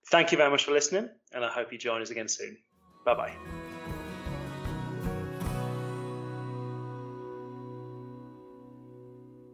Thank 0.09 0.31
you 0.31 0.37
very 0.37 0.49
much 0.49 0.63
for 0.63 0.71
listening, 0.71 1.09
and 1.33 1.43
I 1.43 1.49
hope 1.49 1.71
you 1.71 1.77
join 1.77 2.01
us 2.01 2.11
again 2.11 2.29
soon. 2.29 2.57
Bye 3.05 3.15
bye. 3.15 3.66